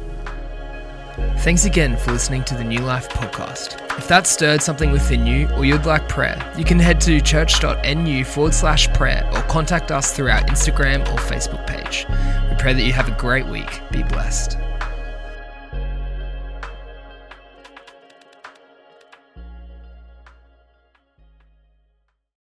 Thanks 1.38 1.64
again 1.64 1.96
for 1.96 2.12
listening 2.12 2.44
to 2.44 2.54
the 2.54 2.62
New 2.62 2.80
Life 2.80 3.08
podcast. 3.08 3.81
If 3.98 4.08
that 4.08 4.26
stirred 4.26 4.62
something 4.62 4.90
within 4.90 5.26
you 5.26 5.48
or 5.50 5.64
you'd 5.64 5.84
like 5.84 6.08
prayer, 6.08 6.36
you 6.56 6.64
can 6.64 6.78
head 6.78 7.00
to 7.02 7.20
church.nu 7.20 8.24
forward 8.24 8.54
slash 8.54 8.92
prayer 8.94 9.28
or 9.32 9.42
contact 9.42 9.90
us 9.90 10.16
through 10.16 10.30
our 10.30 10.40
Instagram 10.42 11.00
or 11.12 11.18
Facebook 11.18 11.66
page. 11.66 12.06
We 12.48 12.56
pray 12.56 12.72
that 12.72 12.84
you 12.84 12.92
have 12.92 13.08
a 13.08 13.16
great 13.20 13.46
week. 13.46 13.80
Be 13.90 14.02
blessed. 14.02 14.56